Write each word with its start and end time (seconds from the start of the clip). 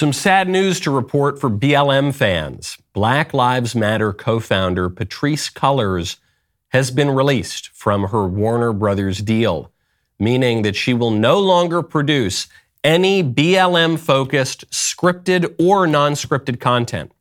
Some 0.00 0.14
sad 0.14 0.48
news 0.48 0.80
to 0.80 0.90
report 0.90 1.38
for 1.38 1.50
BLM 1.50 2.14
fans. 2.14 2.78
Black 2.94 3.34
Lives 3.34 3.74
Matter 3.74 4.14
co 4.14 4.40
founder 4.40 4.88
Patrisse 4.88 5.52
Cullors 5.52 6.16
has 6.68 6.90
been 6.90 7.10
released 7.10 7.68
from 7.74 8.04
her 8.04 8.26
Warner 8.26 8.72
Brothers 8.72 9.18
deal, 9.18 9.70
meaning 10.18 10.62
that 10.62 10.74
she 10.74 10.94
will 10.94 11.10
no 11.10 11.38
longer 11.38 11.82
produce 11.82 12.48
any 12.82 13.22
BLM 13.22 13.98
focused 13.98 14.70
scripted 14.70 15.54
or 15.58 15.86
non 15.86 16.12
scripted 16.14 16.60
content. 16.60 17.12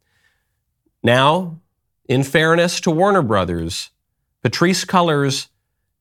Now, 1.04 1.60
in 2.08 2.24
fairness 2.24 2.80
to 2.80 2.92
Warner 2.92 3.24
Brothers, 3.24 3.90
Patrisse 4.42 4.86
Cullors 4.86 5.50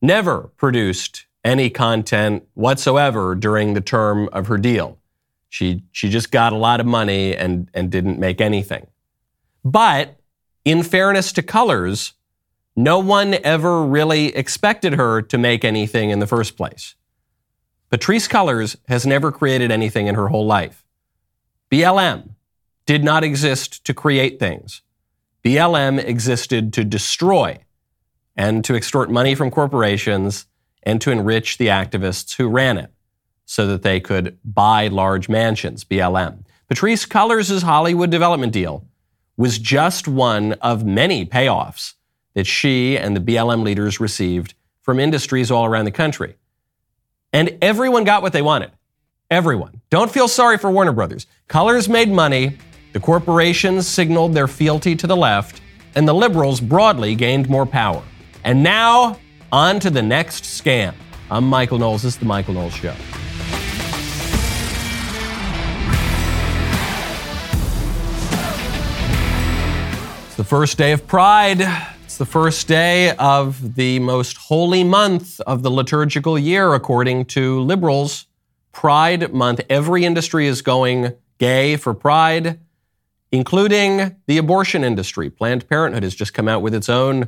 never 0.01 0.43
produced 0.55 1.25
any 1.43 1.69
content 1.69 2.47
whatsoever 2.53 3.35
during 3.35 3.73
the 3.73 3.81
term 3.81 4.29
of 4.31 4.47
her 4.47 4.57
deal. 4.57 4.98
She, 5.49 5.83
she 5.91 6.09
just 6.09 6.31
got 6.31 6.53
a 6.53 6.57
lot 6.57 6.79
of 6.79 6.85
money 6.85 7.35
and, 7.35 7.69
and 7.73 7.91
didn't 7.91 8.19
make 8.19 8.39
anything. 8.39 8.87
But 9.65 10.19
in 10.63 10.83
fairness 10.83 11.33
to 11.33 11.41
Cullors, 11.41 12.13
no 12.75 12.99
one 12.99 13.35
ever 13.43 13.83
really 13.83 14.35
expected 14.35 14.93
her 14.93 15.21
to 15.23 15.37
make 15.37 15.65
anything 15.65 16.11
in 16.11 16.19
the 16.19 16.27
first 16.27 16.55
place. 16.55 16.95
Patrisse 17.91 18.29
Cullors 18.29 18.75
has 18.87 19.05
never 19.05 19.31
created 19.31 19.71
anything 19.71 20.07
in 20.07 20.15
her 20.15 20.27
whole 20.27 20.45
life. 20.45 20.85
BLM 21.71 22.35
did 22.85 23.03
not 23.03 23.23
exist 23.23 23.83
to 23.85 23.93
create 23.93 24.39
things. 24.39 24.81
BLM 25.43 26.03
existed 26.03 26.71
to 26.73 26.83
destroy 26.83 27.57
and 28.35 28.63
to 28.63 28.75
extort 28.75 29.09
money 29.09 29.33
from 29.35 29.49
corporations 29.49 30.45
and 30.83 31.01
to 31.01 31.11
enrich 31.11 31.57
the 31.57 31.67
activists 31.67 32.35
who 32.35 32.47
ran 32.47 32.77
it 32.77 32.91
so 33.49 33.65
that 33.65 33.81
they 33.81 33.99
could 33.99 34.37
buy 34.45 34.87
large 34.89 35.27
mansions, 35.27 35.83
BLM. 35.83 36.43
Patrisse 36.69 37.07
Cullors' 37.07 37.63
Hollywood 37.63 38.11
development 38.11 38.53
deal 38.53 38.85
was 39.37 39.57
just 39.57 40.07
one 40.07 40.53
of 40.61 40.85
many 40.85 41.25
payoffs 41.25 41.95
that 42.35 42.45
she 42.45 42.95
and 42.95 43.15
the 43.15 43.19
BLM 43.19 43.63
leaders 43.63 43.99
received 43.99 44.53
from 44.83 44.99
industries 44.99 45.49
all 45.49 45.65
around 45.65 45.85
the 45.85 45.91
country. 45.91 46.35
And 47.33 47.57
everyone 47.59 48.03
got 48.03 48.21
what 48.21 48.33
they 48.33 48.43
wanted. 48.43 48.69
Everyone. 49.31 49.81
Don't 49.89 50.11
feel 50.11 50.27
sorry 50.27 50.59
for 50.59 50.69
Warner 50.69 50.93
Brothers. 50.93 51.25
Cullors 51.47 51.89
made 51.89 52.11
money, 52.11 52.55
the 52.93 52.99
corporations 52.99 53.87
signaled 53.87 54.35
their 54.35 54.47
fealty 54.47 54.95
to 54.95 55.07
the 55.07 55.17
left, 55.17 55.59
and 55.95 56.07
the 56.07 56.13
liberals 56.13 56.61
broadly 56.61 57.15
gained 57.15 57.49
more 57.49 57.65
power. 57.65 58.03
And 58.43 58.61
now, 58.61 59.17
on 59.51 59.79
to 59.79 59.89
the 59.89 60.03
next 60.03 60.43
scam. 60.43 60.93
I'm 61.31 61.45
Michael 61.45 61.79
Knowles. 61.79 62.03
This 62.03 62.13
is 62.13 62.19
The 62.19 62.25
Michael 62.25 62.53
Knowles 62.53 62.75
Show. 62.75 62.93
The 70.39 70.45
first 70.45 70.77
day 70.77 70.93
of 70.93 71.05
Pride. 71.05 71.59
It's 72.05 72.15
the 72.15 72.25
first 72.25 72.65
day 72.65 73.13
of 73.17 73.75
the 73.75 73.99
most 73.99 74.37
holy 74.37 74.85
month 74.85 75.41
of 75.41 75.63
the 75.63 75.69
liturgical 75.69 76.39
year, 76.39 76.73
according 76.75 77.25
to 77.25 77.59
liberals. 77.59 78.25
Pride 78.71 79.33
month. 79.33 79.59
Every 79.69 80.05
industry 80.05 80.47
is 80.47 80.61
going 80.61 81.13
gay 81.39 81.75
for 81.75 81.93
Pride, 81.93 82.57
including 83.33 84.15
the 84.27 84.37
abortion 84.37 84.85
industry. 84.85 85.29
Planned 85.29 85.67
Parenthood 85.67 86.03
has 86.03 86.15
just 86.15 86.33
come 86.33 86.47
out 86.47 86.61
with 86.61 86.73
its 86.73 86.87
own 86.87 87.27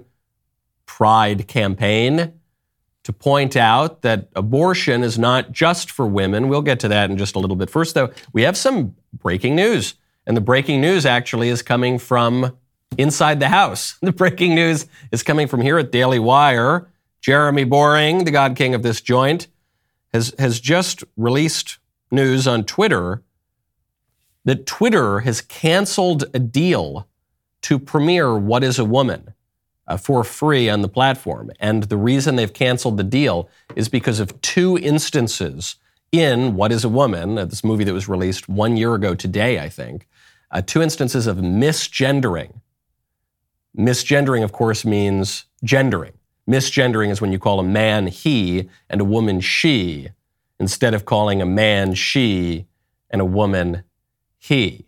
Pride 0.86 1.50
campaign 1.50 2.32
to 3.04 3.12
point 3.12 3.58
out 3.58 4.04
that 4.04 4.30
abortion 4.38 5.04
is 5.04 5.20
not 5.20 5.52
just 5.52 5.92
for 5.92 6.08
women. 6.08 6.48
We'll 6.48 6.62
get 6.62 6.80
to 6.80 6.88
that 6.88 7.12
in 7.12 7.18
just 7.18 7.36
a 7.36 7.40
little 7.40 7.58
bit. 7.58 7.70
First, 7.70 7.94
though, 7.94 8.14
we 8.32 8.44
have 8.44 8.56
some 8.56 8.96
breaking 9.12 9.58
news. 9.58 9.96
And 10.26 10.38
the 10.38 10.42
breaking 10.42 10.80
news 10.80 11.06
actually 11.06 11.50
is 11.50 11.62
coming 11.62 12.00
from 12.00 12.56
inside 12.98 13.40
the 13.40 13.50
house. 13.50 13.98
The 14.02 14.12
breaking 14.12 14.56
news 14.56 14.88
is 15.12 15.24
coming 15.24 15.48
from 15.48 15.62
here 15.62 15.78
at 15.78 15.92
Daily 15.92 16.20
Wire. 16.20 16.90
Jeremy 17.22 17.64
Boring, 17.64 18.26
the 18.26 18.32
God 18.32 18.56
King 18.56 18.74
of 18.74 18.84
this 18.84 19.00
joint, 19.00 19.48
has, 20.14 20.34
has 20.40 20.60
just 20.60 21.04
released 21.16 21.78
news 22.10 22.48
on 22.48 22.64
Twitter 22.64 23.24
that 24.44 24.66
Twitter 24.66 25.20
has 25.20 25.40
canceled 25.42 26.26
a 26.34 26.40
deal 26.40 27.08
to 27.62 27.78
premiere 27.78 28.38
What 28.38 28.64
is 28.64 28.80
a 28.80 28.86
Woman 28.86 29.34
uh, 29.88 29.98
for 29.98 30.24
free 30.24 30.70
on 30.70 30.82
the 30.82 30.90
platform. 30.90 31.52
And 31.60 31.84
the 31.84 31.98
reason 31.98 32.36
they've 32.36 32.52
canceled 32.52 32.98
the 32.98 33.04
deal 33.04 33.50
is 33.76 33.88
because 33.88 34.20
of 34.20 34.40
two 34.42 34.78
instances 34.78 35.76
in 36.12 36.56
What 36.56 36.72
is 36.72 36.84
a 36.84 36.90
Woman, 36.90 37.38
uh, 37.38 37.46
this 37.46 37.64
movie 37.64 37.84
that 37.84 37.94
was 37.94 38.10
released 38.10 38.50
one 38.50 38.78
year 38.78 38.96
ago 38.96 39.14
today, 39.14 39.60
I 39.60 39.70
think, 39.70 40.08
uh, 40.50 40.62
two 40.66 40.82
instances 40.82 41.28
of 41.28 41.38
misgendering 41.38 42.62
Misgendering, 43.78 44.44
of 44.44 44.52
course, 44.52 44.84
means 44.84 45.46
gendering. 45.64 46.14
Misgendering 46.50 47.10
is 47.10 47.22
when 47.22 47.32
you 47.32 47.40
call 47.40 47.60
a 47.60 47.64
man 47.64 48.08
he 48.08 48.70
and 48.90 49.00
a 49.00 49.06
woman 49.06 49.40
she, 49.40 50.10
instead 50.60 50.94
of 50.94 51.06
calling 51.06 51.42
a 51.42 51.46
man 51.46 51.94
she 51.94 52.66
and 53.10 53.22
a 53.22 53.26
woman 53.26 53.84
he. 54.38 54.86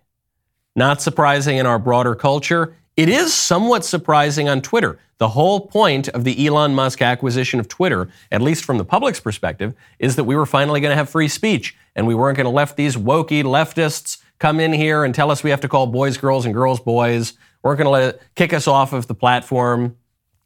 Not 0.76 1.02
surprising 1.02 1.58
in 1.58 1.66
our 1.66 1.80
broader 1.80 2.16
culture. 2.16 2.76
It 2.98 3.10
is 3.10 3.34
somewhat 3.34 3.86
surprising 3.86 4.50
on 4.50 4.62
Twitter. 4.62 5.00
The 5.20 5.30
whole 5.30 5.68
point 5.68 6.10
of 6.10 6.24
the 6.24 6.46
Elon 6.46 6.76
Musk 6.76 7.02
acquisition 7.02 7.60
of 7.60 7.68
Twitter, 7.68 8.10
at 8.32 8.42
least 8.42 8.66
from 8.66 8.78
the 8.78 8.86
public's 8.86 9.20
perspective, 9.20 9.74
is 10.00 10.16
that 10.16 10.26
we 10.26 10.36
were 10.36 10.46
finally 10.46 10.82
going 10.82 10.92
to 10.92 10.96
have 10.96 11.10
free 11.10 11.28
speech 11.28 11.76
and 11.96 12.08
we 12.08 12.16
weren't 12.16 12.36
going 12.36 12.46
to 12.46 12.52
let 12.52 12.76
these 12.76 12.96
wokey 12.96 13.44
leftists 13.44 14.18
come 14.40 14.60
in 14.60 14.74
here 14.74 15.04
and 15.06 15.16
tell 15.16 15.32
us 15.32 15.44
we 15.44 15.52
have 15.52 15.62
to 15.62 15.70
call 15.70 15.88
boys 15.88 16.18
girls 16.18 16.46
and 16.46 16.54
girls 16.54 16.80
boys 16.80 17.34
weren't 17.64 17.78
going 17.78 17.86
to 17.86 17.90
let 17.90 18.16
it 18.16 18.22
kick 18.36 18.54
us 18.54 18.68
off 18.68 18.94
of 18.94 19.08
the 19.08 19.16
platform 19.16 19.98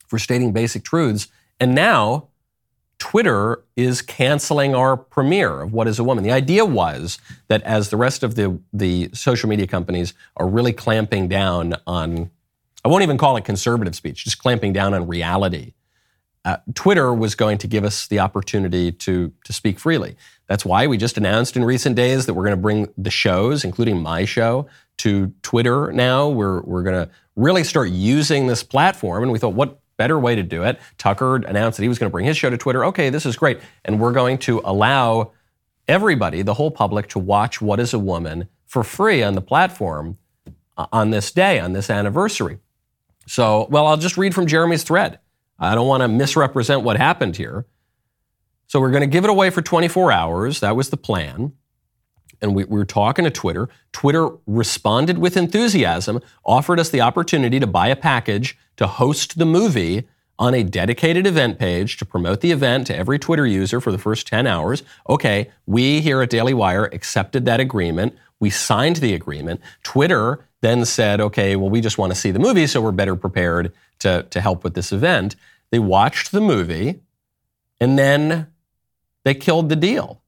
for 0.07 0.19
stating 0.19 0.53
basic 0.53 0.83
truths. 0.83 1.27
And 1.59 1.75
now 1.75 2.29
Twitter 2.99 3.63
is 3.75 4.01
canceling 4.01 4.73
our 4.73 4.97
premiere 4.97 5.61
of 5.61 5.73
What 5.73 5.87
is 5.87 5.99
a 5.99 6.03
Woman. 6.03 6.23
The 6.23 6.31
idea 6.31 6.65
was 6.65 7.19
that 7.47 7.61
as 7.63 7.89
the 7.89 7.97
rest 7.97 8.23
of 8.23 8.35
the, 8.35 8.59
the 8.73 9.09
social 9.13 9.49
media 9.49 9.67
companies 9.67 10.13
are 10.35 10.47
really 10.47 10.73
clamping 10.73 11.27
down 11.27 11.75
on, 11.85 12.31
I 12.83 12.87
won't 12.87 13.03
even 13.03 13.17
call 13.17 13.37
it 13.37 13.45
conservative 13.45 13.95
speech, 13.95 14.23
just 14.23 14.39
clamping 14.39 14.73
down 14.73 14.93
on 14.93 15.07
reality. 15.07 15.73
Uh, 16.45 16.57
Twitter 16.75 17.13
was 17.13 17.35
going 17.35 17.57
to 17.57 17.67
give 17.67 17.83
us 17.83 18.07
the 18.07 18.19
opportunity 18.19 18.91
to, 18.91 19.33
to 19.43 19.51
speak 19.51 19.79
freely. 19.79 20.15
That's 20.47 20.63
why 20.63 20.87
we 20.87 20.97
just 20.97 21.17
announced 21.17 21.57
in 21.57 21.65
recent 21.65 21.95
days 21.95 22.25
that 22.25 22.33
we're 22.33 22.45
going 22.45 22.55
to 22.55 22.61
bring 22.61 22.87
the 22.97 23.11
shows, 23.11 23.65
including 23.65 24.01
my 24.01 24.23
show, 24.23 24.67
to 24.97 25.33
Twitter 25.41 25.91
now. 25.91 26.29
We're, 26.29 26.61
we're 26.61 26.83
going 26.83 27.07
to 27.07 27.11
really 27.35 27.63
start 27.63 27.89
using 27.89 28.47
this 28.47 28.63
platform. 28.63 29.23
And 29.23 29.31
we 29.31 29.39
thought, 29.39 29.53
what 29.53 29.79
better 29.97 30.19
way 30.19 30.35
to 30.35 30.43
do 30.43 30.63
it? 30.63 30.79
Tucker 30.97 31.37
announced 31.37 31.77
that 31.77 31.83
he 31.83 31.89
was 31.89 31.99
going 31.99 32.09
to 32.09 32.11
bring 32.11 32.25
his 32.25 32.37
show 32.37 32.49
to 32.49 32.57
Twitter. 32.57 32.85
Okay, 32.85 33.09
this 33.09 33.25
is 33.25 33.35
great. 33.35 33.59
And 33.85 33.99
we're 33.99 34.11
going 34.11 34.37
to 34.39 34.61
allow 34.63 35.31
everybody, 35.87 36.41
the 36.41 36.53
whole 36.53 36.71
public, 36.71 37.07
to 37.09 37.19
watch 37.19 37.61
What 37.61 37.79
is 37.79 37.93
a 37.93 37.99
Woman 37.99 38.47
for 38.65 38.83
free 38.83 39.23
on 39.23 39.33
the 39.33 39.41
platform 39.41 40.17
uh, 40.77 40.87
on 40.91 41.11
this 41.11 41.31
day, 41.31 41.59
on 41.59 41.73
this 41.73 41.89
anniversary. 41.89 42.59
So, 43.27 43.67
well, 43.69 43.87
I'll 43.87 43.97
just 43.97 44.17
read 44.17 44.33
from 44.33 44.47
Jeremy's 44.47 44.83
thread. 44.83 45.19
I 45.59 45.75
don't 45.75 45.87
want 45.87 46.01
to 46.01 46.07
misrepresent 46.07 46.83
what 46.83 46.97
happened 46.97 47.35
here. 47.35 47.65
So, 48.67 48.79
we're 48.79 48.91
going 48.91 49.01
to 49.01 49.07
give 49.07 49.23
it 49.23 49.29
away 49.29 49.49
for 49.49 49.61
24 49.61 50.11
hours. 50.11 50.59
That 50.59 50.75
was 50.75 50.89
the 50.89 50.97
plan 50.97 51.53
and 52.41 52.55
we, 52.55 52.63
we, 52.65 52.77
were 52.77 52.85
talking 52.85 53.25
to 53.25 53.31
Twitter. 53.31 53.69
Twitter 53.91 54.29
responded 54.45 55.17
with 55.17 55.37
enthusiasm, 55.37 56.21
offered 56.45 56.79
us 56.79 56.89
the 56.89 57.01
opportunity 57.01 57.59
to 57.59 57.67
buy 57.67 57.87
a 57.87 57.95
package 57.95 58.57
to 58.77 58.87
host 58.87 59.37
the 59.37 59.45
movie 59.45 60.07
on 60.39 60.53
a 60.53 60.63
dedicated 60.63 61.25
event 61.25 61.57
page 61.57 61.97
to 61.97 62.05
promote 62.05 62.41
the 62.41 62.51
event 62.51 62.87
to 62.87 62.95
every 62.95 63.17
Twitter 63.17 63.45
user 63.45 63.81
for 63.81 63.91
the 63.91 63.97
first 63.97 64.27
10 64.27 64.45
hours. 64.45 64.83
Okay, 65.09 65.49
we 65.65 66.01
here 66.01 66.21
at 66.21 66.29
Daily 66.29 66.53
Wire 66.53 66.85
accepted 66.85 67.45
that 67.45 67.59
agreement. 67.59 68.15
We 68.39 68.51
signed 68.51 68.97
the 68.97 69.15
agreement. 69.15 69.61
Twitter 69.83 70.45
then 70.61 70.85
said, 70.85 71.19
okay, 71.19 71.55
well, 71.55 71.69
we 71.69 71.81
just 71.81 71.97
want 71.97 72.13
to 72.13 72.19
see 72.19 72.31
the 72.31 72.39
movie, 72.39 72.67
so 72.67 72.81
we're 72.81 72.91
better 72.91 73.15
prepared 73.15 73.73
to, 73.99 74.23
to 74.29 74.41
help 74.41 74.63
with 74.63 74.75
this 74.75 74.91
event. 74.91 75.35
They 75.71 75.79
watched 75.79 76.31
the 76.31 76.41
movie, 76.41 77.01
and 77.79 77.97
then 77.97 78.47
they 79.23 79.33
killed 79.33 79.69
the 79.69 79.75
deal. 79.75 80.21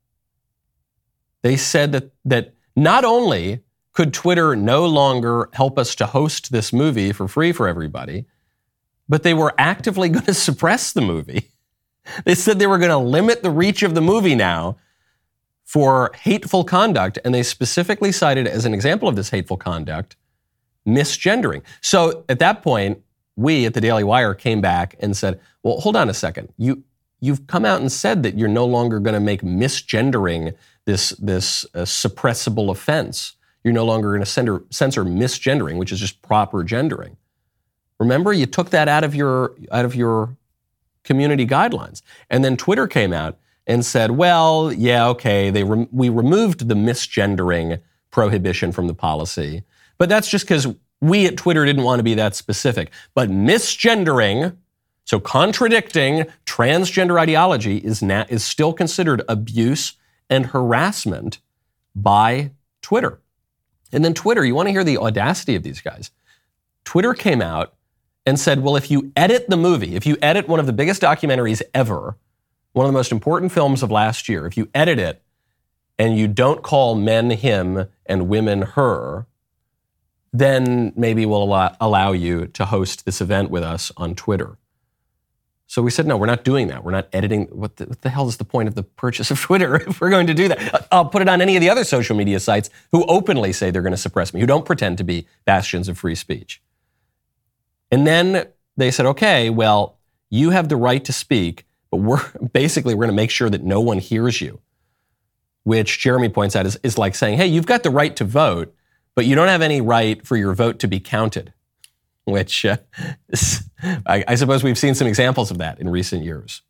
They 1.41 1.57
said 1.57 1.91
that, 1.93 2.11
that 2.25 2.53
not 2.75 3.05
only 3.05 3.61
could 3.93 4.13
Twitter 4.13 4.55
no 4.55 4.85
longer 4.85 5.49
help 5.53 5.77
us 5.77 5.95
to 5.95 6.05
host 6.05 6.51
this 6.51 6.71
movie 6.71 7.11
for 7.11 7.27
free 7.27 7.51
for 7.51 7.67
everybody, 7.67 8.25
but 9.07 9.23
they 9.23 9.33
were 9.33 9.53
actively 9.57 10.09
going 10.15 10.25
to 10.25 10.33
suppress 10.33 10.91
the 10.91 11.01
movie. 11.01 11.51
They 12.25 12.35
said 12.35 12.59
they 12.59 12.67
were 12.67 12.77
going 12.77 12.89
to 12.91 12.97
limit 12.97 13.43
the 13.43 13.51
reach 13.51 13.83
of 13.83 13.93
the 13.93 14.01
movie 14.01 14.35
now 14.35 14.77
for 15.63 16.11
hateful 16.15 16.63
conduct, 16.63 17.19
and 17.23 17.33
they 17.33 17.43
specifically 17.43 18.11
cited 18.11 18.47
as 18.47 18.65
an 18.65 18.73
example 18.73 19.07
of 19.07 19.15
this 19.15 19.29
hateful 19.29 19.57
conduct 19.57 20.15
misgendering. 20.87 21.61
So 21.81 22.25
at 22.29 22.39
that 22.39 22.63
point, 22.63 23.01
we 23.35 23.65
at 23.65 23.73
the 23.73 23.81
Daily 23.81 24.03
Wire 24.03 24.33
came 24.33 24.61
back 24.61 24.95
and 24.99 25.15
said, 25.15 25.39
"Well, 25.61 25.79
hold 25.79 25.95
on 25.95 26.09
a 26.09 26.13
second. 26.13 26.51
You 26.57 26.83
you've 27.21 27.47
come 27.47 27.65
out 27.65 27.81
and 27.81 27.91
said 27.91 28.23
that 28.23 28.37
you're 28.37 28.47
no 28.47 28.65
longer 28.65 28.99
going 28.99 29.13
to 29.13 29.19
make 29.19 29.41
misgendering 29.41 30.53
this, 30.89 31.11
this 31.11 31.65
uh, 31.75 31.79
suppressible 31.79 32.71
offense. 32.71 33.35
You're 33.63 33.73
no 33.73 33.85
longer 33.85 34.09
going 34.09 34.21
to 34.21 34.25
censor, 34.25 34.63
censor 34.71 35.05
misgendering, 35.05 35.77
which 35.77 35.91
is 35.91 35.99
just 35.99 36.21
proper 36.21 36.63
gendering. 36.63 37.17
Remember, 37.99 38.33
you 38.33 38.45
took 38.45 38.71
that 38.71 38.87
out 38.87 39.03
of 39.03 39.13
your 39.13 39.55
out 39.71 39.85
of 39.85 39.93
your 39.93 40.35
community 41.03 41.45
guidelines, 41.45 42.01
and 42.29 42.43
then 42.43 42.55
Twitter 42.55 42.87
came 42.87 43.11
out 43.11 43.37
and 43.67 43.85
said, 43.85 44.11
"Well, 44.11 44.71
yeah, 44.71 45.07
okay, 45.09 45.49
they 45.49 45.65
re- 45.65 45.87
we 45.91 46.07
removed 46.07 46.69
the 46.69 46.75
misgendering 46.75 47.81
prohibition 48.09 48.71
from 48.71 48.87
the 48.87 48.93
policy, 48.93 49.63
but 49.97 50.07
that's 50.07 50.29
just 50.29 50.45
because 50.45 50.67
we 51.01 51.25
at 51.25 51.35
Twitter 51.35 51.65
didn't 51.65 51.83
want 51.83 51.99
to 51.99 52.03
be 52.03 52.15
that 52.15 52.35
specific. 52.35 52.91
But 53.13 53.29
misgendering." 53.29 54.55
So 55.03 55.19
contradicting 55.19 56.27
transgender 56.45 57.19
ideology 57.19 57.77
is, 57.77 58.03
na- 58.03 58.25
is 58.29 58.43
still 58.43 58.73
considered 58.73 59.23
abuse 59.27 59.93
and 60.29 60.47
harassment 60.47 61.39
by 61.95 62.51
Twitter. 62.81 63.19
And 63.91 64.05
then 64.05 64.13
Twitter, 64.13 64.45
you 64.45 64.55
want 64.55 64.67
to 64.67 64.71
hear 64.71 64.83
the 64.83 64.97
audacity 64.97 65.55
of 65.55 65.63
these 65.63 65.81
guys. 65.81 66.11
Twitter 66.85 67.13
came 67.13 67.41
out 67.41 67.73
and 68.25 68.39
said, 68.39 68.61
well, 68.61 68.75
if 68.75 68.91
you 68.91 69.11
edit 69.15 69.49
the 69.49 69.57
movie, 69.57 69.95
if 69.95 70.05
you 70.05 70.17
edit 70.21 70.47
one 70.47 70.59
of 70.59 70.67
the 70.67 70.73
biggest 70.73 71.01
documentaries 71.01 71.61
ever, 71.73 72.15
one 72.73 72.85
of 72.85 72.91
the 72.91 72.97
most 72.97 73.11
important 73.11 73.51
films 73.51 73.81
of 73.81 73.89
last 73.89 74.29
year, 74.29 74.45
if 74.45 74.55
you 74.55 74.69
edit 74.75 74.99
it 74.99 75.23
and 75.97 76.17
you 76.17 76.27
don't 76.27 76.61
call 76.61 76.93
men 76.93 77.31
him 77.31 77.87
and 78.05 78.29
women 78.29 78.61
her, 78.61 79.25
then 80.31 80.93
maybe 80.95 81.25
we'll 81.25 81.43
allow, 81.81 82.11
you 82.11 82.45
to 82.45 82.65
host 82.65 83.05
this 83.05 83.19
event 83.19 83.49
with 83.49 83.63
us 83.63 83.91
on 83.97 84.13
Twitter. 84.13 84.58
So 85.69 85.83
we 85.83 85.91
said, 85.91 86.07
no, 86.07 86.17
we're 86.17 86.25
not 86.25 86.43
doing 86.43 86.67
that. 86.69 86.83
We're 86.83 86.93
not 86.93 87.09
editing. 87.13 87.45
What 87.51 87.75
the, 87.77 87.85
what 87.85 88.01
the, 88.01 88.09
hell 88.09 88.27
is 88.27 88.37
the 88.37 88.43
point 88.43 88.67
of 88.67 88.73
the 88.73 88.81
purchase 88.81 89.29
of 89.29 89.39
Twitter 89.39 89.75
if 89.75 90.01
we're 90.01 90.09
going 90.09 90.25
to 90.25 90.33
do 90.33 90.47
that? 90.47 90.73
Uh, 90.73 90.79
I'll 90.91 91.05
put 91.05 91.21
it 91.21 91.29
on 91.29 91.41
any 91.41 91.55
of 91.55 91.61
the 91.61 91.69
other 91.69 91.83
social 91.83 92.15
media 92.15 92.39
sites 92.39 92.71
who 92.91 93.05
openly 93.05 93.53
say 93.53 93.69
they're 93.69 93.83
going 93.83 93.91
to 93.91 93.97
suppress 93.97 94.33
me, 94.33 94.39
who 94.39 94.47
don't 94.47 94.65
pretend 94.65 94.97
to 94.97 95.03
be 95.03 95.27
bastions 95.45 95.87
of 95.87 95.99
free 95.99 96.15
speech. 96.15 96.59
And 97.91 98.07
then 98.07 98.47
they 98.77 98.89
said, 98.89 99.05
okay, 99.05 99.51
well, 99.51 99.99
you 100.31 100.49
have 100.49 100.69
the 100.69 100.75
right 100.75 101.05
to 101.05 101.13
speak, 101.13 101.67
but 101.91 101.97
we're 101.97 102.27
basically 102.51 102.95
we're 102.95 103.05
going 103.05 103.15
to 103.15 103.21
make 103.21 103.29
sure 103.29 103.51
that 103.51 103.63
no 103.63 103.79
one 103.79 103.99
hears 103.99 104.41
you. 104.41 104.61
Which 105.65 105.99
Jeremy 105.99 106.29
points 106.29 106.55
out 106.55 106.65
is, 106.65 106.79
is 106.81 106.97
like 106.97 107.13
saying, 107.13 107.37
hey, 107.37 107.45
you've 107.45 107.67
got 107.67 107.83
the 107.83 107.91
right 107.91 108.15
to 108.15 108.23
vote, 108.23 108.73
but 109.13 109.27
you 109.27 109.35
don't 109.35 109.49
have 109.49 109.61
any 109.61 109.81
right 109.81 110.25
for 110.25 110.35
your 110.35 110.55
vote 110.55 110.79
to 110.79 110.87
be 110.87 110.99
counted 110.99 111.53
which 112.31 112.65
uh, 112.65 112.77
I, 114.05 114.23
I 114.27 114.35
suppose 114.35 114.63
we've 114.63 114.77
seen 114.77 114.95
some 114.95 115.07
examples 115.07 115.51
of 115.51 115.57
that 115.59 115.79
in 115.79 115.89
recent 115.89 116.23
years. 116.23 116.61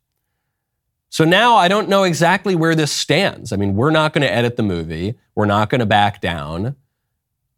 So 1.10 1.24
now 1.24 1.56
I 1.56 1.68
don't 1.68 1.88
know 1.88 2.04
exactly 2.04 2.54
where 2.54 2.74
this 2.74 2.92
stands. 2.92 3.52
I 3.52 3.56
mean, 3.56 3.74
we're 3.74 3.90
not 3.90 4.12
going 4.12 4.22
to 4.22 4.32
edit 4.32 4.56
the 4.56 4.62
movie. 4.62 5.16
We're 5.34 5.46
not 5.46 5.68
going 5.68 5.80
to 5.80 5.86
back 5.86 6.20
down. 6.20 6.76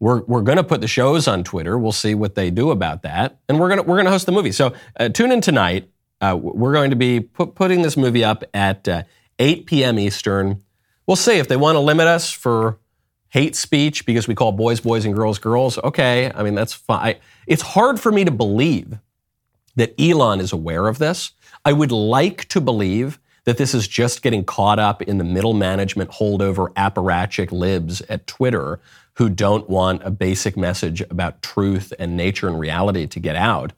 We're, 0.01 0.23
we're 0.23 0.41
going 0.41 0.57
to 0.57 0.65
put 0.65 0.81
the 0.81 0.89
shows 0.89 1.29
on 1.29 1.45
Twitter. 1.45 1.79
We'll 1.79 1.93
see 1.93 2.15
what 2.15 2.35
they 2.35 2.51
do 2.51 2.71
about 2.71 3.03
that. 3.03 3.39
And 3.49 3.61
we're 3.61 3.69
going 3.69 3.79
to, 3.79 3.83
we're 3.85 3.97
going 3.97 4.07
to 4.07 4.11
host 4.11 4.27
the 4.27 4.33
movie. 4.33 4.53
So 4.53 4.75
uh, 4.99 5.11
tune 5.11 5.31
in 5.31 5.43
tonight. 5.43 5.91
Uh, 6.21 6.37
we're 6.41 6.73
going 6.73 6.91
to 6.91 6.97
be 6.97 7.21
put, 7.21 7.55
putting 7.55 7.83
this 7.83 7.97
movie 7.97 8.25
up 8.25 8.43
at 8.55 8.89
uh, 8.89 9.03
8 9.39 9.67
p.m. 9.67 9.99
Eastern. 9.99 10.63
We'll 11.07 11.17
see 11.17 11.39
if 11.39 11.47
they 11.47 11.57
want 11.57 11.77
to 11.77 11.81
limit 11.81 12.07
us 12.07 12.31
for 12.31 12.79
hate 13.33 13.57
speech 13.57 14.05
because 14.05 14.29
we 14.29 14.35
call 14.35 14.53
boys 14.53 14.79
boys 14.81 15.07
and 15.07 15.15
girls 15.15 15.39
girls. 15.39 15.79
Okay, 15.79 16.31
I 16.35 16.43
mean, 16.43 16.55
that's 16.55 16.75
fine. 16.75 17.17
It's 17.47 17.63
hard 17.63 17.99
for 17.99 18.13
me 18.13 18.25
to 18.25 18.31
believe 18.31 18.99
that 19.75 19.99
Elon 19.99 20.39
is 20.39 20.53
aware 20.53 20.87
of 20.87 20.99
this. 20.99 21.33
I 21.65 21.73
would 21.73 21.91
like 21.91 22.45
to 22.49 22.61
believe 22.61 23.19
that 23.45 23.57
this 23.57 23.73
is 23.73 23.89
just 23.89 24.21
getting 24.23 24.45
caught 24.45 24.79
up 24.79 25.01
in 25.01 25.17
the 25.17 25.25
middle 25.25 25.55
management 25.55 26.11
holdover 26.11 26.73
apparatchik 26.75 27.51
libs 27.51 28.03
at 28.03 28.27
Twitter 28.27 28.81
who 29.15 29.31
don't 29.31 29.69
want 29.69 30.03
a 30.05 30.11
basic 30.11 30.55
message 30.55 31.01
about 31.01 31.43
truth 31.43 31.93
and 31.99 32.17
nature 32.17 32.49
and 32.49 32.61
reality 32.61 33.07
to 33.07 33.19
get 33.19 33.35
out. 33.35 33.73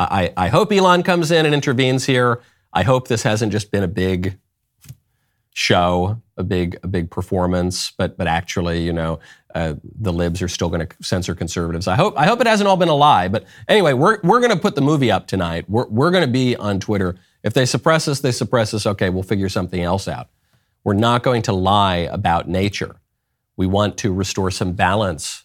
I, 0.00 0.32
I 0.36 0.48
hope 0.48 0.72
Elon 0.72 1.04
comes 1.04 1.30
in 1.30 1.46
and 1.46 1.54
intervenes 1.54 2.04
here. 2.04 2.40
I 2.72 2.82
hope 2.82 3.06
this 3.06 3.22
hasn't 3.22 3.52
just 3.52 3.70
been 3.70 3.84
a 3.84 3.88
big 3.88 4.38
show, 5.58 6.22
a 6.36 6.44
big 6.44 6.78
a 6.84 6.86
big 6.86 7.10
performance, 7.10 7.90
but 7.90 8.16
but 8.16 8.28
actually, 8.28 8.84
you 8.84 8.92
know, 8.92 9.18
uh, 9.56 9.74
the 9.82 10.12
libs 10.12 10.40
are 10.40 10.46
still 10.46 10.68
going 10.68 10.86
to 10.86 10.96
censor 11.02 11.34
conservatives. 11.34 11.88
I 11.88 11.96
hope 11.96 12.14
I 12.16 12.26
hope 12.26 12.40
it 12.40 12.46
hasn't 12.46 12.68
all 12.68 12.76
been 12.76 12.88
a 12.88 12.94
lie. 12.94 13.26
But 13.26 13.44
anyway, 13.66 13.92
we're 13.92 14.20
we're 14.22 14.38
going 14.38 14.52
to 14.52 14.56
put 14.56 14.76
the 14.76 14.80
movie 14.80 15.10
up 15.10 15.26
tonight. 15.26 15.68
We're 15.68 15.88
we're 15.88 16.12
going 16.12 16.24
to 16.24 16.30
be 16.30 16.54
on 16.54 16.78
Twitter. 16.78 17.16
If 17.42 17.54
they 17.54 17.66
suppress 17.66 18.06
us, 18.06 18.20
they 18.20 18.30
suppress 18.30 18.72
us. 18.72 18.86
Okay, 18.86 19.10
we'll 19.10 19.24
figure 19.24 19.48
something 19.48 19.82
else 19.82 20.06
out. 20.06 20.28
We're 20.84 20.94
not 20.94 21.24
going 21.24 21.42
to 21.42 21.52
lie 21.52 22.08
about 22.12 22.48
nature. 22.48 22.94
We 23.56 23.66
want 23.66 23.98
to 23.98 24.12
restore 24.12 24.52
some 24.52 24.74
balance 24.74 25.44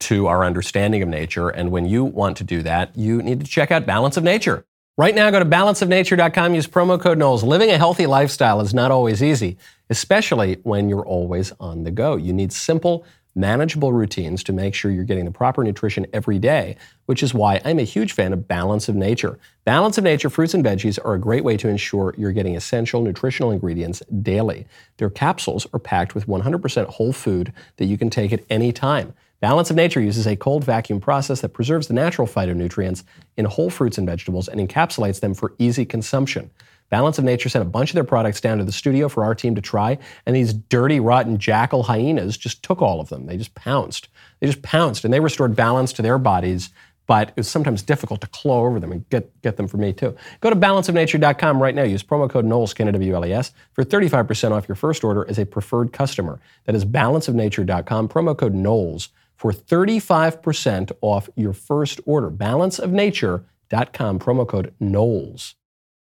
to 0.00 0.26
our 0.26 0.44
understanding 0.44 1.02
of 1.02 1.08
nature. 1.08 1.50
And 1.50 1.70
when 1.70 1.86
you 1.86 2.04
want 2.04 2.36
to 2.38 2.44
do 2.44 2.62
that, 2.62 2.96
you 2.98 3.22
need 3.22 3.38
to 3.40 3.46
check 3.46 3.70
out 3.70 3.86
Balance 3.86 4.16
of 4.16 4.24
Nature. 4.24 4.64
Right 5.00 5.14
now, 5.14 5.30
go 5.30 5.38
to 5.38 5.46
balanceofnature.com, 5.46 6.54
use 6.54 6.66
promo 6.66 7.00
code 7.00 7.16
Knowles. 7.16 7.42
Living 7.42 7.70
a 7.70 7.78
healthy 7.78 8.04
lifestyle 8.04 8.60
is 8.60 8.74
not 8.74 8.90
always 8.90 9.22
easy, 9.22 9.56
especially 9.88 10.58
when 10.62 10.90
you're 10.90 11.06
always 11.06 11.54
on 11.58 11.84
the 11.84 11.90
go. 11.90 12.16
You 12.16 12.34
need 12.34 12.52
simple, 12.52 13.06
manageable 13.34 13.94
routines 13.94 14.44
to 14.44 14.52
make 14.52 14.74
sure 14.74 14.90
you're 14.90 15.04
getting 15.04 15.24
the 15.24 15.30
proper 15.30 15.64
nutrition 15.64 16.06
every 16.12 16.38
day, 16.38 16.76
which 17.06 17.22
is 17.22 17.32
why 17.32 17.62
I'm 17.64 17.78
a 17.78 17.82
huge 17.82 18.12
fan 18.12 18.34
of 18.34 18.46
Balance 18.46 18.90
of 18.90 18.94
Nature. 18.94 19.38
Balance 19.64 19.96
of 19.96 20.04
Nature 20.04 20.28
fruits 20.28 20.52
and 20.52 20.62
veggies 20.62 21.02
are 21.02 21.14
a 21.14 21.18
great 21.18 21.44
way 21.44 21.56
to 21.56 21.68
ensure 21.68 22.14
you're 22.18 22.32
getting 22.32 22.54
essential 22.54 23.00
nutritional 23.00 23.52
ingredients 23.52 24.02
daily. 24.20 24.66
Their 24.98 25.08
capsules 25.08 25.66
are 25.72 25.78
packed 25.78 26.14
with 26.14 26.26
100% 26.26 26.86
whole 26.88 27.14
food 27.14 27.54
that 27.78 27.86
you 27.86 27.96
can 27.96 28.10
take 28.10 28.34
at 28.34 28.44
any 28.50 28.70
time. 28.70 29.14
Balance 29.40 29.70
of 29.70 29.76
Nature 29.76 30.02
uses 30.02 30.26
a 30.26 30.36
cold 30.36 30.64
vacuum 30.64 31.00
process 31.00 31.40
that 31.40 31.54
preserves 31.54 31.86
the 31.86 31.94
natural 31.94 32.28
phytonutrients 32.28 33.04
in 33.38 33.46
whole 33.46 33.70
fruits 33.70 33.96
and 33.96 34.06
vegetables 34.06 34.48
and 34.48 34.60
encapsulates 34.60 35.20
them 35.20 35.32
for 35.32 35.54
easy 35.58 35.86
consumption. 35.86 36.50
Balance 36.90 37.16
of 37.16 37.24
Nature 37.24 37.48
sent 37.48 37.62
a 37.62 37.68
bunch 37.68 37.88
of 37.88 37.94
their 37.94 38.04
products 38.04 38.42
down 38.42 38.58
to 38.58 38.64
the 38.64 38.72
studio 38.72 39.08
for 39.08 39.24
our 39.24 39.34
team 39.34 39.54
to 39.54 39.62
try, 39.62 39.96
and 40.26 40.36
these 40.36 40.52
dirty, 40.52 41.00
rotten 41.00 41.38
jackal 41.38 41.84
hyenas 41.84 42.36
just 42.36 42.62
took 42.62 42.82
all 42.82 43.00
of 43.00 43.08
them. 43.08 43.24
They 43.24 43.38
just 43.38 43.54
pounced. 43.54 44.08
They 44.40 44.46
just 44.46 44.60
pounced, 44.60 45.06
and 45.06 45.14
they 45.14 45.20
restored 45.20 45.56
balance 45.56 45.94
to 45.94 46.02
their 46.02 46.18
bodies, 46.18 46.68
but 47.06 47.30
it 47.30 47.36
was 47.38 47.48
sometimes 47.48 47.80
difficult 47.80 48.20
to 48.20 48.26
claw 48.26 48.66
over 48.66 48.78
them 48.78 48.92
and 48.92 49.08
get, 49.08 49.40
get 49.40 49.56
them 49.56 49.68
for 49.68 49.78
me 49.78 49.94
too. 49.94 50.14
Go 50.40 50.50
to 50.50 50.56
balanceofnature.com 50.56 51.62
right 51.62 51.74
now. 51.74 51.82
Use 51.82 52.02
promo 52.02 52.28
code 52.28 52.44
Knowles, 52.44 52.74
K-N-W-L-E-S, 52.74 53.52
for 53.72 53.84
35% 53.84 54.50
off 54.50 54.68
your 54.68 54.76
first 54.76 55.02
order 55.02 55.26
as 55.30 55.38
a 55.38 55.46
preferred 55.46 55.94
customer. 55.94 56.40
That 56.66 56.74
is 56.74 56.84
balanceofnature.com, 56.84 58.08
promo 58.10 58.36
code 58.36 58.54
Knowles 58.54 59.08
for 59.40 59.52
35% 59.52 60.92
off 61.00 61.30
your 61.34 61.54
first 61.54 61.98
order. 62.04 62.30
Balanceofnature.com, 62.30 64.18
promo 64.18 64.46
code 64.46 64.74
Knowles. 64.78 65.54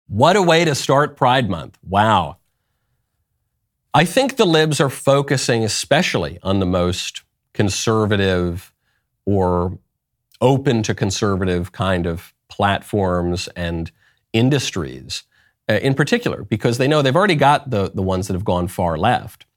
What 0.08 0.36
a 0.36 0.44
way 0.44 0.64
to 0.64 0.76
start 0.76 1.18
Pride 1.18 1.50
Month. 1.50 1.80
Wow. 1.82 2.38
I 3.96 4.06
think 4.06 4.36
the 4.36 4.46
libs 4.46 4.80
are 4.80 4.92
focusing 4.92 5.64
especially 5.64 6.38
on 6.44 6.60
the 6.60 6.68
most 6.68 7.24
conservative 7.56 8.72
or 9.26 9.80
open 10.40 10.84
to 10.84 10.94
conservative 10.94 11.72
kind 11.72 12.06
of 12.06 12.32
platforms 12.48 13.48
and 13.56 13.92
industries 14.34 15.24
uh, 15.68 15.80
in 15.82 15.96
particular 15.96 16.44
because 16.44 16.78
they 16.78 16.88
know 16.88 17.02
they've 17.02 17.16
already 17.16 17.34
got 17.34 17.72
the, 17.72 17.90
the 17.90 18.04
ones 18.04 18.28
that 18.28 18.36
have 18.36 18.46
gone 18.46 18.68
far 18.68 19.00
left. 19.00 19.48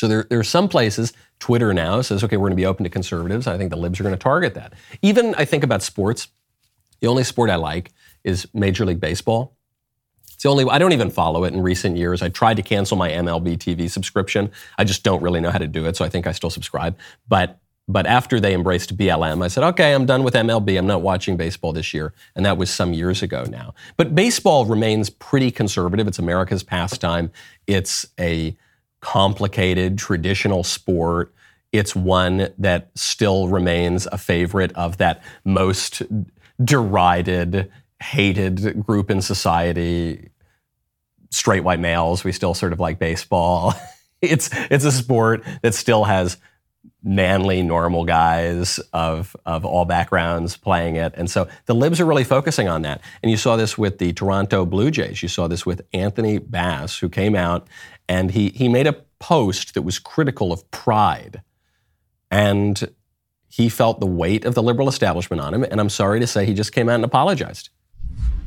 So 0.00 0.08
there, 0.08 0.24
there 0.30 0.38
are 0.38 0.44
some 0.44 0.66
places, 0.66 1.12
Twitter 1.40 1.74
now 1.74 2.00
says, 2.00 2.24
okay, 2.24 2.38
we're 2.38 2.48
going 2.48 2.52
to 2.52 2.56
be 2.56 2.64
open 2.64 2.84
to 2.84 2.88
conservatives. 2.88 3.46
I 3.46 3.58
think 3.58 3.68
the 3.68 3.76
libs 3.76 4.00
are 4.00 4.02
going 4.02 4.14
to 4.14 4.18
target 4.18 4.54
that. 4.54 4.72
Even 5.02 5.34
I 5.34 5.44
think 5.44 5.62
about 5.62 5.82
sports. 5.82 6.28
The 7.00 7.06
only 7.06 7.22
sport 7.22 7.50
I 7.50 7.56
like 7.56 7.92
is 8.24 8.48
Major 8.54 8.86
League 8.86 8.98
Baseball. 8.98 9.58
It's 10.32 10.42
the 10.42 10.48
only, 10.48 10.64
I 10.70 10.78
don't 10.78 10.92
even 10.92 11.10
follow 11.10 11.44
it 11.44 11.52
in 11.52 11.60
recent 11.60 11.98
years. 11.98 12.22
I 12.22 12.30
tried 12.30 12.54
to 12.54 12.62
cancel 12.62 12.96
my 12.96 13.10
MLB 13.10 13.58
TV 13.58 13.90
subscription. 13.90 14.50
I 14.78 14.84
just 14.84 15.02
don't 15.02 15.22
really 15.22 15.38
know 15.38 15.50
how 15.50 15.58
to 15.58 15.66
do 15.66 15.84
it, 15.84 15.96
so 15.96 16.04
I 16.06 16.08
think 16.08 16.26
I 16.26 16.32
still 16.32 16.48
subscribe. 16.48 16.96
But 17.28 17.58
but 17.86 18.06
after 18.06 18.40
they 18.40 18.54
embraced 18.54 18.96
BLM, 18.96 19.44
I 19.44 19.48
said, 19.48 19.64
okay, 19.64 19.92
I'm 19.92 20.06
done 20.06 20.22
with 20.22 20.32
MLB. 20.32 20.78
I'm 20.78 20.86
not 20.86 21.02
watching 21.02 21.36
baseball 21.36 21.72
this 21.72 21.92
year. 21.92 22.14
And 22.36 22.46
that 22.46 22.56
was 22.56 22.70
some 22.70 22.94
years 22.94 23.20
ago 23.20 23.44
now. 23.50 23.74
But 23.96 24.14
baseball 24.14 24.64
remains 24.64 25.10
pretty 25.10 25.50
conservative. 25.50 26.06
It's 26.06 26.20
America's 26.20 26.62
pastime. 26.62 27.32
It's 27.66 28.06
a 28.18 28.56
complicated 29.00 29.98
traditional 29.98 30.64
sport. 30.64 31.32
It's 31.72 31.94
one 31.94 32.48
that 32.58 32.90
still 32.94 33.48
remains 33.48 34.06
a 34.10 34.18
favorite 34.18 34.72
of 34.72 34.98
that 34.98 35.22
most 35.44 36.02
derided, 36.62 37.70
hated 38.02 38.84
group 38.84 39.10
in 39.10 39.22
society. 39.22 40.30
Straight 41.30 41.62
white 41.62 41.80
males, 41.80 42.24
we 42.24 42.32
still 42.32 42.54
sort 42.54 42.72
of 42.72 42.80
like 42.80 42.98
baseball. 42.98 43.74
it's 44.20 44.50
it's 44.70 44.84
a 44.84 44.92
sport 44.92 45.44
that 45.62 45.74
still 45.74 46.04
has 46.04 46.36
manly, 47.02 47.62
normal 47.62 48.04
guys 48.04 48.78
of, 48.92 49.34
of 49.46 49.64
all 49.64 49.84
backgrounds 49.84 50.56
playing 50.56 50.96
it. 50.96 51.14
And 51.16 51.30
so 51.30 51.48
the 51.66 51.74
libs 51.74 52.00
are 52.00 52.04
really 52.04 52.24
focusing 52.24 52.68
on 52.68 52.82
that. 52.82 53.00
And 53.22 53.30
you 53.30 53.36
saw 53.36 53.56
this 53.56 53.78
with 53.78 53.98
the 53.98 54.12
Toronto 54.12 54.66
Blue 54.66 54.90
Jays. 54.90 55.22
You 55.22 55.28
saw 55.28 55.48
this 55.48 55.64
with 55.64 55.82
Anthony 55.92 56.38
Bass, 56.38 56.98
who 56.98 57.08
came 57.08 57.34
out 57.34 57.68
and 58.10 58.32
he, 58.32 58.48
he 58.48 58.68
made 58.68 58.88
a 58.88 58.92
post 59.20 59.74
that 59.74 59.82
was 59.82 60.00
critical 60.00 60.52
of 60.52 60.68
pride. 60.72 61.42
And 62.28 62.92
he 63.46 63.68
felt 63.68 64.00
the 64.00 64.06
weight 64.06 64.44
of 64.44 64.56
the 64.56 64.64
liberal 64.64 64.88
establishment 64.88 65.40
on 65.40 65.54
him. 65.54 65.62
And 65.62 65.80
I'm 65.80 65.88
sorry 65.88 66.18
to 66.18 66.26
say 66.26 66.44
he 66.44 66.52
just 66.52 66.72
came 66.72 66.88
out 66.88 66.96
and 66.96 67.04
apologized. 67.04 67.70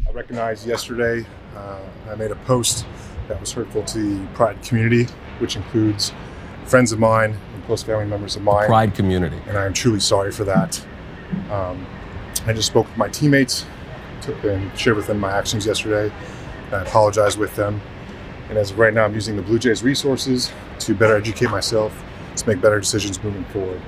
I 0.06 0.12
recognized 0.12 0.68
yesterday 0.68 1.26
uh, 1.56 1.80
I 2.10 2.16
made 2.16 2.32
a 2.32 2.36
post 2.36 2.86
that 3.30 3.40
was 3.40 3.54
hurtful 3.54 3.86
to 3.86 4.20
the 4.20 4.28
Pride 4.34 4.62
community, 4.64 5.06
which 5.40 5.56
includes 5.56 6.12
friends 6.66 6.92
of 6.92 7.00
mine 7.00 7.38
and 7.54 7.66
close 7.66 7.84
family 7.84 8.06
members 8.06 8.36
of 8.36 8.42
mine. 8.42 8.68
Pride 8.68 8.94
community. 8.94 9.40
And 9.48 9.58
I 9.58 9.66
am 9.66 9.72
truly 9.72 10.02
sorry 10.02 10.34
for 10.34 10.44
that. 10.44 10.86
Um, 11.50 11.88
I 12.46 12.52
just 12.52 12.68
spoke 12.68 12.88
with 12.88 12.98
my 12.98 13.08
teammates 13.08 13.66
and 14.28 14.78
shared 14.78 14.98
with 14.98 15.08
them 15.08 15.20
my 15.20 15.32
actions 15.32 15.66
yesterday. 15.66 16.14
I 16.74 16.82
apologized 16.82 17.40
with 17.40 17.56
them. 17.56 17.82
And 18.50 18.58
as 18.58 18.72
of 18.72 18.80
right 18.80 18.94
now, 18.94 19.06
I'm 19.06 19.14
using 19.14 19.36
the 19.36 19.42
Blue 19.42 19.60
Jays 19.60 19.84
resources 19.84 20.52
to 20.80 20.94
better 20.94 21.16
educate 21.16 21.50
myself, 21.50 22.04
to 22.36 22.48
make 22.48 22.62
better 22.62 22.80
decisions 22.80 23.22
moving 23.24 23.46
forward. 23.46 23.82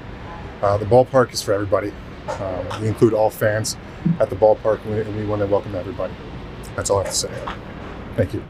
Uh, 0.61 0.77
the 0.77 0.85
ballpark 0.85 1.33
is 1.33 1.41
for 1.41 1.53
everybody. 1.53 1.91
Um, 2.39 2.81
we 2.81 2.87
include 2.87 3.13
all 3.13 3.29
fans 3.29 3.77
at 4.19 4.29
the 4.29 4.35
ballpark, 4.35 4.83
and 4.85 4.95
we, 4.95 5.01
and 5.01 5.15
we 5.15 5.25
want 5.25 5.41
to 5.41 5.47
welcome 5.47 5.75
everybody. 5.75 6.13
That's 6.75 6.89
all 6.89 6.99
I 6.99 7.03
have 7.03 7.11
to 7.11 7.17
say. 7.17 7.55
Thank 8.15 8.33
you. 8.33 8.43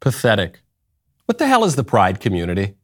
Pathetic. 0.00 0.60
What 1.24 1.38
the 1.38 1.46
hell 1.46 1.64
is 1.64 1.76
the 1.76 1.84
pride 1.84 2.20
community? 2.20 2.74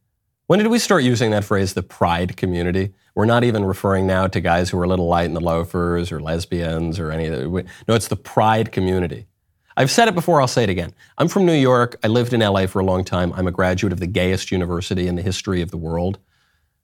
When 0.47 0.59
did 0.59 0.67
we 0.67 0.77
start 0.77 1.03
using 1.03 1.31
that 1.31 1.43
phrase, 1.43 1.73
the 1.73 1.81
pride 1.81 2.37
community? 2.37 2.93
We're 3.15 3.25
not 3.25 3.43
even 3.43 3.65
referring 3.65 4.05
now 4.05 4.27
to 4.27 4.41
guys 4.41 4.69
who 4.69 4.77
are 4.77 4.83
a 4.83 4.87
little 4.87 5.07
light 5.07 5.25
in 5.25 5.33
the 5.33 5.41
loafers 5.41 6.11
or 6.11 6.19
lesbians 6.19 6.99
or 6.99 7.11
any 7.11 7.27
of 7.27 7.39
that. 7.39 7.65
No, 7.87 7.95
it's 7.95 8.09
the 8.09 8.15
pride 8.15 8.71
community. 8.71 9.25
I've 9.77 9.91
said 9.91 10.07
it 10.07 10.15
before, 10.15 10.39
I'll 10.39 10.47
say 10.47 10.63
it 10.63 10.69
again. 10.69 10.93
I'm 11.17 11.27
from 11.27 11.45
New 11.45 11.53
York. 11.53 11.97
I 12.03 12.07
lived 12.07 12.33
in 12.33 12.39
LA 12.39 12.65
for 12.65 12.79
a 12.79 12.85
long 12.85 13.03
time. 13.03 13.33
I'm 13.33 13.47
a 13.47 13.51
graduate 13.51 13.91
of 13.91 13.99
the 13.99 14.07
gayest 14.07 14.51
university 14.51 15.07
in 15.07 15.15
the 15.15 15.21
history 15.21 15.61
of 15.61 15.71
the 15.71 15.77
world. 15.77 16.17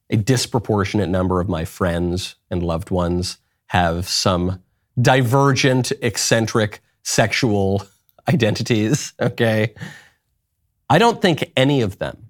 A 0.10 0.18
disproportionate 0.18 1.08
number 1.08 1.40
of 1.40 1.48
my 1.48 1.64
friends 1.64 2.36
and 2.50 2.62
loved 2.62 2.92
ones 2.92 3.38
have 3.68 4.10
some 4.10 4.62
divergent, 5.02 5.94
eccentric 6.02 6.82
sexual 7.04 7.84
identities, 8.28 9.14
okay? 9.22 9.74
I 10.90 10.98
don't 10.98 11.22
think 11.22 11.50
any 11.56 11.82
of 11.82 11.98
them, 12.00 12.30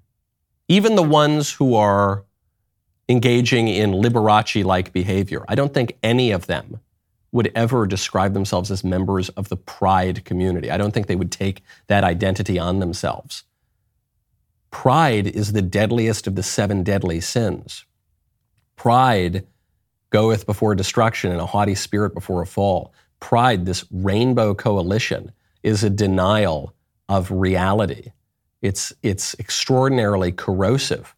even 0.67 0.95
the 0.95 1.01
ones 1.01 1.51
who 1.51 1.73
are 1.73 2.23
engaging 3.09 3.67
in 3.67 3.93
Liberace 3.93 4.63
like 4.63 4.93
behavior, 4.93 5.43
I 5.47 5.55
don't 5.55 5.73
think 5.73 5.97
any 6.03 6.29
of 6.31 6.45
them 6.45 6.79
would 7.31 7.51
ever 7.55 7.87
describe 7.87 8.33
themselves 8.33 8.71
as 8.71 8.83
members 8.83 9.29
of 9.29 9.49
the 9.49 9.57
pride 9.57 10.25
community. 10.25 10.69
I 10.69 10.77
don't 10.77 10.91
think 10.91 11.07
they 11.07 11.15
would 11.15 11.31
take 11.31 11.63
that 11.87 12.03
identity 12.03 12.59
on 12.59 12.79
themselves. 12.79 13.43
Pride 14.69 15.27
is 15.27 15.53
the 15.53 15.61
deadliest 15.61 16.27
of 16.27 16.35
the 16.35 16.43
seven 16.43 16.83
deadly 16.83 17.19
sins. 17.21 17.85
Pride 18.75 19.45
goeth 20.09 20.45
before 20.45 20.75
destruction 20.75 21.31
and 21.31 21.39
a 21.39 21.45
haughty 21.45 21.75
spirit 21.75 22.13
before 22.13 22.41
a 22.41 22.47
fall. 22.47 22.93
Pride, 23.19 23.65
this 23.65 23.85
rainbow 23.91 24.53
coalition, 24.53 25.31
is 25.63 25.83
a 25.83 25.89
denial 25.89 26.73
of 27.07 27.31
reality. 27.31 28.11
It's, 28.61 28.93
it's 29.03 29.35
extraordinarily 29.39 30.31
corrosive 30.31 31.15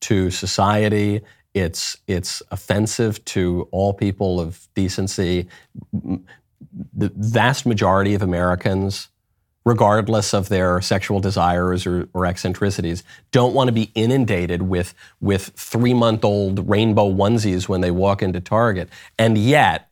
to 0.00 0.30
society 0.30 1.22
it's, 1.54 1.98
it's 2.06 2.42
offensive 2.50 3.24
to 3.26 3.68
all 3.70 3.92
people 3.92 4.40
of 4.40 4.68
decency. 4.74 5.48
The 5.92 7.12
vast 7.14 7.66
majority 7.66 8.14
of 8.14 8.22
Americans, 8.22 9.08
regardless 9.64 10.32
of 10.32 10.48
their 10.48 10.80
sexual 10.80 11.20
desires 11.20 11.86
or, 11.86 12.08
or 12.14 12.26
eccentricities, 12.26 13.02
don't 13.30 13.54
want 13.54 13.68
to 13.68 13.72
be 13.72 13.90
inundated 13.94 14.62
with, 14.62 14.94
with 15.20 15.52
three 15.56 15.94
month 15.94 16.24
old 16.24 16.68
rainbow 16.68 17.10
onesies 17.10 17.68
when 17.68 17.80
they 17.80 17.90
walk 17.90 18.22
into 18.22 18.40
Target. 18.40 18.88
And 19.18 19.36
yet, 19.36 19.88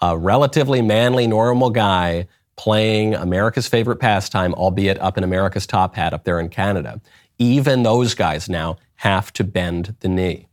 a 0.00 0.16
relatively 0.16 0.80
manly, 0.80 1.26
normal 1.26 1.70
guy 1.70 2.28
playing 2.56 3.14
America's 3.14 3.68
favorite 3.68 3.96
pastime, 3.96 4.52
albeit 4.54 5.00
up 5.00 5.16
in 5.16 5.24
America's 5.24 5.66
top 5.66 5.94
hat 5.94 6.12
up 6.12 6.24
there 6.24 6.40
in 6.40 6.48
Canada, 6.48 7.00
even 7.38 7.84
those 7.84 8.14
guys 8.14 8.48
now 8.48 8.76
have 8.96 9.32
to 9.32 9.44
bend 9.44 9.94
the 10.00 10.08
knee. 10.08 10.47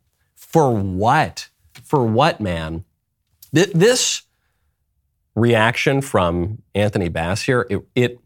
For 0.56 0.72
what? 0.72 1.50
For 1.84 2.02
what, 2.02 2.40
man? 2.40 2.86
Th- 3.54 3.70
this 3.74 4.22
reaction 5.34 6.00
from 6.00 6.62
Anthony 6.74 7.10
Bass 7.10 7.42
here, 7.42 7.66
it, 7.68 7.86
it, 7.94 8.20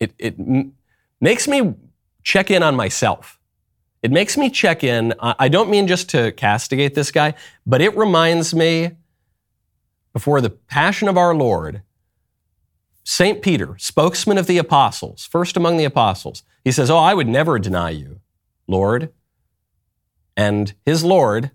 it, 0.00 0.12
it 0.18 0.34
m- 0.40 0.72
makes 1.20 1.46
me 1.46 1.76
check 2.24 2.50
in 2.50 2.64
on 2.64 2.74
myself. 2.74 3.38
It 4.02 4.10
makes 4.10 4.36
me 4.36 4.50
check 4.50 4.82
in. 4.82 5.14
I 5.20 5.46
don't 5.46 5.70
mean 5.70 5.86
just 5.86 6.08
to 6.08 6.32
castigate 6.32 6.96
this 6.96 7.12
guy, 7.12 7.34
but 7.64 7.80
it 7.80 7.96
reminds 7.96 8.52
me 8.52 8.96
before 10.12 10.40
the 10.40 10.50
passion 10.50 11.06
of 11.06 11.16
our 11.16 11.32
Lord, 11.32 11.82
St. 13.04 13.40
Peter, 13.40 13.78
spokesman 13.78 14.36
of 14.36 14.48
the 14.48 14.58
apostles, 14.58 15.28
first 15.30 15.56
among 15.56 15.76
the 15.76 15.84
apostles, 15.84 16.42
he 16.64 16.72
says, 16.72 16.90
Oh, 16.90 16.98
I 16.98 17.14
would 17.14 17.28
never 17.28 17.60
deny 17.60 17.90
you, 17.90 18.18
Lord 18.66 19.12
and 20.38 20.72
his 20.86 21.02
Lord, 21.02 21.50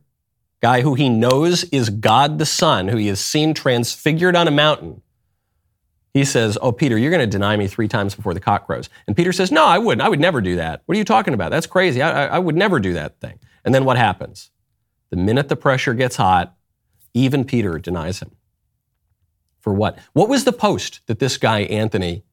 guy 0.61 0.81
who 0.81 0.93
he 0.93 1.07
knows 1.07 1.63
is 1.65 1.89
God 1.89 2.37
the 2.37 2.45
Son, 2.45 2.89
who 2.89 2.97
he 2.97 3.07
has 3.07 3.21
seen 3.21 3.53
transfigured 3.53 4.35
on 4.35 4.45
a 4.45 4.51
mountain, 4.51 5.01
he 6.13 6.25
says, 6.25 6.57
Oh, 6.61 6.73
Peter, 6.73 6.97
you're 6.97 7.09
going 7.09 7.21
to 7.21 7.25
deny 7.25 7.55
me 7.55 7.67
three 7.67 7.87
times 7.87 8.13
before 8.13 8.33
the 8.33 8.41
cock 8.41 8.65
crows. 8.67 8.89
And 9.07 9.15
Peter 9.15 9.31
says, 9.31 9.53
No, 9.53 9.65
I 9.65 9.77
wouldn't. 9.77 10.05
I 10.05 10.09
would 10.09 10.19
never 10.19 10.41
do 10.41 10.57
that. 10.57 10.83
What 10.85 10.95
are 10.95 10.97
you 10.97 11.05
talking 11.05 11.33
about? 11.33 11.49
That's 11.49 11.65
crazy. 11.65 12.01
I, 12.01 12.25
I, 12.25 12.35
I 12.35 12.39
would 12.39 12.57
never 12.57 12.81
do 12.81 12.93
that 12.93 13.21
thing. 13.21 13.39
And 13.63 13.73
then 13.73 13.85
what 13.85 13.95
happens? 13.95 14.51
The 15.11 15.15
minute 15.15 15.47
the 15.47 15.55
pressure 15.55 15.93
gets 15.93 16.17
hot, 16.17 16.53
even 17.13 17.45
Peter 17.45 17.79
denies 17.79 18.19
him. 18.19 18.31
For 19.61 19.73
what? 19.73 19.97
What 20.11 20.27
was 20.27 20.43
the 20.43 20.51
post 20.51 20.99
that 21.07 21.19
this 21.19 21.37
guy, 21.37 21.61
Anthony, 21.61 22.25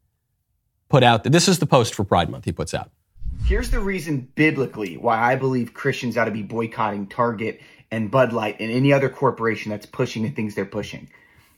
put 0.88 1.04
out? 1.04 1.22
This 1.22 1.46
is 1.46 1.60
the 1.60 1.66
post 1.66 1.94
for 1.94 2.02
Pride 2.02 2.28
Month 2.28 2.44
he 2.44 2.52
puts 2.52 2.74
out. 2.74 2.90
Here's 3.44 3.70
the 3.70 3.80
reason 3.80 4.28
biblically 4.34 4.96
why 4.96 5.18
I 5.18 5.36
believe 5.36 5.74
Christians 5.74 6.16
ought 6.16 6.26
to 6.26 6.30
be 6.30 6.42
boycotting 6.42 7.08
Target 7.08 7.60
and 7.90 8.10
Bud 8.10 8.32
Light 8.32 8.60
and 8.60 8.70
any 8.70 8.92
other 8.92 9.08
corporation 9.08 9.70
that's 9.70 9.86
pushing 9.86 10.22
the 10.22 10.30
things 10.30 10.54
they're 10.54 10.64
pushing. 10.64 11.08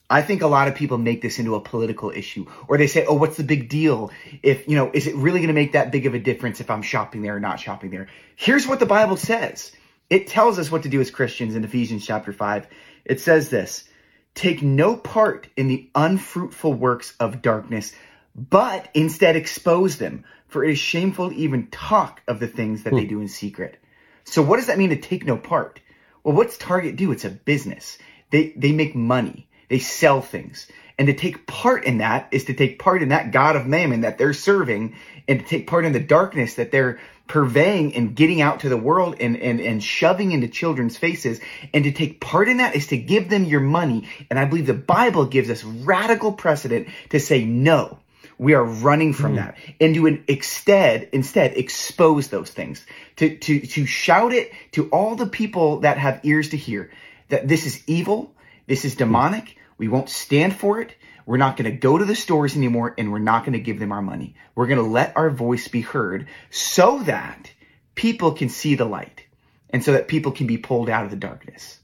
I 0.09 0.21
think 0.21 0.43
a 0.43 0.47
lot 0.47 0.69
of 0.69 0.75
people 0.75 0.99
make 0.99 1.23
this 1.23 1.39
into 1.39 1.55
a 1.55 1.61
political 1.61 2.11
issue 2.11 2.47
or 2.69 2.77
they 2.77 2.87
say, 2.87 3.07
oh, 3.07 3.15
what's 3.15 3.37
the 3.37 3.45
big 3.45 3.69
deal? 3.69 4.11
If, 4.43 4.69
you 4.69 4.77
know, 4.77 4.91
is 4.93 5.07
it 5.07 5.15
really 5.17 5.41
going 5.41 5.49
to 5.49 5.55
make 5.55 5.73
that 5.73 5.91
big 5.91 6.07
of 6.07 6.15
a 6.15 6.19
difference 6.19 6.61
if 6.61 6.71
I'm 6.71 6.83
shopping 6.83 7.23
there 7.23 7.37
or 7.37 7.41
not 7.41 7.61
shopping 7.61 7.91
there? 7.91 8.09
Here's 8.37 8.67
what 8.67 8.79
the 8.79 8.87
Bible 8.87 9.17
says. 9.17 9.73
It 10.11 10.27
tells 10.27 10.59
us 10.59 10.71
what 10.71 10.83
to 10.83 10.91
do 10.91 11.01
as 11.01 11.11
Christians 11.11 11.55
in 11.55 11.65
Ephesians 11.65 12.05
chapter 12.05 12.33
5. 12.33 12.67
It 13.07 13.21
says 13.21 13.49
this 13.49 13.89
Take 14.35 14.63
no 14.63 14.97
part 14.97 15.49
in 15.57 15.69
the 15.69 15.89
unfruitful 15.95 16.75
works 16.75 17.15
of 17.19 17.41
darkness, 17.41 17.93
but 18.35 18.89
instead 18.93 19.37
expose 19.37 19.97
them 19.97 20.25
for 20.53 20.65
it 20.65 20.71
is 20.71 20.79
shameful 20.79 21.31
to 21.31 21.37
even 21.37 21.69
talk 21.69 22.23
of 22.29 22.41
the 22.41 22.47
things 22.47 22.85
that 22.85 22.93
they 22.93 23.03
hmm. 23.03 23.09
do 23.09 23.21
in 23.21 23.29
secret. 23.29 23.79
So 24.25 24.43
what 24.43 24.57
does 24.57 24.67
that 24.67 24.79
mean 24.79 24.91
to 24.91 25.01
take 25.01 25.25
no 25.25 25.37
part? 25.37 25.81
Well, 26.23 26.37
what's 26.37 26.57
Target 26.57 26.97
do? 26.97 27.11
It's 27.13 27.25
a 27.25 27.31
business. 27.31 27.99
They 28.31 28.53
they 28.57 28.73
make 28.73 28.95
money. 28.95 29.49
They 29.69 29.79
sell 29.79 30.21
things. 30.21 30.69
And 30.99 31.09
to 31.09 31.15
take 31.15 31.47
part 31.47 31.85
in 31.85 31.99
that 31.99 32.29
is 32.31 32.45
to 32.45 32.55
take 32.55 32.79
part 32.79 33.03
in 33.03 33.09
that 33.09 33.33
God 33.33 33.57
of 33.57 33.67
mammon 33.67 34.03
that 34.03 34.19
they're 34.19 34.35
serving 34.35 34.95
and 35.27 35.41
to 35.41 35.47
take 35.47 35.67
part 35.67 35.85
in 35.85 35.93
the 35.93 36.01
darkness 36.01 36.55
that 36.55 36.71
they're 36.71 37.01
purveying 37.27 37.95
and 37.95 38.15
getting 38.15 38.43
out 38.43 38.61
to 38.61 38.69
the 38.69 38.77
world 38.77 39.17
and, 39.19 39.37
and, 39.37 39.61
and 39.61 39.83
shoving 39.83 40.33
into 40.33 40.49
children's 40.49 40.97
faces. 40.97 41.41
And 41.73 41.85
to 41.85 41.93
take 41.93 42.21
part 42.21 42.49
in 42.49 42.59
that 42.59 42.77
is 42.77 42.89
to 42.89 42.97
give 42.97 43.31
them 43.31 43.45
your 43.45 43.61
money. 43.61 44.09
And 44.29 44.39
I 44.39 44.45
believe 44.45 44.67
the 44.67 44.75
Bible 44.75 45.25
gives 45.25 45.49
us 45.49 45.65
radical 45.65 46.33
precedent 46.33 46.89
to 47.11 47.19
say 47.19 47.45
no. 47.45 47.99
We 48.43 48.55
are 48.55 48.65
running 48.65 49.13
from 49.13 49.35
mm. 49.35 49.37
that 49.37 49.57
and 49.81 49.95
to 49.95 50.07
instead, 50.27 51.09
instead 51.13 51.57
expose 51.57 52.27
those 52.27 52.51
things, 52.51 52.85
to, 53.17 53.37
to, 53.37 53.61
to 53.61 53.87
shout 53.87 54.33
it 54.33 54.51
to 54.73 54.89
all 54.89 55.15
the 55.15 55.29
people 55.29 55.81
that 55.81 55.97
have 55.97 56.19
ears 56.25 56.49
to 56.49 56.57
hear 56.57 56.91
that 57.29 57.47
this 57.47 57.67
is 57.67 57.81
evil. 57.87 58.35
This 58.67 58.85
is 58.85 58.97
demonic. 58.97 59.57
We 59.79 59.87
won't 59.87 60.09
stand 60.09 60.57
for 60.57 60.81
it. 60.81 60.97
We're 61.25 61.37
not 61.37 61.57
going 61.57 61.71
to 61.71 61.77
go 61.77 61.97
to 61.97 62.05
the 62.05 62.17
stores 62.17 62.57
anymore 62.57 62.97
and 62.99 63.13
we're 63.13 63.21
not 63.21 63.45
going 63.45 63.53
to 63.53 63.61
give 63.61 63.79
them 63.79 63.93
our 63.93 64.03
money. 64.03 64.35
We're 64.57 64.67
going 64.67 64.83
to 64.83 64.91
let 64.91 65.17
our 65.17 65.31
voice 65.31 65.69
be 65.69 65.83
heard 65.83 66.27
so 66.51 66.99
that 67.05 67.53
people 67.95 68.33
can 68.33 68.49
see 68.49 68.75
the 68.75 68.87
light 68.87 69.25
and 69.71 69.85
so 69.85 69.93
that 69.93 70.09
people 70.09 70.33
can 70.33 70.49
be 70.49 70.59
pulled 70.59 70.91
out 70.91 71.05
of 71.05 71.11
the 71.11 71.17
darkness 71.17 71.79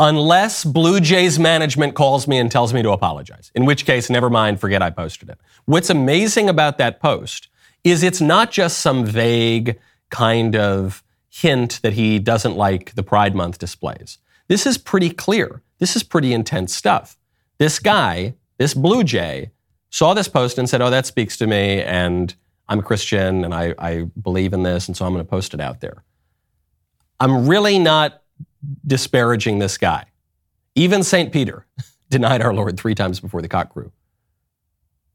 unless 0.00 0.64
Blue 0.64 0.98
Jays 0.98 1.38
management 1.38 1.94
calls 1.94 2.26
me 2.26 2.38
and 2.38 2.50
tells 2.50 2.72
me 2.72 2.82
to 2.82 2.90
apologize, 2.90 3.52
in 3.54 3.66
which 3.66 3.84
case, 3.84 4.08
never 4.08 4.30
mind, 4.30 4.58
forget 4.58 4.82
I 4.82 4.88
posted 4.88 5.28
it. 5.28 5.38
What's 5.66 5.90
amazing 5.90 6.48
about 6.48 6.78
that 6.78 7.00
post 7.00 7.48
is 7.84 8.02
it's 8.02 8.20
not 8.20 8.50
just 8.50 8.78
some 8.78 9.04
vague 9.04 9.78
kind 10.08 10.56
of 10.56 11.04
hint 11.28 11.80
that 11.82 11.92
he 11.92 12.18
doesn't 12.18 12.56
like 12.56 12.94
the 12.94 13.02
Pride 13.02 13.34
Month 13.34 13.58
displays. 13.58 14.18
This 14.48 14.66
is 14.66 14.78
pretty 14.78 15.10
clear. 15.10 15.62
This 15.78 15.94
is 15.94 16.02
pretty 16.02 16.32
intense 16.32 16.74
stuff. 16.74 17.16
This 17.58 17.78
guy, 17.78 18.34
this 18.58 18.74
Blue 18.74 19.04
Jay, 19.04 19.50
saw 19.90 20.14
this 20.14 20.28
post 20.28 20.58
and 20.58 20.68
said, 20.68 20.80
Oh, 20.80 20.90
that 20.90 21.06
speaks 21.06 21.36
to 21.36 21.46
me, 21.46 21.82
and 21.82 22.34
I'm 22.68 22.78
a 22.78 22.82
Christian 22.82 23.44
and 23.44 23.54
I, 23.54 23.74
I 23.78 24.06
believe 24.20 24.52
in 24.52 24.62
this, 24.62 24.88
and 24.88 24.96
so 24.96 25.04
I'm 25.04 25.12
going 25.12 25.24
to 25.24 25.28
post 25.30 25.52
it 25.52 25.60
out 25.60 25.80
there. 25.80 26.04
I'm 27.18 27.46
really 27.46 27.78
not 27.78 28.19
disparaging 28.86 29.58
this 29.58 29.78
guy. 29.78 30.04
Even 30.74 31.02
St. 31.02 31.32
Peter 31.32 31.66
denied 32.10 32.42
our 32.42 32.52
Lord 32.52 32.78
three 32.78 32.94
times 32.94 33.20
before 33.20 33.42
the 33.42 33.48
cock 33.48 33.72
crew. 33.72 33.92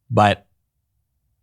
But 0.10 0.46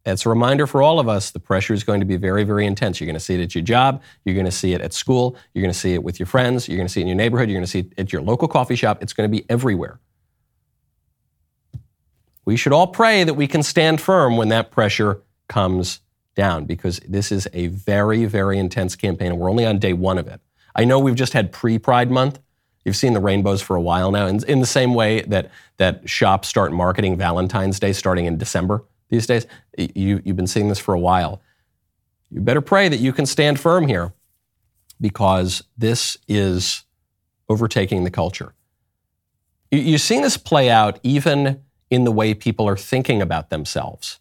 it's 0.04 0.26
a 0.26 0.28
reminder 0.28 0.66
for 0.66 0.82
all 0.82 0.98
of 0.98 1.08
us 1.08 1.30
the 1.30 1.38
pressure 1.38 1.74
is 1.74 1.84
going 1.84 2.00
to 2.00 2.06
be 2.06 2.16
very, 2.16 2.42
very 2.44 2.66
intense. 2.66 3.00
You're 3.00 3.06
going 3.06 3.14
to 3.14 3.20
see 3.20 3.34
it 3.34 3.40
at 3.40 3.54
your 3.54 3.62
job. 3.62 4.02
You're 4.24 4.34
going 4.34 4.46
to 4.46 4.50
see 4.50 4.72
it 4.72 4.80
at 4.80 4.92
school. 4.92 5.36
You're 5.54 5.62
going 5.62 5.72
to 5.72 5.78
see 5.78 5.94
it 5.94 6.02
with 6.02 6.18
your 6.18 6.26
friends. 6.26 6.68
You're 6.68 6.76
going 6.76 6.88
to 6.88 6.92
see 6.92 7.00
it 7.00 7.04
in 7.04 7.08
your 7.08 7.16
neighborhood. 7.16 7.48
You're 7.48 7.56
going 7.56 7.66
to 7.66 7.70
see 7.70 7.80
it 7.80 7.92
at 7.96 8.12
your 8.12 8.22
local 8.22 8.48
coffee 8.48 8.74
shop. 8.74 9.02
It's 9.02 9.12
going 9.12 9.30
to 9.30 9.36
be 9.36 9.44
everywhere. 9.48 10.00
We 12.44 12.56
should 12.56 12.72
all 12.72 12.88
pray 12.88 13.22
that 13.22 13.34
we 13.34 13.46
can 13.46 13.62
stand 13.62 14.00
firm 14.00 14.36
when 14.36 14.48
that 14.48 14.72
pressure 14.72 15.22
comes 15.48 16.00
down 16.34 16.64
because 16.64 16.98
this 17.00 17.30
is 17.30 17.46
a 17.52 17.68
very, 17.68 18.24
very 18.24 18.58
intense 18.58 18.96
campaign 18.96 19.28
and 19.28 19.38
we're 19.38 19.50
only 19.50 19.64
on 19.64 19.78
day 19.78 19.92
one 19.92 20.18
of 20.18 20.26
it. 20.26 20.40
I 20.74 20.84
know 20.84 20.98
we've 20.98 21.14
just 21.14 21.32
had 21.32 21.52
pre 21.52 21.78
Pride 21.78 22.10
month. 22.10 22.38
You've 22.84 22.96
seen 22.96 23.12
the 23.12 23.20
rainbows 23.20 23.62
for 23.62 23.76
a 23.76 23.80
while 23.80 24.10
now, 24.10 24.26
in, 24.26 24.44
in 24.44 24.60
the 24.60 24.66
same 24.66 24.94
way 24.94 25.20
that, 25.22 25.50
that 25.76 26.08
shops 26.08 26.48
start 26.48 26.72
marketing 26.72 27.16
Valentine's 27.16 27.78
Day 27.78 27.92
starting 27.92 28.24
in 28.26 28.38
December 28.38 28.84
these 29.08 29.26
days. 29.26 29.46
You, 29.78 30.20
you've 30.24 30.36
been 30.36 30.48
seeing 30.48 30.68
this 30.68 30.80
for 30.80 30.94
a 30.94 30.98
while. 30.98 31.40
You 32.30 32.40
better 32.40 32.60
pray 32.60 32.88
that 32.88 32.98
you 32.98 33.12
can 33.12 33.26
stand 33.26 33.60
firm 33.60 33.86
here 33.86 34.12
because 35.00 35.62
this 35.76 36.16
is 36.26 36.84
overtaking 37.48 38.04
the 38.04 38.10
culture. 38.10 38.54
You've 39.70 40.00
seen 40.00 40.22
this 40.22 40.36
play 40.36 40.70
out 40.70 40.98
even 41.02 41.62
in 41.90 42.04
the 42.04 42.12
way 42.12 42.34
people 42.34 42.66
are 42.68 42.76
thinking 42.76 43.20
about 43.20 43.50
themselves. 43.50 44.18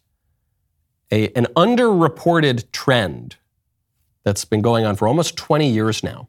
A, 1.10 1.28
an 1.30 1.46
underreported 1.56 2.70
trend 2.72 3.36
that's 4.24 4.44
been 4.44 4.62
going 4.62 4.84
on 4.84 4.96
for 4.96 5.08
almost 5.08 5.36
20 5.36 5.70
years 5.70 6.02
now. 6.02 6.28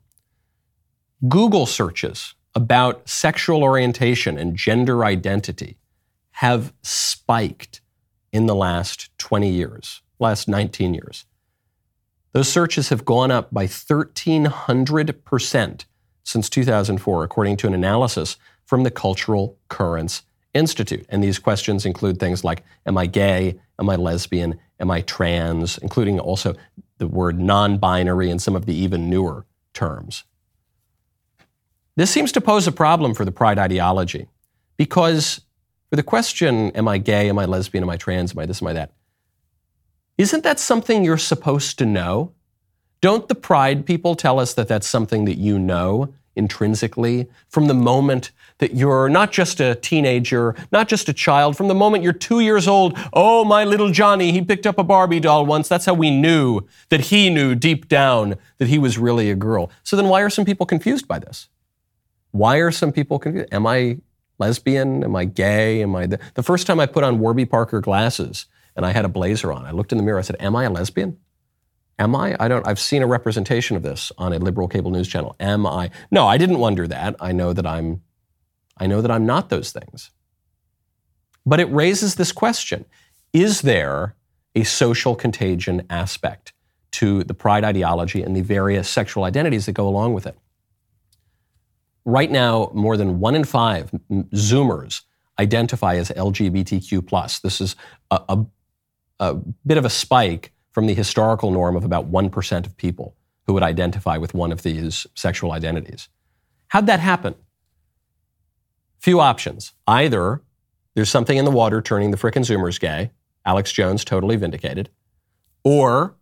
Google 1.27 1.65
searches 1.65 2.36
about 2.53 3.08
sexual 3.08 3.63
orientation 3.63 4.38
and 4.38 4.58
gender 4.58 5.06
identity 5.06 5.77
have 6.32 6.74
spiked 6.82 7.80
in 8.34 8.48
the 8.48 8.56
last 8.56 9.18
20 9.20 9.50
years, 9.50 10.01
last 10.20 10.50
19 10.50 10.94
years. 10.94 11.24
Those 12.34 12.50
searches 12.50 12.89
have 12.89 13.06
gone 13.06 13.32
up 13.32 13.53
by 13.53 13.68
1,300% 13.68 15.86
since 16.24 16.50
2004, 16.50 17.24
according 17.24 17.56
to 17.58 17.68
an 17.68 17.74
analysis 17.74 18.38
from 18.65 18.84
the 18.84 18.92
Cultural 18.92 19.58
Currents 19.70 20.24
Institute. 20.53 21.06
And 21.10 21.24
these 21.24 21.39
questions 21.39 21.86
include 21.86 22.20
things 22.20 22.44
like 22.44 22.65
Am 22.86 22.98
I 22.98 23.06
gay? 23.06 23.58
Am 23.80 23.89
I 23.89 23.96
lesbian? 23.96 24.60
Am 24.80 24.92
I 24.92 25.01
trans? 25.01 25.77
Including 25.77 26.20
also 26.20 26.56
the 26.98 27.08
word 27.08 27.39
non 27.39 27.77
binary 27.77 28.30
and 28.30 28.42
some 28.42 28.56
of 28.56 28.65
the 28.65 28.75
even 28.75 29.10
newer 29.10 29.46
terms. 29.74 30.25
This 31.95 32.12
seems 32.12 32.31
to 32.31 32.41
pose 32.41 32.67
a 32.67 32.71
problem 32.71 33.13
for 33.13 33.23
the 33.23 33.31
pride 33.31 33.59
ideology 33.59 34.27
because 34.77 35.41
for 35.89 35.95
the 35.95 36.03
question, 36.03 36.71
Am 36.71 36.88
I 36.88 36.97
gay? 36.97 37.29
Am 37.29 37.38
I 37.38 37.45
lesbian? 37.45 37.83
Am 37.83 37.89
I 37.89 37.97
trans? 37.97 38.31
Am 38.31 38.39
I 38.39 38.45
this? 38.45 38.62
Am 38.62 38.67
I 38.67 38.73
that? 38.73 38.91
Isn't 40.17 40.43
that 40.43 40.59
something 40.59 41.03
you're 41.03 41.17
supposed 41.17 41.77
to 41.79 41.85
know? 41.85 42.33
Don't 43.01 43.27
the 43.27 43.35
pride 43.35 43.85
people 43.85 44.15
tell 44.15 44.39
us 44.39 44.53
that 44.53 44.67
that's 44.67 44.88
something 44.88 45.25
that 45.25 45.38
you 45.38 45.59
know 45.59 46.13
intrinsically 46.35 47.27
from 47.50 47.67
the 47.67 47.73
moment 47.73 48.31
that 48.57 48.73
you're 48.73 49.09
not 49.09 49.31
just 49.31 49.59
a 49.59 49.75
teenager, 49.75 50.55
not 50.71 50.88
just 50.88 51.09
a 51.09 51.13
child, 51.13 51.55
from 51.55 51.67
the 51.67 51.75
moment 51.75 52.03
you're 52.03 52.13
two 52.13 52.39
years 52.39 52.67
old. 52.67 52.97
Oh, 53.12 53.43
my 53.43 53.63
little 53.63 53.91
Johnny, 53.91 54.31
he 54.31 54.41
picked 54.41 54.65
up 54.65 54.77
a 54.77 54.83
Barbie 54.83 55.19
doll 55.19 55.45
once. 55.45 55.67
That's 55.67 55.85
how 55.85 55.93
we 55.93 56.09
knew 56.09 56.62
that 56.89 57.01
he 57.01 57.29
knew 57.29 57.55
deep 57.55 57.88
down 57.88 58.35
that 58.57 58.67
he 58.67 58.79
was 58.79 58.97
really 58.97 59.29
a 59.29 59.35
girl. 59.35 59.69
So 59.83 59.95
then 59.95 60.07
why 60.07 60.21
are 60.21 60.29
some 60.29 60.45
people 60.45 60.65
confused 60.65 61.07
by 61.07 61.19
this? 61.19 61.50
Why 62.33 62.57
are 62.57 62.71
some 62.71 62.91
people 62.91 63.19
confused? 63.19 63.53
Am 63.53 63.65
I 63.65 63.99
lesbian? 64.39 65.03
Am 65.03 65.15
I 65.15 65.25
gay? 65.25 65.83
Am 65.83 65.96
I 65.96 66.07
the, 66.07 66.19
the 66.33 66.43
first 66.43 66.65
time 66.65 66.79
I 66.79 66.87
put 66.87 67.03
on 67.03 67.19
Warby 67.19 67.46
Parker 67.46 67.79
glasses 67.79 68.48
and 68.75 68.85
I 68.85 68.91
had 68.91 69.05
a 69.05 69.09
blazer 69.09 69.53
on, 69.53 69.65
I 69.65 69.72
looked 69.72 69.91
in 69.91 70.00
the 70.00 70.03
mirror, 70.03 70.17
I 70.17 70.24
said, 70.24 70.37
Am 70.39 70.55
I 70.55 70.63
a 70.63 70.69
lesbian? 70.72 71.19
Am 72.00 72.15
I? 72.15 72.35
I 72.39 72.48
don't. 72.48 72.67
I've 72.67 72.79
seen 72.79 73.03
a 73.03 73.07
representation 73.07 73.77
of 73.77 73.83
this 73.83 74.11
on 74.17 74.33
a 74.33 74.39
liberal 74.39 74.67
cable 74.67 74.89
news 74.89 75.07
channel. 75.07 75.35
Am 75.39 75.67
I? 75.67 75.91
No, 76.09 76.27
I 76.27 76.37
didn't 76.37 76.57
wonder 76.57 76.87
that. 76.87 77.15
I 77.19 77.31
know 77.31 77.53
that 77.53 77.67
I'm. 77.67 78.01
I 78.77 78.87
know 78.87 79.01
that 79.01 79.11
I'm 79.11 79.27
not 79.27 79.50
those 79.50 79.72
things. 79.72 80.09
But 81.46 81.59
it 81.59 81.72
raises 81.72 82.15
this 82.15 82.31
question: 82.31 82.85
Is 83.31 83.61
there 83.61 84.15
a 84.55 84.63
social 84.63 85.15
contagion 85.15 85.85
aspect 85.87 86.51
to 86.93 87.24
the 87.24 87.35
pride 87.35 87.63
ideology 87.63 88.24
and 88.24 88.35
the 88.35 88.41
various 88.41 88.89
sexual 88.89 89.24
identities 89.24 89.67
that 89.67 89.74
go 89.74 89.87
along 89.87 90.15
with 90.15 90.25
it? 90.25 90.35
Right 92.05 92.29
now, 92.29 92.70
more 92.74 92.98
than 92.98 93.20
one 93.20 93.35
in 93.35 93.44
five 93.44 93.92
Zoomers 94.11 95.01
identify 95.39 95.96
as 95.96 96.09
LGBTQ+. 96.09 97.42
This 97.42 97.61
is 97.61 97.75
a, 98.11 98.22
a, 98.29 98.46
a 99.20 99.35
bit 99.66 99.77
of 99.77 99.85
a 99.85 99.89
spike 99.89 100.51
from 100.72 100.87
the 100.87 100.94
historical 100.94 101.51
norm 101.51 101.75
of 101.75 101.83
about 101.83 102.11
1% 102.11 102.66
of 102.66 102.77
people 102.77 103.16
who 103.46 103.53
would 103.53 103.63
identify 103.63 104.18
with 104.18 104.33
one 104.33 104.51
of 104.51 104.63
these 104.63 105.07
sexual 105.16 105.51
identities. 105.51 106.09
How'd 106.68 106.87
that 106.87 107.00
happen? 107.00 107.35
Few 109.00 109.20
options. 109.20 109.74
Either 109.87 110.42
there's 110.96 111.09
something 111.09 111.37
in 111.37 111.46
the 111.46 111.51
water 111.51 111.81
turning 111.81 112.11
the 112.11 112.18
frickin' 112.18 112.46
Zoomers 112.46 112.79
gay, 112.79 113.11
Alex 113.46 113.72
Jones 113.72 114.05
totally 114.05 114.35
vindicated, 114.35 114.89
or 115.63 116.16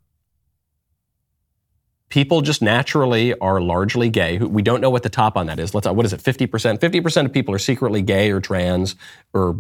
people 2.12 2.41
just 2.41 2.62
naturally 2.62 3.34
are 3.39 3.60
largely 3.60 4.10
gay. 4.10 4.38
We 4.38 4.62
don't 4.62 4.82
know 4.82 4.89
what 4.89 5.04
the 5.04 5.10
top 5.10 5.36
on 5.36 5.47
that 5.47 5.60
is. 5.60 5.74
Let's 5.74 5.88
uh, 5.88 5.93
what 5.93 6.06
is 6.06 6.13
it? 6.13 6.21
50%? 6.21 6.80
50% 6.80 7.26
of 7.26 7.34
people 7.34 7.56
are 7.56 7.60
secretly 7.60 8.02
gay 8.02 8.30
or 8.32 8.39
trans 8.39 8.95
or 9.34 9.58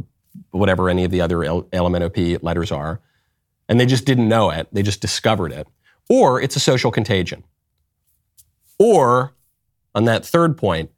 whatever 0.51 0.89
any 0.89 1.03
of 1.03 1.11
the 1.11 1.21
other 1.21 1.37
LMNOP 1.37 2.43
letters 2.43 2.71
are 2.71 3.01
and 3.71 3.79
they 3.79 3.85
just 3.85 4.03
didn't 4.03 4.27
know 4.27 4.49
it, 4.49 4.67
they 4.73 4.83
just 4.83 4.99
discovered 4.99 5.53
it. 5.53 5.65
Or 6.09 6.41
it's 6.41 6.57
a 6.57 6.59
social 6.59 6.91
contagion. 6.91 7.45
Or, 8.77 9.33
on 9.95 10.03
that 10.03 10.25
third 10.25 10.57
point, 10.57 10.91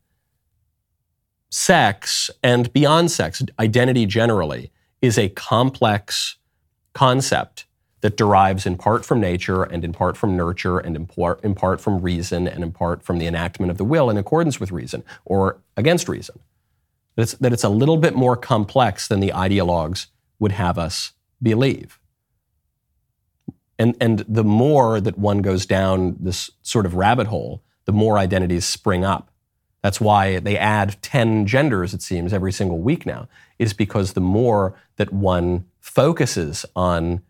sex 1.51 2.31
and 2.41 2.73
beyond 2.73 3.11
sex, 3.11 3.43
identity 3.59 4.07
generally, 4.07 4.71
is 5.03 5.19
a 5.19 5.29
complex 5.29 6.37
concept 6.93 7.65
that 8.03 8.17
derives 8.17 8.65
in 8.65 8.75
part 8.77 9.05
from 9.05 9.21
nature 9.21 9.63
and 9.63 9.85
in 9.85 9.93
part 9.93 10.17
from 10.17 10.35
nurture 10.35 10.77
and 10.77 10.97
in 10.97 11.05
part, 11.55 11.79
from 11.79 12.01
reason 12.01 12.49
and 12.49 12.61
in 12.61 12.69
part 12.69 13.01
from 13.01 13.17
the 13.17 13.25
enactment 13.25 13.71
of 13.71 13.77
the 13.77 13.85
will 13.85 14.09
in 14.09 14.17
accordance 14.17 14.59
with 14.59 14.73
reason 14.73 15.05
or 15.23 15.61
against 15.77 16.09
reason. 16.09 16.37
That 17.15 17.21
it's, 17.21 17.33
that 17.35 17.53
it's 17.53 17.63
a 17.63 17.69
little 17.69 17.95
bit 17.95 18.13
more 18.13 18.35
complex 18.35 19.07
than 19.07 19.21
the 19.21 19.31
ideologues 19.33 20.07
would 20.37 20.51
have 20.51 20.77
us 20.77 21.13
believe. 21.41 21.97
And, 23.79 23.95
and 24.01 24.19
the 24.27 24.43
more 24.43 24.99
that 24.99 25.17
one 25.17 25.41
goes 25.41 25.65
down 25.65 26.17
this 26.19 26.51
sort 26.61 26.85
of 26.85 26.95
rabbit 26.95 27.27
hole, 27.27 27.63
the 27.85 27.93
more 27.93 28.17
identities 28.17 28.65
spring 28.65 29.05
up. 29.05 29.31
That's 29.81 30.01
why 30.01 30.39
they 30.39 30.57
add 30.57 31.01
10 31.01 31.45
genders, 31.45 31.93
it 31.93 32.01
seems, 32.01 32.33
every 32.33 32.51
single 32.51 32.79
week 32.79 33.05
now, 33.05 33.29
is 33.59 33.71
because 33.71 34.11
the 34.11 34.19
more 34.19 34.75
that 34.97 35.13
one 35.13 35.67
focuses 35.79 36.65
on 36.75 37.21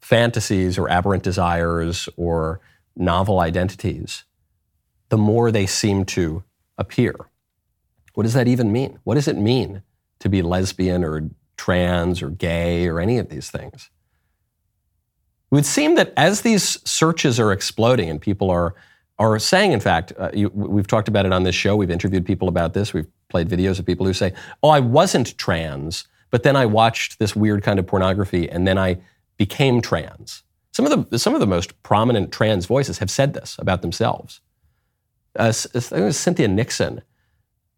fantasies 0.00 0.78
or 0.78 0.88
aberrant 0.88 1.22
desires 1.22 2.08
or 2.16 2.60
novel 2.96 3.40
identities, 3.40 4.24
the 5.08 5.18
more 5.18 5.50
they 5.50 5.66
seem 5.66 6.04
to 6.04 6.42
appear. 6.76 7.14
What 8.14 8.24
does 8.24 8.34
that 8.34 8.48
even 8.48 8.72
mean? 8.72 8.98
What 9.04 9.14
does 9.14 9.28
it 9.28 9.36
mean 9.36 9.82
to 10.18 10.28
be 10.28 10.42
lesbian 10.42 11.04
or 11.04 11.30
trans 11.56 12.22
or 12.22 12.30
gay 12.30 12.88
or 12.88 13.00
any 13.00 13.18
of 13.18 13.28
these 13.28 13.50
things? 13.50 13.90
It 15.50 15.54
would 15.54 15.66
seem 15.66 15.94
that 15.94 16.12
as 16.16 16.42
these 16.42 16.78
searches 16.88 17.40
are 17.40 17.52
exploding 17.52 18.10
and 18.10 18.20
people 18.20 18.50
are 18.50 18.74
are 19.20 19.38
saying, 19.40 19.72
in 19.72 19.80
fact, 19.80 20.12
uh, 20.16 20.30
you, 20.32 20.48
we've 20.54 20.86
talked 20.86 21.08
about 21.08 21.26
it 21.26 21.32
on 21.32 21.42
this 21.42 21.54
show. 21.54 21.74
We've 21.74 21.90
interviewed 21.90 22.24
people 22.24 22.46
about 22.46 22.72
this. 22.72 22.94
We've 22.94 23.08
played 23.28 23.48
videos 23.48 23.80
of 23.80 23.84
people 23.84 24.06
who 24.06 24.12
say, 24.12 24.32
"Oh, 24.62 24.68
I 24.68 24.78
wasn't 24.78 25.36
trans, 25.38 26.06
but 26.30 26.44
then 26.44 26.54
I 26.54 26.66
watched 26.66 27.18
this 27.18 27.34
weird 27.34 27.62
kind 27.64 27.80
of 27.80 27.86
pornography, 27.86 28.48
and 28.48 28.66
then 28.66 28.78
I 28.78 28.98
became 29.38 29.80
trans." 29.80 30.42
Some 30.72 30.86
of 30.86 31.10
the 31.10 31.18
some 31.18 31.34
of 31.34 31.40
the 31.40 31.46
most 31.46 31.82
prominent 31.82 32.30
trans 32.30 32.66
voices 32.66 32.98
have 32.98 33.10
said 33.10 33.32
this 33.32 33.56
about 33.58 33.80
themselves. 33.80 34.40
Uh, 35.34 35.52
Cynthia 35.52 36.48
Nixon, 36.48 37.02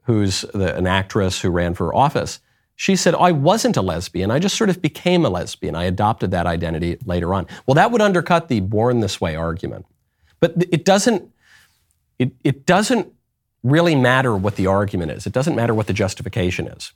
who's 0.05 0.43
the, 0.53 0.75
an 0.77 0.87
actress 0.87 1.41
who 1.41 1.51
ran 1.51 1.75
for 1.75 1.95
office, 1.95 2.41
she 2.81 2.97
said, 2.97 3.15
I 3.15 3.33
wasn't 3.33 3.77
a 3.77 3.83
lesbian. 3.83 4.31
I 4.31 4.39
just 4.39 4.57
sort 4.57 4.71
of 4.71 4.81
became 4.81 5.27
a 5.27 5.29
lesbian. 5.29 5.75
I 5.75 5.85
adopted 5.85 6.31
that 6.31 6.47
identity 6.47 6.97
later 7.05 7.35
on. 7.35 7.47
Well, 7.67 7.75
that 7.75 7.91
would 7.91 8.01
undercut 8.01 8.49
the 8.49 8.61
born 8.61 9.01
this 9.01 9.21
way 9.21 9.37
argument. 9.37 9.85
But 10.41 10.55
it 10.71 10.87
doesn't, 10.87 11.31
it, 12.19 12.33
it 12.43 12.65
doesn't 12.65 13.13
really 13.63 13.95
matter 13.95 14.35
what 14.35 14.57
the 14.57 14.67
argument 14.67 15.11
is. 15.11 15.27
It 15.27 15.35
doesn't 15.35 15.55
matter 15.55 15.75
what 15.75 15.89
the 15.89 15.93
justification 15.93 16.69
is. 16.69 16.93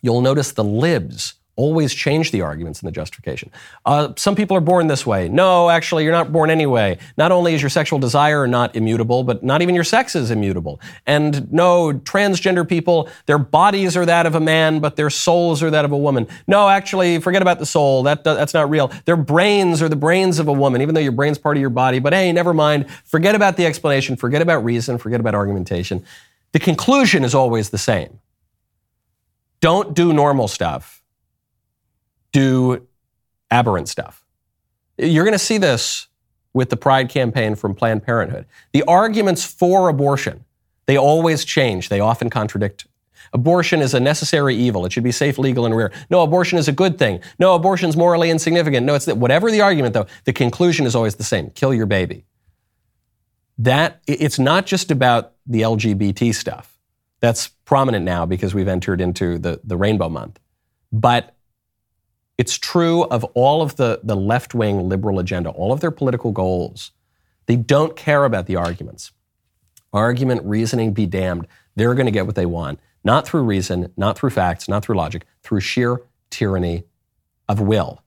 You'll 0.00 0.22
notice 0.22 0.52
the 0.52 0.64
libs 0.64 1.34
always 1.54 1.92
change 1.92 2.30
the 2.30 2.40
arguments 2.40 2.80
and 2.80 2.88
the 2.88 2.92
justification. 2.92 3.50
Uh, 3.84 4.12
some 4.16 4.34
people 4.34 4.56
are 4.56 4.60
born 4.60 4.86
this 4.86 5.04
way. 5.04 5.28
No, 5.28 5.68
actually, 5.68 6.04
you're 6.04 6.12
not 6.12 6.32
born 6.32 6.48
anyway. 6.48 6.98
Not 7.18 7.30
only 7.30 7.54
is 7.54 7.60
your 7.60 7.68
sexual 7.68 7.98
desire 7.98 8.46
not 8.46 8.74
immutable, 8.74 9.22
but 9.22 9.42
not 9.42 9.60
even 9.60 9.74
your 9.74 9.84
sex 9.84 10.16
is 10.16 10.30
immutable. 10.30 10.80
And 11.06 11.52
no, 11.52 11.92
transgender 11.92 12.66
people, 12.66 13.08
their 13.26 13.38
bodies 13.38 13.96
are 13.98 14.06
that 14.06 14.24
of 14.24 14.34
a 14.34 14.40
man, 14.40 14.80
but 14.80 14.96
their 14.96 15.10
souls 15.10 15.62
are 15.62 15.70
that 15.70 15.84
of 15.84 15.92
a 15.92 15.96
woman. 15.96 16.26
No, 16.46 16.70
actually, 16.70 17.20
forget 17.20 17.42
about 17.42 17.58
the 17.58 17.66
soul. 17.66 18.02
That, 18.04 18.24
that's 18.24 18.54
not 18.54 18.70
real. 18.70 18.90
Their 19.04 19.16
brains 19.16 19.82
are 19.82 19.90
the 19.90 19.96
brains 19.96 20.38
of 20.38 20.48
a 20.48 20.52
woman, 20.52 20.80
even 20.80 20.94
though 20.94 21.02
your 21.02 21.12
brain's 21.12 21.38
part 21.38 21.58
of 21.58 21.60
your 21.60 21.70
body. 21.70 21.98
But 21.98 22.14
hey, 22.14 22.32
never 22.32 22.54
mind. 22.54 22.90
Forget 23.04 23.34
about 23.34 23.58
the 23.58 23.66
explanation. 23.66 24.16
Forget 24.16 24.40
about 24.40 24.64
reason. 24.64 24.96
Forget 24.96 25.20
about 25.20 25.34
argumentation. 25.34 26.02
The 26.52 26.60
conclusion 26.60 27.24
is 27.24 27.34
always 27.34 27.70
the 27.70 27.78
same. 27.78 28.20
Don't 29.60 29.94
do 29.94 30.12
normal 30.12 30.48
stuff 30.48 31.01
do 32.32 32.86
aberrant 33.50 33.88
stuff. 33.88 34.24
You're 34.98 35.24
going 35.24 35.32
to 35.32 35.38
see 35.38 35.58
this 35.58 36.08
with 36.54 36.70
the 36.70 36.76
Pride 36.76 37.08
campaign 37.08 37.54
from 37.54 37.74
Planned 37.74 38.02
Parenthood. 38.02 38.46
The 38.72 38.82
arguments 38.84 39.44
for 39.44 39.88
abortion, 39.88 40.44
they 40.86 40.96
always 40.96 41.44
change. 41.44 41.88
They 41.88 42.00
often 42.00 42.30
contradict. 42.30 42.86
Abortion 43.32 43.80
is 43.80 43.94
a 43.94 44.00
necessary 44.00 44.54
evil. 44.54 44.84
It 44.84 44.92
should 44.92 45.04
be 45.04 45.12
safe, 45.12 45.38
legal, 45.38 45.64
and 45.64 45.74
rare. 45.74 45.90
No, 46.10 46.22
abortion 46.22 46.58
is 46.58 46.68
a 46.68 46.72
good 46.72 46.98
thing. 46.98 47.20
No, 47.38 47.54
abortion 47.54 47.88
is 47.88 47.96
morally 47.96 48.30
insignificant. 48.30 48.84
No, 48.84 48.94
it's 48.94 49.06
that. 49.06 49.16
whatever 49.16 49.50
the 49.50 49.62
argument, 49.62 49.94
though, 49.94 50.06
the 50.24 50.32
conclusion 50.32 50.84
is 50.84 50.94
always 50.94 51.14
the 51.14 51.24
same: 51.24 51.50
kill 51.50 51.72
your 51.72 51.86
baby. 51.86 52.24
That 53.58 54.02
it's 54.06 54.38
not 54.38 54.66
just 54.66 54.90
about 54.90 55.32
the 55.46 55.62
LGBT 55.62 56.34
stuff. 56.34 56.78
That's 57.20 57.48
prominent 57.64 58.04
now 58.04 58.26
because 58.26 58.54
we've 58.54 58.68
entered 58.68 59.00
into 59.00 59.38
the, 59.38 59.60
the 59.62 59.76
Rainbow 59.76 60.08
Month. 60.08 60.40
But 60.90 61.34
it's 62.42 62.58
true 62.58 63.04
of 63.04 63.22
all 63.34 63.62
of 63.62 63.76
the, 63.76 64.00
the 64.02 64.16
left 64.16 64.52
wing 64.52 64.88
liberal 64.88 65.20
agenda, 65.20 65.50
all 65.50 65.70
of 65.72 65.78
their 65.78 65.92
political 65.92 66.32
goals. 66.32 66.90
They 67.46 67.54
don't 67.54 67.94
care 67.94 68.24
about 68.24 68.46
the 68.46 68.56
arguments. 68.56 69.12
Argument, 69.92 70.42
reasoning 70.44 70.92
be 70.92 71.06
damned. 71.06 71.46
They're 71.76 71.94
going 71.94 72.06
to 72.06 72.10
get 72.10 72.26
what 72.26 72.34
they 72.34 72.46
want, 72.46 72.80
not 73.04 73.28
through 73.28 73.44
reason, 73.44 73.92
not 73.96 74.18
through 74.18 74.30
facts, 74.30 74.68
not 74.68 74.84
through 74.84 74.96
logic, 74.96 75.24
through 75.44 75.60
sheer 75.60 76.02
tyranny 76.30 76.82
of 77.48 77.60
will. 77.60 78.02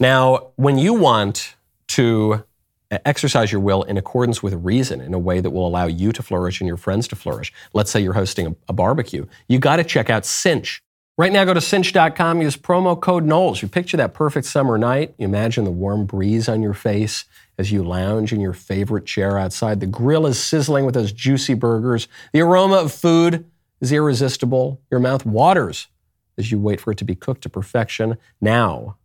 Now, 0.00 0.52
when 0.56 0.78
you 0.78 0.94
want 0.94 1.54
to 1.88 2.44
exercise 2.90 3.52
your 3.52 3.60
will 3.60 3.82
in 3.82 3.98
accordance 3.98 4.42
with 4.42 4.54
reason 4.54 5.02
in 5.02 5.12
a 5.12 5.18
way 5.18 5.42
that 5.42 5.50
will 5.50 5.66
allow 5.66 5.86
you 5.86 6.12
to 6.12 6.22
flourish 6.22 6.62
and 6.62 6.68
your 6.68 6.78
friends 6.78 7.06
to 7.08 7.16
flourish, 7.16 7.52
let's 7.74 7.90
say 7.90 8.00
you're 8.00 8.14
hosting 8.14 8.46
a, 8.46 8.56
a 8.70 8.72
barbecue, 8.72 9.26
you 9.48 9.58
got 9.58 9.76
to 9.76 9.84
check 9.84 10.08
out 10.08 10.24
Cynch. 10.24 10.82
Right 11.18 11.32
now, 11.32 11.46
go 11.46 11.54
to 11.54 11.62
cynch.com, 11.62 12.42
use 12.42 12.58
promo 12.58 13.00
code 13.00 13.24
Knowles. 13.24 13.62
You 13.62 13.68
picture 13.68 13.96
that 13.96 14.12
perfect 14.12 14.46
summer 14.46 14.76
night. 14.76 15.14
You 15.16 15.24
imagine 15.24 15.64
the 15.64 15.70
warm 15.70 16.04
breeze 16.04 16.46
on 16.46 16.60
your 16.60 16.74
face 16.74 17.24
as 17.56 17.72
you 17.72 17.82
lounge 17.82 18.34
in 18.34 18.40
your 18.40 18.52
favorite 18.52 19.06
chair 19.06 19.38
outside. 19.38 19.80
The 19.80 19.86
grill 19.86 20.26
is 20.26 20.38
sizzling 20.38 20.84
with 20.84 20.94
those 20.94 21.12
juicy 21.12 21.54
burgers. 21.54 22.06
The 22.34 22.42
aroma 22.42 22.76
of 22.76 22.92
food 22.92 23.46
is 23.80 23.92
irresistible. 23.92 24.78
Your 24.90 25.00
mouth 25.00 25.24
waters 25.24 25.88
as 26.36 26.52
you 26.52 26.58
wait 26.58 26.82
for 26.82 26.90
it 26.90 26.98
to 26.98 27.04
be 27.04 27.14
cooked 27.14 27.44
to 27.44 27.48
perfection. 27.48 28.18
Now, 28.42 28.98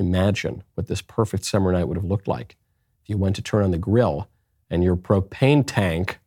imagine 0.00 0.64
what 0.74 0.88
this 0.88 1.00
perfect 1.00 1.44
summer 1.44 1.70
night 1.70 1.84
would 1.84 1.96
have 1.96 2.04
looked 2.04 2.26
like 2.26 2.56
if 3.04 3.08
you 3.08 3.16
went 3.16 3.36
to 3.36 3.42
turn 3.42 3.62
on 3.62 3.70
the 3.70 3.78
grill 3.78 4.28
and 4.68 4.82
your 4.82 4.96
propane 4.96 5.62
tank 5.64 6.18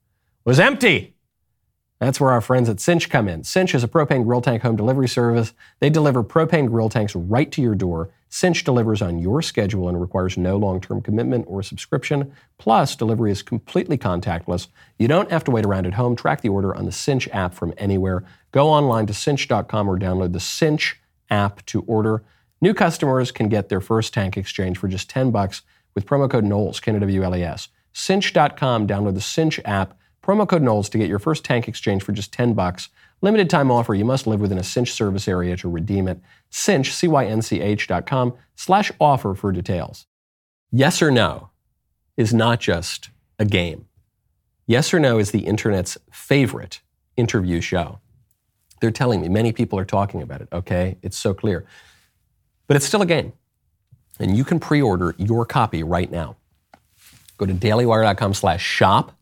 was 0.45 0.61
empty. 0.61 1.13
That's 2.03 2.19
where 2.19 2.31
our 2.31 2.41
friends 2.41 2.67
at 2.67 2.81
Cynch 2.81 3.09
come 3.09 3.29
in. 3.29 3.45
Cynch 3.45 3.73
is 3.73 3.81
a 3.81 3.87
propane 3.87 4.25
grill 4.25 4.41
tank 4.41 4.61
home 4.61 4.75
delivery 4.75 5.07
service. 5.07 5.53
They 5.79 5.89
deliver 5.89 6.21
propane 6.21 6.67
grill 6.67 6.89
tanks 6.89 7.15
right 7.15 7.49
to 7.53 7.61
your 7.61 7.75
door. 7.75 8.09
Cynch 8.27 8.65
delivers 8.65 9.01
on 9.01 9.19
your 9.19 9.41
schedule 9.41 9.87
and 9.87 10.01
requires 10.01 10.37
no 10.37 10.57
long 10.57 10.81
term 10.81 11.01
commitment 11.01 11.45
or 11.47 11.63
subscription. 11.63 12.33
Plus, 12.57 12.97
delivery 12.97 13.31
is 13.31 13.41
completely 13.41 13.97
contactless. 13.97 14.67
You 14.99 15.07
don't 15.07 15.31
have 15.31 15.45
to 15.45 15.51
wait 15.51 15.65
around 15.65 15.87
at 15.87 15.93
home. 15.93 16.17
Track 16.17 16.41
the 16.41 16.49
order 16.49 16.75
on 16.75 16.83
the 16.83 16.91
Cynch 16.91 17.29
app 17.29 17.53
from 17.53 17.73
anywhere. 17.77 18.25
Go 18.51 18.67
online 18.67 19.05
to 19.05 19.13
cynch.com 19.13 19.89
or 19.89 19.97
download 19.97 20.33
the 20.33 20.41
Cynch 20.41 20.99
app 21.29 21.65
to 21.67 21.83
order. 21.83 22.21
New 22.59 22.73
customers 22.73 23.31
can 23.31 23.47
get 23.47 23.69
their 23.69 23.79
first 23.79 24.13
tank 24.13 24.35
exchange 24.35 24.77
for 24.77 24.89
just 24.89 25.09
10 25.09 25.31
bucks 25.31 25.61
with 25.95 26.05
promo 26.05 26.29
code 26.29 26.43
Knowles, 26.43 26.81
K-N-O-W-L-E-S. 26.81 27.69
Cynch.com, 27.93 28.87
download 28.87 29.13
the 29.13 29.21
Cynch 29.21 29.57
app 29.63 29.97
Promo 30.23 30.47
code 30.47 30.61
Knowles 30.61 30.89
to 30.89 30.97
get 30.97 31.09
your 31.09 31.19
first 31.19 31.43
tank 31.43 31.67
exchange 31.67 32.01
for 32.01 32.13
just 32.13 32.31
10 32.31 32.53
bucks. 32.53 32.87
Limited 33.21 33.49
time 33.49 33.69
offer. 33.69 33.93
You 33.93 34.05
must 34.05 34.25
live 34.25 34.39
within 34.39 34.57
a 34.57 34.63
Cynch 34.63 34.93
service 34.93 35.27
area 35.27 35.57
to 35.57 35.69
redeem 35.69 36.07
it. 36.07 36.19
Cynch, 36.49 36.93
C-Y-N-C-H 36.93 37.87
dot 37.87 38.05
com 38.05 38.33
slash 38.55 38.91
offer 38.99 39.35
for 39.35 39.51
details. 39.51 40.05
Yes 40.71 41.01
or 41.01 41.11
no 41.11 41.49
is 42.15 42.33
not 42.33 42.61
just 42.61 43.09
a 43.37 43.45
game. 43.45 43.85
Yes 44.65 44.93
or 44.93 44.99
no 44.99 45.19
is 45.19 45.31
the 45.31 45.45
internet's 45.45 45.97
favorite 46.11 46.81
interview 47.17 47.59
show. 47.59 47.99
They're 48.79 48.91
telling 48.91 49.21
me 49.21 49.27
many 49.29 49.51
people 49.51 49.77
are 49.77 49.85
talking 49.85 50.21
about 50.21 50.41
it, 50.41 50.47
okay? 50.53 50.97
It's 51.01 51.17
so 51.17 51.33
clear. 51.33 51.65
But 52.67 52.77
it's 52.77 52.85
still 52.85 53.01
a 53.01 53.05
game. 53.05 53.33
And 54.19 54.37
you 54.37 54.45
can 54.45 54.59
pre-order 54.59 55.15
your 55.17 55.45
copy 55.45 55.83
right 55.83 56.09
now. 56.09 56.37
Go 57.37 57.45
to 57.45 57.53
dailywire.com 57.53 58.33
slash 58.33 58.63
shop 58.63 59.17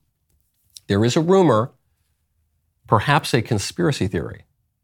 there 0.91 1.05
is 1.05 1.15
a 1.15 1.21
rumor, 1.21 1.71
perhaps 2.85 3.33
a 3.33 3.41
conspiracy 3.41 4.07
theory, 4.09 4.43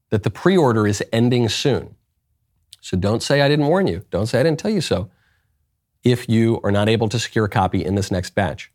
that 0.09 0.23
the 0.23 0.29
pre 0.29 0.55
order 0.55 0.87
is 0.87 1.03
ending 1.11 1.49
soon. 1.49 1.97
So 2.79 2.95
don't 2.95 3.21
say 3.21 3.41
I 3.41 3.49
didn't 3.49 3.67
warn 3.67 3.87
you. 3.87 4.05
Don't 4.09 4.25
say 4.25 4.39
I 4.39 4.43
didn't 4.43 4.57
tell 4.57 4.71
you 4.71 4.79
so. 4.79 5.11
If 6.05 6.29
you 6.29 6.61
are 6.63 6.71
not 6.71 6.87
able 6.87 7.09
to 7.09 7.19
secure 7.19 7.43
a 7.43 7.49
copy 7.49 7.83
in 7.83 7.95
this 7.95 8.09
next 8.09 8.35
batch, 8.35 8.71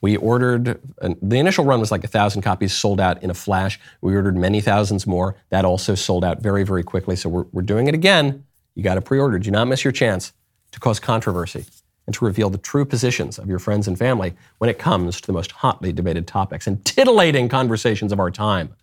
we 0.00 0.16
ordered, 0.16 0.80
uh, 1.02 1.10
the 1.20 1.36
initial 1.36 1.66
run 1.66 1.80
was 1.80 1.90
like 1.90 2.02
a 2.02 2.08
thousand 2.08 2.40
copies 2.40 2.72
sold 2.72 2.98
out 2.98 3.22
in 3.22 3.28
a 3.28 3.34
flash. 3.34 3.78
We 4.00 4.16
ordered 4.16 4.38
many 4.38 4.62
thousands 4.62 5.06
more. 5.06 5.36
That 5.50 5.66
also 5.66 5.94
sold 5.94 6.24
out 6.24 6.40
very, 6.40 6.64
very 6.64 6.82
quickly. 6.82 7.14
So 7.14 7.28
we're, 7.28 7.44
we're 7.52 7.60
doing 7.60 7.88
it 7.88 7.94
again. 7.94 8.46
You 8.74 8.82
got 8.82 8.94
to 8.94 9.02
pre 9.02 9.18
order. 9.18 9.38
Do 9.38 9.50
not 9.50 9.68
miss 9.68 9.84
your 9.84 9.92
chance 9.92 10.32
to 10.72 10.80
cause 10.80 10.98
controversy 10.98 11.66
and 12.06 12.14
to 12.14 12.24
reveal 12.24 12.50
the 12.50 12.58
true 12.58 12.84
positions 12.84 13.38
of 13.38 13.48
your 13.48 13.58
friends 13.58 13.88
and 13.88 13.98
family 13.98 14.34
when 14.58 14.70
it 14.70 14.78
comes 14.78 15.20
to 15.20 15.26
the 15.26 15.32
most 15.32 15.52
hotly 15.52 15.92
debated 15.92 16.26
topics 16.26 16.66
and 16.66 16.84
titillating 16.84 17.48
conversations 17.48 18.12
of 18.12 18.20
our 18.20 18.30
time. 18.30 18.74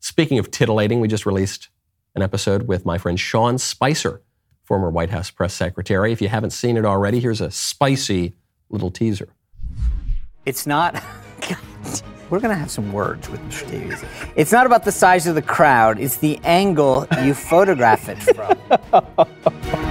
Speaking 0.00 0.38
of 0.38 0.50
titillating, 0.50 1.00
we 1.00 1.08
just 1.08 1.26
released 1.26 1.68
an 2.14 2.22
episode 2.22 2.66
with 2.66 2.86
my 2.86 2.98
friend 2.98 3.18
Sean 3.20 3.58
Spicer, 3.58 4.22
former 4.64 4.90
White 4.90 5.10
House 5.10 5.30
press 5.30 5.54
secretary. 5.54 6.12
If 6.12 6.22
you 6.22 6.28
haven't 6.28 6.50
seen 6.50 6.76
it 6.76 6.84
already, 6.84 7.20
here's 7.20 7.40
a 7.40 7.50
spicy 7.50 8.34
little 8.70 8.90
teaser. 8.90 9.28
It's 10.44 10.66
not. 10.66 11.02
We're 12.30 12.40
going 12.40 12.54
to 12.54 12.58
have 12.58 12.72
some 12.72 12.92
words 12.92 13.28
with 13.28 13.40
Mr. 13.42 13.70
Davies. 13.70 14.04
It's 14.34 14.50
not 14.50 14.66
about 14.66 14.84
the 14.84 14.90
size 14.90 15.28
of 15.28 15.36
the 15.36 15.42
crowd, 15.42 16.00
it's 16.00 16.16
the 16.16 16.40
angle 16.42 17.06
you 17.22 17.34
photograph 17.34 18.08
it 18.08 18.20
from. 18.20 19.82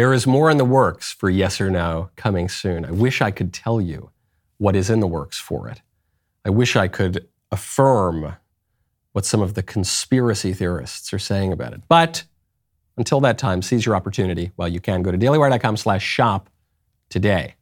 There 0.00 0.14
is 0.14 0.26
more 0.26 0.50
in 0.50 0.56
the 0.56 0.64
works 0.64 1.12
for 1.12 1.28
yes 1.28 1.60
or 1.60 1.68
no 1.68 2.08
coming 2.16 2.48
soon. 2.48 2.86
I 2.86 2.90
wish 2.90 3.20
I 3.20 3.30
could 3.30 3.52
tell 3.52 3.82
you 3.82 4.08
what 4.56 4.74
is 4.74 4.88
in 4.88 5.00
the 5.00 5.06
works 5.06 5.38
for 5.38 5.68
it. 5.68 5.82
I 6.42 6.48
wish 6.48 6.74
I 6.74 6.88
could 6.88 7.28
affirm 7.52 8.36
what 9.12 9.26
some 9.26 9.42
of 9.42 9.52
the 9.52 9.62
conspiracy 9.62 10.54
theorists 10.54 11.12
are 11.12 11.18
saying 11.18 11.52
about 11.52 11.74
it. 11.74 11.82
But 11.86 12.24
until 12.96 13.20
that 13.20 13.36
time, 13.36 13.60
seize 13.60 13.84
your 13.84 13.94
opportunity 13.94 14.52
while 14.56 14.68
you 14.68 14.80
can. 14.80 15.02
Go 15.02 15.12
to 15.12 15.18
dailywire.com 15.18 15.76
slash 15.76 16.02
shop 16.02 16.48
today. 17.10 17.56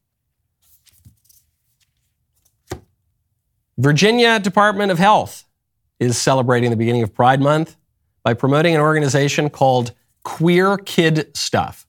Virginia 3.78 4.38
Department 4.38 4.92
of 4.92 5.00
Health 5.00 5.44
is 5.98 6.16
celebrating 6.16 6.70
the 6.70 6.76
beginning 6.76 7.02
of 7.02 7.12
Pride 7.12 7.40
Month 7.40 7.74
by 8.22 8.32
promoting 8.32 8.76
an 8.76 8.80
organization 8.80 9.50
called 9.50 9.90
Queer 10.22 10.76
Kid 10.76 11.36
Stuff. 11.36 11.87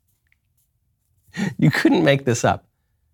you 1.58 1.72
couldn't 1.72 2.04
make 2.04 2.26
this 2.26 2.44
up. 2.44 2.66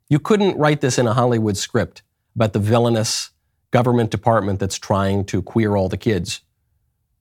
You 0.09 0.19
couldn't 0.19 0.57
write 0.57 0.81
this 0.81 0.97
in 0.97 1.07
a 1.07 1.13
Hollywood 1.13 1.57
script 1.57 2.03
about 2.35 2.53
the 2.53 2.59
villainous 2.59 3.31
government 3.71 4.11
department 4.11 4.59
that's 4.59 4.77
trying 4.77 5.25
to 5.25 5.41
queer 5.41 5.75
all 5.75 5.89
the 5.89 5.97
kids. 5.97 6.41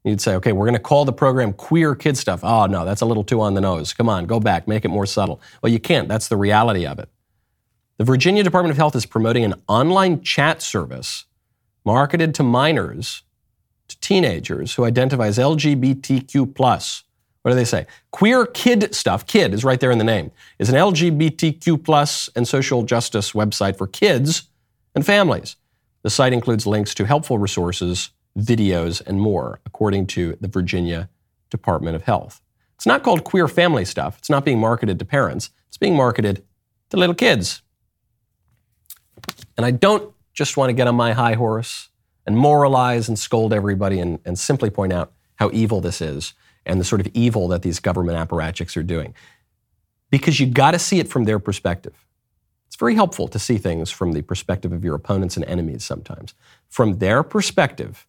You'd 0.04 0.20
say, 0.20 0.35
okay, 0.35 0.52
we're 0.52 0.66
going 0.66 0.74
to 0.74 0.80
call 0.80 1.07
the 1.07 1.14
program 1.14 1.54
Queer 1.54 1.94
Kid 1.94 2.18
Stuff. 2.18 2.40
Oh, 2.42 2.66
no, 2.66 2.85
that's 2.85 3.00
a 3.00 3.07
little 3.07 3.24
too 3.24 3.40
on 3.40 3.54
the 3.54 3.61
nose. 3.62 3.94
Come 3.94 4.09
on, 4.09 4.26
go 4.26 4.38
back, 4.38 4.68
make 4.68 4.85
it 4.85 4.88
more 4.88 5.07
subtle. 5.07 5.40
Well, 5.62 5.72
you 5.72 5.80
can't. 5.80 6.09
That's 6.09 6.28
the 6.28 6.37
reality 6.37 6.87
of 6.87 6.98
it. 6.98 7.09
The 7.96 8.04
Virginia 8.04 8.42
Department 8.42 8.72
of 8.72 8.76
Health 8.76 8.94
is 8.96 9.07
promoting 9.07 9.44
an 9.44 9.54
online 9.66 10.20
chat 10.22 10.61
service 10.61 11.24
marketed 11.85 12.35
to 12.35 12.42
minors, 12.42 13.22
to 13.88 13.98
teenagers 14.00 14.74
who 14.74 14.85
identify 14.85 15.26
as 15.26 15.38
LGBTQ, 15.38 16.54
What 17.44 17.50
do 17.50 17.57
they 17.57 17.66
say? 17.66 17.87
Queer 18.11 18.46
kid 18.46 18.94
stuff, 18.94 19.26
kid 19.26 19.52
is 19.52 19.64
right 19.64 19.78
there 19.78 19.90
in 19.90 19.98
the 19.98 20.04
name, 20.04 20.30
is 20.59 20.70
an 20.70 20.76
LGBTQ 20.76 21.85
plus 21.85 22.30
and 22.35 22.48
social 22.48 22.85
justice 22.85 23.33
website 23.33 23.76
for 23.76 23.87
kids 23.87 24.44
and 24.94 25.04
families. 25.04 25.57
The 26.04 26.09
site 26.09 26.33
includes 26.33 26.66
links 26.66 26.94
to 26.94 27.04
helpful 27.04 27.38
resources, 27.38 28.09
videos, 28.38 29.07
and 29.07 29.20
more, 29.20 29.61
according 29.66 30.07
to 30.07 30.38
the 30.40 30.48
Virginia 30.48 31.11
Department 31.50 31.94
of 31.94 32.04
Health. 32.04 32.40
It's 32.76 32.87
not 32.87 33.02
called 33.02 33.24
queer 33.24 33.46
family 33.46 33.85
stuff. 33.85 34.16
It's 34.16 34.30
not 34.30 34.46
being 34.46 34.59
marketed 34.59 34.98
to 34.98 35.04
parents. 35.04 35.50
It's 35.68 35.76
being 35.76 35.96
marketed 35.96 36.42
to 36.88 36.96
little 36.96 37.14
kids. 37.14 37.61
And 39.59 39.66
I 39.66 39.70
don't 39.70 40.14
just 40.33 40.57
want 40.57 40.70
to 40.70 40.72
get 40.72 40.87
on 40.87 40.94
my 40.94 41.12
high 41.12 41.35
horse 41.35 41.90
and 42.26 42.38
moralize 42.38 43.07
and 43.07 43.18
scold 43.18 43.52
everybody 43.52 44.00
and, 44.00 44.18
and 44.24 44.38
simply 44.38 44.70
point 44.70 44.94
out 44.94 45.12
how 45.35 45.50
evil 45.52 45.83
this 45.83 46.00
is 46.00 46.33
and 46.66 46.81
the 46.81 46.85
sort 46.85 47.00
of 47.00 47.09
evil 47.14 47.48
that 47.48 47.62
these 47.62 47.81
government 47.81 48.18
apparatchiks 48.18 48.77
are 48.77 48.83
doing. 48.83 49.14
Because 50.11 50.38
you've 50.40 50.55
got 50.55 50.72
to 50.72 50.79
see 50.79 50.98
it 50.98 51.09
from 51.09 51.24
their 51.24 51.38
perspective. 51.38 51.94
It's 52.66 52.77
very 52.77 52.94
helpful 52.94 53.29
to 53.29 53.38
see 53.38 53.59
things 53.59 53.90
from 53.90 54.12
the 54.12 54.22
perspective 54.22 54.72
of 54.72 54.85
your 54.85 54.94
opponents 54.94 55.37
and 55.37 55.44
enemies 55.44 55.85
sometimes. 55.85 56.35
From 56.68 56.98
their 56.98 57.22
perspective, 57.22 58.07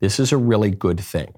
this 0.00 0.18
is 0.18 0.32
a 0.32 0.36
really 0.36 0.70
good 0.70 1.00
thing 1.00 1.34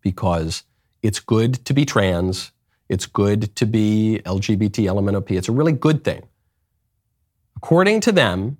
because 0.00 0.62
it's 1.02 1.20
good 1.20 1.64
to 1.66 1.74
be 1.74 1.84
trans, 1.84 2.52
it's 2.88 3.06
good 3.06 3.54
to 3.56 3.66
be 3.66 4.20
LGBT, 4.24 4.86
LMNOP. 4.86 5.32
It's 5.32 5.48
a 5.48 5.52
really 5.52 5.72
good 5.72 6.04
thing. 6.04 6.22
According 7.56 8.00
to 8.02 8.12
them, 8.12 8.58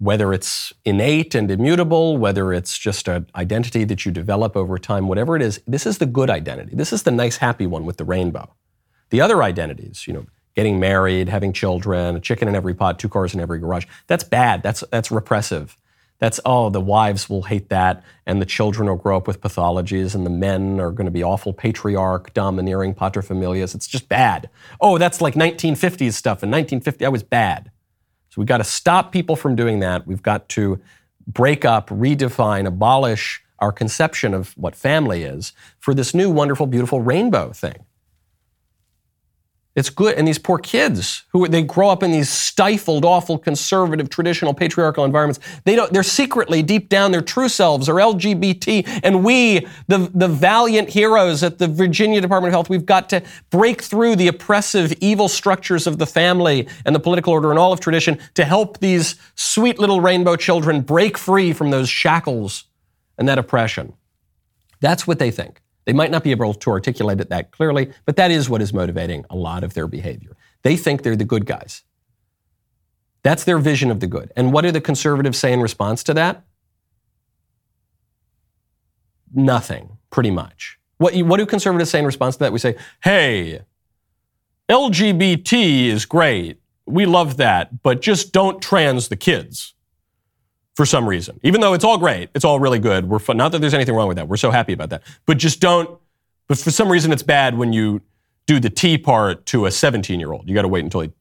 whether 0.00 0.32
it's 0.32 0.72
innate 0.86 1.34
and 1.34 1.50
immutable, 1.50 2.16
whether 2.16 2.54
it's 2.54 2.78
just 2.78 3.06
an 3.06 3.26
identity 3.36 3.84
that 3.84 4.06
you 4.06 4.10
develop 4.10 4.56
over 4.56 4.78
time, 4.78 5.08
whatever 5.08 5.36
it 5.36 5.42
is, 5.42 5.60
this 5.66 5.84
is 5.84 5.98
the 5.98 6.06
good 6.06 6.30
identity. 6.30 6.74
This 6.74 6.90
is 6.90 7.02
the 7.02 7.10
nice, 7.10 7.36
happy 7.36 7.66
one 7.66 7.84
with 7.84 7.98
the 7.98 8.04
rainbow. 8.04 8.54
The 9.10 9.20
other 9.20 9.42
identities, 9.42 10.06
you 10.06 10.14
know, 10.14 10.24
getting 10.56 10.80
married, 10.80 11.28
having 11.28 11.52
children, 11.52 12.16
a 12.16 12.20
chicken 12.20 12.48
in 12.48 12.56
every 12.56 12.72
pot, 12.72 12.98
two 12.98 13.10
cars 13.10 13.34
in 13.34 13.40
every 13.40 13.58
garage, 13.58 13.84
that's 14.06 14.24
bad. 14.24 14.62
That's, 14.62 14.82
that's 14.90 15.10
repressive. 15.10 15.76
That's, 16.18 16.40
oh, 16.46 16.70
the 16.70 16.80
wives 16.80 17.28
will 17.28 17.42
hate 17.42 17.68
that, 17.68 18.02
and 18.24 18.40
the 18.40 18.46
children 18.46 18.88
will 18.88 18.96
grow 18.96 19.18
up 19.18 19.26
with 19.26 19.42
pathologies, 19.42 20.14
and 20.14 20.24
the 20.24 20.30
men 20.30 20.80
are 20.80 20.92
going 20.92 21.06
to 21.06 21.10
be 21.10 21.22
awful 21.22 21.52
patriarch, 21.52 22.32
domineering 22.32 22.94
paterfamilias. 22.94 23.74
It's 23.74 23.86
just 23.86 24.08
bad. 24.08 24.48
Oh, 24.80 24.96
that's 24.96 25.20
like 25.20 25.34
1950s 25.34 26.14
stuff. 26.14 26.42
In 26.42 26.50
1950, 26.50 27.04
that 27.04 27.12
was 27.12 27.22
bad. 27.22 27.70
So 28.30 28.40
we've 28.40 28.48
got 28.48 28.58
to 28.58 28.64
stop 28.64 29.12
people 29.12 29.36
from 29.36 29.56
doing 29.56 29.80
that. 29.80 30.06
We've 30.06 30.22
got 30.22 30.48
to 30.50 30.80
break 31.26 31.64
up, 31.64 31.88
redefine, 31.90 32.66
abolish 32.66 33.42
our 33.58 33.72
conception 33.72 34.34
of 34.34 34.56
what 34.56 34.74
family 34.74 35.22
is 35.22 35.52
for 35.78 35.94
this 35.94 36.14
new, 36.14 36.30
wonderful, 36.30 36.66
beautiful 36.66 37.00
rainbow 37.00 37.52
thing. 37.52 37.84
It's 39.80 39.88
good. 39.88 40.18
And 40.18 40.28
these 40.28 40.38
poor 40.38 40.58
kids 40.58 41.24
who 41.30 41.48
they 41.48 41.62
grow 41.62 41.88
up 41.88 42.02
in 42.02 42.10
these 42.10 42.28
stifled, 42.28 43.02
awful, 43.02 43.38
conservative, 43.38 44.10
traditional, 44.10 44.52
patriarchal 44.52 45.06
environments, 45.06 45.40
they 45.64 45.74
don't, 45.74 45.90
they're 45.90 46.02
secretly, 46.02 46.62
deep 46.62 46.90
down, 46.90 47.12
their 47.12 47.22
true 47.22 47.48
selves 47.48 47.88
are 47.88 47.94
LGBT. 47.94 49.00
And 49.02 49.24
we, 49.24 49.66
the, 49.88 50.10
the 50.14 50.28
valiant 50.28 50.90
heroes 50.90 51.42
at 51.42 51.56
the 51.56 51.66
Virginia 51.66 52.20
Department 52.20 52.50
of 52.50 52.52
Health, 52.52 52.68
we've 52.68 52.84
got 52.84 53.08
to 53.08 53.22
break 53.48 53.80
through 53.80 54.16
the 54.16 54.28
oppressive, 54.28 54.92
evil 55.00 55.28
structures 55.28 55.86
of 55.86 55.96
the 55.96 56.06
family 56.06 56.68
and 56.84 56.94
the 56.94 57.00
political 57.00 57.32
order 57.32 57.48
and 57.48 57.58
all 57.58 57.72
of 57.72 57.80
tradition 57.80 58.18
to 58.34 58.44
help 58.44 58.80
these 58.80 59.16
sweet 59.34 59.78
little 59.78 60.02
rainbow 60.02 60.36
children 60.36 60.82
break 60.82 61.16
free 61.16 61.54
from 61.54 61.70
those 61.70 61.88
shackles 61.88 62.64
and 63.16 63.26
that 63.30 63.38
oppression. 63.38 63.94
That's 64.80 65.06
what 65.06 65.18
they 65.18 65.30
think. 65.30 65.62
They 65.90 65.94
might 65.94 66.12
not 66.12 66.22
be 66.22 66.30
able 66.30 66.54
to 66.54 66.70
articulate 66.70 67.20
it 67.20 67.30
that 67.30 67.50
clearly, 67.50 67.92
but 68.04 68.14
that 68.14 68.30
is 68.30 68.48
what 68.48 68.62
is 68.62 68.72
motivating 68.72 69.24
a 69.28 69.34
lot 69.34 69.64
of 69.64 69.74
their 69.74 69.88
behavior. 69.88 70.36
They 70.62 70.76
think 70.76 71.02
they're 71.02 71.16
the 71.16 71.24
good 71.24 71.46
guys. 71.46 71.82
That's 73.24 73.42
their 73.42 73.58
vision 73.58 73.90
of 73.90 73.98
the 73.98 74.06
good. 74.06 74.30
And 74.36 74.52
what 74.52 74.62
do 74.62 74.70
the 74.70 74.80
conservatives 74.80 75.36
say 75.36 75.52
in 75.52 75.60
response 75.60 76.04
to 76.04 76.14
that? 76.14 76.44
Nothing, 79.34 79.98
pretty 80.10 80.30
much. 80.30 80.78
What, 80.98 81.16
what 81.22 81.38
do 81.38 81.44
conservatives 81.44 81.90
say 81.90 81.98
in 81.98 82.06
response 82.06 82.36
to 82.36 82.44
that? 82.44 82.52
We 82.52 82.60
say, 82.60 82.76
hey, 83.02 83.62
LGBT 84.68 85.86
is 85.86 86.06
great. 86.06 86.60
We 86.86 87.04
love 87.04 87.36
that, 87.38 87.82
but 87.82 88.00
just 88.00 88.32
don't 88.32 88.62
trans 88.62 89.08
the 89.08 89.16
kids 89.16 89.74
for 90.80 90.86
some 90.86 91.06
reason. 91.06 91.38
Even 91.42 91.60
though 91.60 91.74
it's 91.74 91.84
all 91.84 91.98
great, 91.98 92.30
it's 92.34 92.42
all 92.42 92.58
really 92.58 92.78
good. 92.78 93.06
We're 93.06 93.18
fun. 93.18 93.36
Not 93.36 93.52
that 93.52 93.58
there's 93.58 93.74
anything 93.74 93.94
wrong 93.94 94.08
with 94.08 94.16
that. 94.16 94.28
We're 94.28 94.38
so 94.38 94.50
happy 94.50 94.72
about 94.72 94.88
that. 94.88 95.02
But 95.26 95.36
just 95.36 95.60
don't. 95.60 96.00
But 96.48 96.56
for 96.56 96.70
some 96.70 96.90
reason, 96.90 97.12
it's 97.12 97.22
bad 97.22 97.58
when 97.58 97.74
you 97.74 98.00
do 98.46 98.58
the 98.58 98.70
T 98.70 98.96
part 98.96 99.44
to 99.44 99.66
a 99.66 99.70
17 99.70 100.18
year 100.18 100.32
old. 100.32 100.48
You 100.48 100.54
got 100.54 100.62
to 100.62 100.68
wait 100.68 100.82
until 100.82 101.02
he. 101.02 101.12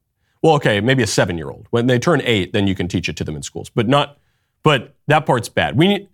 Well, 0.42 0.54
okay, 0.54 0.80
maybe 0.80 1.04
a 1.04 1.08
seven 1.08 1.38
year 1.38 1.50
old. 1.50 1.68
When 1.72 1.88
they 1.88 2.00
turn 2.00 2.22
eight, 2.24 2.54
then 2.54 2.68
you 2.68 2.74
can 2.74 2.88
teach 2.88 3.10
it 3.10 3.18
to 3.18 3.26
them 3.26 3.36
in 3.36 3.44
schools. 3.44 3.70
But 3.70 3.90
not. 3.90 4.18
But 4.64 4.96
that 5.08 5.26
part's 5.26 5.50
bad. 5.50 5.78
We 5.78 5.90
need. 5.90 6.08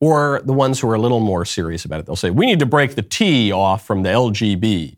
Or 0.00 0.40
the 0.42 0.54
ones 0.54 0.80
who 0.80 0.88
are 0.88 0.94
a 0.94 0.98
little 0.98 1.20
more 1.20 1.44
serious 1.44 1.84
about 1.84 2.00
it, 2.00 2.06
they'll 2.06 2.16
say, 2.16 2.30
we 2.30 2.46
need 2.46 2.60
to 2.60 2.66
break 2.66 2.94
the 2.94 3.02
T 3.02 3.52
off 3.52 3.86
from 3.86 4.02
the 4.02 4.08
LGB. 4.08 4.96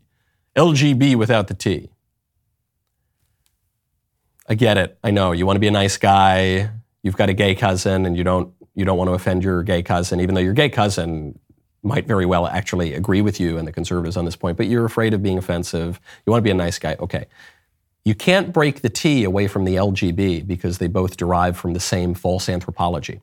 LGB 0.55 1.17
without 1.17 1.49
the 1.49 1.53
T. 1.53 1.89
I 4.47 4.55
get 4.55 4.77
it. 4.77 4.97
I 5.03 5.11
know. 5.11 5.33
You 5.33 5.45
want 5.45 5.57
to 5.57 5.59
be 5.59 5.67
a 5.67 5.71
nice 5.71 5.97
guy 5.97 6.69
you've 7.05 7.15
got 7.15 7.29
a 7.29 7.33
gay 7.33 7.53
cousin 7.53 8.07
and 8.07 8.17
you 8.17 8.23
don't 8.23 8.51
you 8.73 8.83
don't 8.83 8.97
want 8.97 9.07
to 9.07 9.13
offend 9.13 9.43
your 9.43 9.61
gay 9.63 9.83
cousin, 9.83 10.19
even 10.19 10.35
though 10.35 10.41
your 10.41 10.55
gay 10.55 10.69
cousin 10.69 11.39
might 11.83 12.07
very 12.07 12.25
well 12.25 12.47
actually 12.47 12.95
agree 12.95 13.21
with 13.21 13.39
you 13.39 13.59
and 13.59 13.67
the 13.67 13.71
conservatives 13.71 14.17
on 14.17 14.25
this 14.25 14.35
point, 14.35 14.57
but 14.57 14.65
you're 14.65 14.85
afraid 14.85 15.13
of 15.13 15.21
being 15.21 15.37
offensive. 15.37 15.99
You 16.25 16.31
want 16.31 16.41
to 16.41 16.43
be 16.43 16.49
a 16.49 16.55
nice 16.55 16.79
guy. 16.79 16.95
Okay. 16.99 17.27
You 18.03 18.15
can't 18.15 18.51
break 18.51 18.81
the 18.81 18.89
T 18.89 19.23
away 19.23 19.47
from 19.47 19.65
the 19.65 19.75
LGB 19.75 20.47
because 20.47 20.79
they 20.79 20.87
both 20.87 21.15
derive 21.15 21.55
from 21.55 21.73
the 21.73 21.79
same 21.79 22.15
false 22.15 22.49
anthropology. 22.49 23.21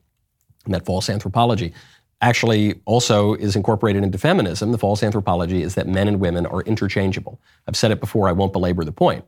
And 0.65 0.73
that 0.73 0.85
false 0.85 1.09
anthropology 1.09 1.73
actually 2.21 2.79
also 2.85 3.33
is 3.33 3.53
incorporated 3.55 4.01
into 4.01 4.17
feminism. 4.17 4.71
The 4.71 4.77
false 4.77 5.03
anthropology 5.03 5.61
is 5.61 5.75
that 5.75 5.87
men 5.87 6.07
and 6.07 6.21
women 6.21 6.45
are 6.45 6.61
interchangeable. 6.61 7.39
I've 7.67 7.75
said 7.75 7.91
it 7.91 7.99
before, 7.99 8.29
I 8.29 8.31
won't 8.31 8.53
belabor 8.53 8.85
the 8.85 8.93
point. 8.93 9.25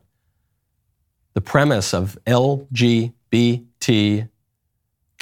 The 1.34 1.42
premise 1.42 1.92
of 1.92 2.18
LGBT 2.26 3.12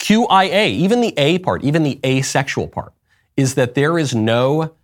QIA, 0.05 0.69
even 0.69 1.01
the 1.01 1.15
A 1.17 1.39
part, 1.39 1.65
even 1.65 1.83
the 1.83 1.99
asexual 2.05 2.69
part, 2.69 2.93
is 3.39 3.55
that 3.55 3.75
there 3.75 3.99
is 3.99 4.15
no 4.15 4.75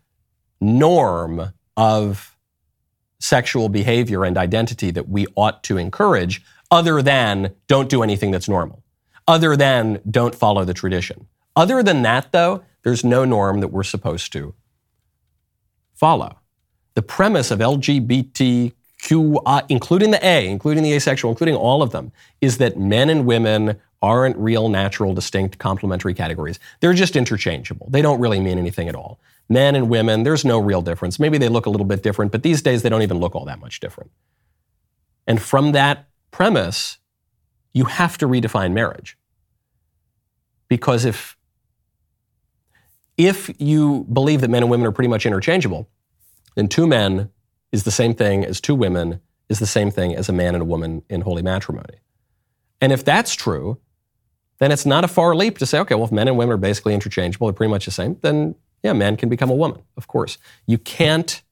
norm 0.62 1.52
of 1.76 2.38
sexual 3.18 3.68
behavior 3.68 4.24
and 4.24 4.38
identity 4.38 4.90
that 4.90 5.10
we 5.10 5.26
ought 5.36 5.62
to 5.64 5.76
encourage 5.76 6.42
other 6.70 7.02
than 7.02 7.54
don't 7.66 7.90
do 7.90 8.02
anything 8.02 8.30
that's 8.30 8.48
normal, 8.48 8.82
other 9.28 9.56
than 9.56 10.00
don't 10.10 10.34
follow 10.34 10.64
the 10.64 10.72
tradition. 10.72 11.26
Other 11.54 11.82
than 11.82 12.00
that, 12.00 12.32
though, 12.32 12.64
there's 12.82 13.04
no 13.04 13.26
norm 13.26 13.60
that 13.60 13.68
we're 13.68 13.82
supposed 13.82 14.32
to 14.32 14.54
follow. 15.92 16.38
The 16.94 17.02
premise 17.02 17.50
of 17.50 17.58
LGBTQI, 17.58 18.72
including 19.68 20.12
the 20.12 20.26
A, 20.26 20.48
including 20.48 20.82
the 20.82 20.94
asexual, 20.94 21.30
including 21.30 21.56
all 21.56 21.82
of 21.82 21.90
them, 21.90 22.10
is 22.40 22.56
that 22.56 22.78
men 22.78 23.10
and 23.10 23.26
women 23.26 23.78
aren't 24.02 24.36
real, 24.36 24.68
natural, 24.68 25.12
distinct, 25.14 25.58
complementary 25.58 26.14
categories. 26.14 26.58
They're 26.80 26.94
just 26.94 27.16
interchangeable. 27.16 27.88
They 27.90 28.02
don't 28.02 28.20
really 28.20 28.40
mean 28.40 28.58
anything 28.58 28.88
at 28.88 28.94
all. 28.94 29.20
Men 29.48 29.74
and 29.74 29.90
women, 29.90 30.22
there's 30.22 30.44
no 30.44 30.58
real 30.58 30.80
difference. 30.80 31.18
Maybe 31.18 31.36
they 31.36 31.48
look 31.48 31.66
a 31.66 31.70
little 31.70 31.86
bit 31.86 32.02
different, 32.02 32.32
but 32.32 32.42
these 32.42 32.62
days 32.62 32.82
they 32.82 32.88
don't 32.88 33.02
even 33.02 33.18
look 33.18 33.34
all 33.34 33.44
that 33.44 33.60
much 33.60 33.80
different. 33.80 34.10
And 35.26 35.40
from 35.40 35.72
that 35.72 36.08
premise, 36.30 36.98
you 37.72 37.84
have 37.84 38.16
to 38.18 38.26
redefine 38.26 38.72
marriage. 38.72 39.18
Because 40.68 41.04
if, 41.04 41.36
if 43.16 43.50
you 43.60 44.06
believe 44.12 44.40
that 44.40 44.50
men 44.50 44.62
and 44.62 44.70
women 44.70 44.86
are 44.86 44.92
pretty 44.92 45.08
much 45.08 45.26
interchangeable, 45.26 45.88
then 46.54 46.68
two 46.68 46.86
men 46.86 47.30
is 47.72 47.84
the 47.84 47.90
same 47.90 48.14
thing 48.14 48.44
as 48.44 48.60
two 48.60 48.74
women 48.74 49.20
is 49.48 49.58
the 49.58 49.66
same 49.66 49.90
thing 49.90 50.14
as 50.14 50.28
a 50.28 50.32
man 50.32 50.54
and 50.54 50.62
a 50.62 50.64
woman 50.64 51.02
in 51.08 51.22
holy 51.22 51.42
matrimony. 51.42 51.98
And 52.80 52.92
if 52.92 53.04
that's 53.04 53.34
true, 53.34 53.78
then 54.60 54.70
it's 54.70 54.86
not 54.86 55.04
a 55.04 55.08
far 55.08 55.34
leap 55.34 55.58
to 55.58 55.66
say, 55.66 55.78
okay, 55.80 55.94
well, 55.94 56.04
if 56.04 56.12
men 56.12 56.28
and 56.28 56.36
women 56.36 56.54
are 56.54 56.58
basically 56.58 56.94
interchangeable, 56.94 57.48
they're 57.48 57.54
pretty 57.54 57.70
much 57.70 57.86
the 57.86 57.90
same, 57.90 58.16
then 58.20 58.54
yeah, 58.82 58.92
man 58.92 59.16
can 59.16 59.28
become 59.28 59.50
a 59.50 59.54
woman, 59.54 59.82
of 59.96 60.06
course. 60.06 60.38
You 60.66 60.78
can't, 60.78 61.42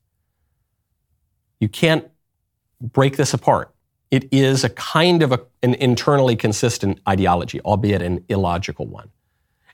you 1.58 1.68
can't 1.68 2.06
break 2.80 3.16
this 3.16 3.34
apart. 3.34 3.74
It 4.10 4.28
is 4.32 4.64
a 4.64 4.70
kind 4.70 5.22
of 5.22 5.32
a, 5.32 5.40
an 5.62 5.74
internally 5.74 6.36
consistent 6.36 7.00
ideology, 7.06 7.60
albeit 7.62 8.02
an 8.02 8.24
illogical 8.28 8.86
one. 8.86 9.10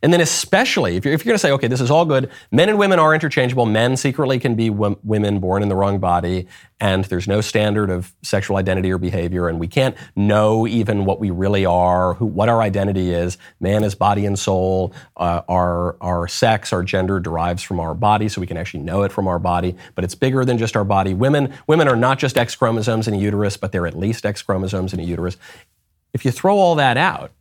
And 0.05 0.13
then, 0.13 0.21
especially 0.21 0.97
if 0.97 1.07
you're, 1.07 1.15
if 1.15 1.25
you're 1.25 1.31
going 1.31 1.37
to 1.37 1.41
say, 1.41 1.51
okay, 1.53 1.67
this 1.67 1.81
is 1.81 1.91
all 1.91 2.05
good, 2.05 2.31
men 2.53 2.69
and 2.69 2.79
women 2.79 2.99
are 2.99 3.15
interchangeable. 3.15 3.65
Men 3.65 3.97
secretly 3.97 4.39
can 4.39 4.55
be 4.55 4.69
w- 4.69 4.99
women 5.03 5.41
born 5.41 5.63
in 5.63 5.71
the 5.71 5.75
wrong 5.75 5.99
body, 5.99 6.47
and 6.79 7.07
there's 7.07 7.27
no 7.27 7.41
standard 7.41 7.89
of 7.89 8.13
sexual 8.21 8.59
identity 8.59 8.93
or 8.93 8.99
behavior, 8.99 9.49
and 9.49 9.59
we 9.59 9.67
can't 9.67 9.97
know 10.15 10.67
even 10.67 11.07
what 11.07 11.21
we 11.21 11.31
really 11.31 11.65
are, 11.65 12.13
who, 12.13 12.27
what 12.27 12.51
our 12.51 12.61
identity 12.61 13.15
is. 13.15 13.39
Man 13.61 13.83
is 13.83 13.95
body 13.95 14.27
and 14.27 14.39
soul. 14.39 14.93
Uh, 15.17 15.41
our, 15.49 15.97
our 16.03 16.29
sex, 16.29 16.71
our 16.75 16.83
gender 16.83 17.19
derives 17.19 17.63
from 17.63 17.81
our 17.81 17.95
body, 17.95 18.29
so 18.29 18.43
we 18.43 18.47
can 18.47 18.59
actually 18.59 18.83
know 18.83 19.05
it 19.05 19.11
from 19.11 19.27
our 19.27 19.39
body, 19.39 19.75
but 19.95 20.05
it's 20.05 20.15
bigger 20.15 20.45
than 20.45 20.59
just 20.59 20.77
our 20.77 20.85
body. 20.85 21.15
Women, 21.15 21.55
women 21.67 21.89
are 21.89 21.97
not 21.97 22.19
just 22.19 22.37
X 22.37 22.55
chromosomes 22.55 23.09
in 23.09 23.15
a 23.15 23.17
uterus, 23.17 23.57
but 23.57 23.73
they're 23.73 23.87
at 23.87 23.97
least 23.97 24.27
X 24.27 24.43
chromosomes 24.43 24.93
in 24.93 25.01
a 25.01 25.03
uterus. 25.03 25.39
If 26.13 26.27
you 26.27 26.31
throw 26.31 26.59
all 26.59 26.75
that 26.75 26.99
out, 26.99 27.33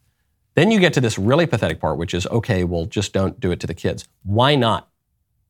then 0.56 0.72
you 0.72 0.80
get 0.80 0.94
to 0.94 1.02
this 1.02 1.18
really 1.18 1.46
pathetic 1.46 1.80
part, 1.80 1.98
which 1.98 2.14
is 2.14 2.28
okay, 2.28 2.64
well, 2.64 2.86
just 2.86 3.14
don't 3.14 3.40
do 3.40 3.52
it 3.52 3.60
to 3.62 3.68
the 3.68 3.74
kids. 3.74 4.08
Why 4.24 4.56
not? 4.56 4.90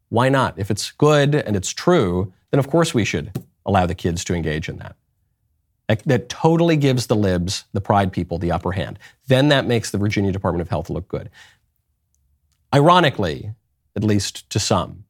Why 0.10 0.30
not? 0.30 0.58
If 0.58 0.72
it's 0.72 0.92
good 0.92 1.36
and 1.36 1.56
it's 1.56 1.72
true, 1.72 2.34
then 2.52 2.60
of 2.60 2.70
course 2.70 2.94
we 2.94 3.04
should 3.04 3.38
allow 3.66 3.86
the 3.86 3.96
kids 3.96 4.24
to 4.26 4.34
engage 4.34 4.70
in 4.70 4.78
that. 4.78 4.96
That, 5.88 6.04
that 6.06 6.30
totally 6.30 6.78
gives 6.78 7.08
the 7.08 7.16
libs, 7.16 7.66
the 7.74 7.82
pride 7.82 8.14
people, 8.14 8.38
the 8.38 8.52
upper 8.52 8.72
hand. 8.72 9.00
Then 9.28 9.50
that 9.50 9.66
makes 9.66 9.92
the 9.92 9.98
Virginia 9.98 10.32
Department 10.32 10.62
of 10.62 10.70
Health 10.70 10.90
look 10.90 11.08
good. 11.08 11.30
Ironically, 12.74 13.52
at 13.96 14.04
least 14.04 14.50
to 14.52 14.60
some, 14.60 15.03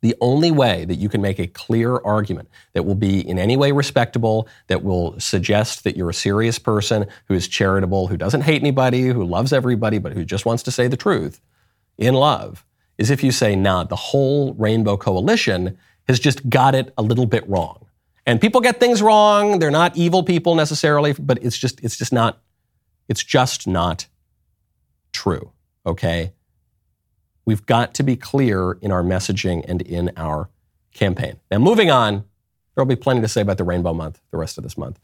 the 0.00 0.14
only 0.20 0.50
way 0.50 0.84
that 0.84 0.94
you 0.94 1.08
can 1.08 1.20
make 1.20 1.38
a 1.38 1.46
clear 1.46 1.96
argument 1.96 2.48
that 2.72 2.84
will 2.84 2.94
be 2.94 3.26
in 3.26 3.38
any 3.38 3.56
way 3.56 3.72
respectable, 3.72 4.48
that 4.68 4.84
will 4.84 5.18
suggest 5.18 5.84
that 5.84 5.96
you're 5.96 6.10
a 6.10 6.14
serious 6.14 6.58
person 6.58 7.06
who 7.26 7.34
is 7.34 7.48
charitable, 7.48 8.06
who 8.06 8.16
doesn't 8.16 8.42
hate 8.42 8.62
anybody, 8.62 9.08
who 9.08 9.24
loves 9.24 9.52
everybody, 9.52 9.98
but 9.98 10.12
who 10.12 10.24
just 10.24 10.46
wants 10.46 10.62
to 10.62 10.70
say 10.70 10.86
the 10.86 10.96
truth 10.96 11.40
in 11.96 12.14
love, 12.14 12.64
is 12.96 13.10
if 13.10 13.24
you 13.24 13.32
say, 13.32 13.56
nah, 13.56 13.84
the 13.84 13.96
whole 13.96 14.54
Rainbow 14.54 14.96
Coalition 14.96 15.76
has 16.06 16.20
just 16.20 16.48
got 16.48 16.74
it 16.74 16.92
a 16.96 17.02
little 17.02 17.26
bit 17.26 17.48
wrong. 17.48 17.86
And 18.24 18.40
people 18.40 18.60
get 18.60 18.78
things 18.78 19.00
wrong. 19.00 19.58
They're 19.58 19.70
not 19.70 19.96
evil 19.96 20.22
people 20.22 20.54
necessarily, 20.54 21.14
but 21.14 21.42
it's 21.42 21.56
just, 21.56 21.82
it's 21.82 21.96
just 21.96 22.12
not, 22.12 22.40
it's 23.08 23.24
just 23.24 23.66
not 23.66 24.06
true. 25.12 25.52
Okay? 25.86 26.32
We've 27.48 27.64
got 27.64 27.94
to 27.94 28.02
be 28.02 28.14
clear 28.14 28.72
in 28.72 28.92
our 28.92 29.02
messaging 29.02 29.64
and 29.66 29.80
in 29.80 30.10
our 30.18 30.50
campaign. 30.92 31.40
Now, 31.50 31.56
moving 31.56 31.90
on, 31.90 32.24
there'll 32.74 32.84
be 32.84 32.94
plenty 32.94 33.22
to 33.22 33.28
say 33.28 33.40
about 33.40 33.56
the 33.56 33.64
Rainbow 33.64 33.94
Month 33.94 34.20
the 34.30 34.36
rest 34.36 34.58
of 34.58 34.64
this 34.64 34.76
month. 34.76 35.00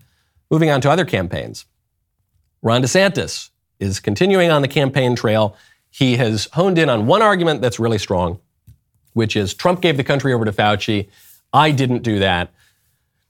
Moving 0.51 0.69
on 0.69 0.83
to 0.83 0.91
other 0.91 1.07
campaigns. 1.07 1.65
Ron 2.61 2.83
DeSantis 2.83 3.49
is 3.81 3.99
continuing 3.99 4.51
on 4.51 4.61
the 4.61 4.69
campaign 4.69 5.17
trail. 5.17 5.57
He 5.89 6.19
has 6.19 6.51
honed 6.53 6.77
in 6.77 6.91
on 6.91 7.07
one 7.07 7.23
argument 7.23 7.63
that's 7.63 7.81
really 7.81 7.97
strong, 7.97 8.41
which 9.15 9.37
is 9.37 9.55
Trump 9.55 9.81
gave 9.81 9.97
the 9.97 10.05
country 10.05 10.35
over 10.35 10.45
to 10.45 10.53
Fauci. 10.53 11.09
I 11.55 11.71
didn't 11.71 12.03
do 12.03 12.19
that. 12.19 12.53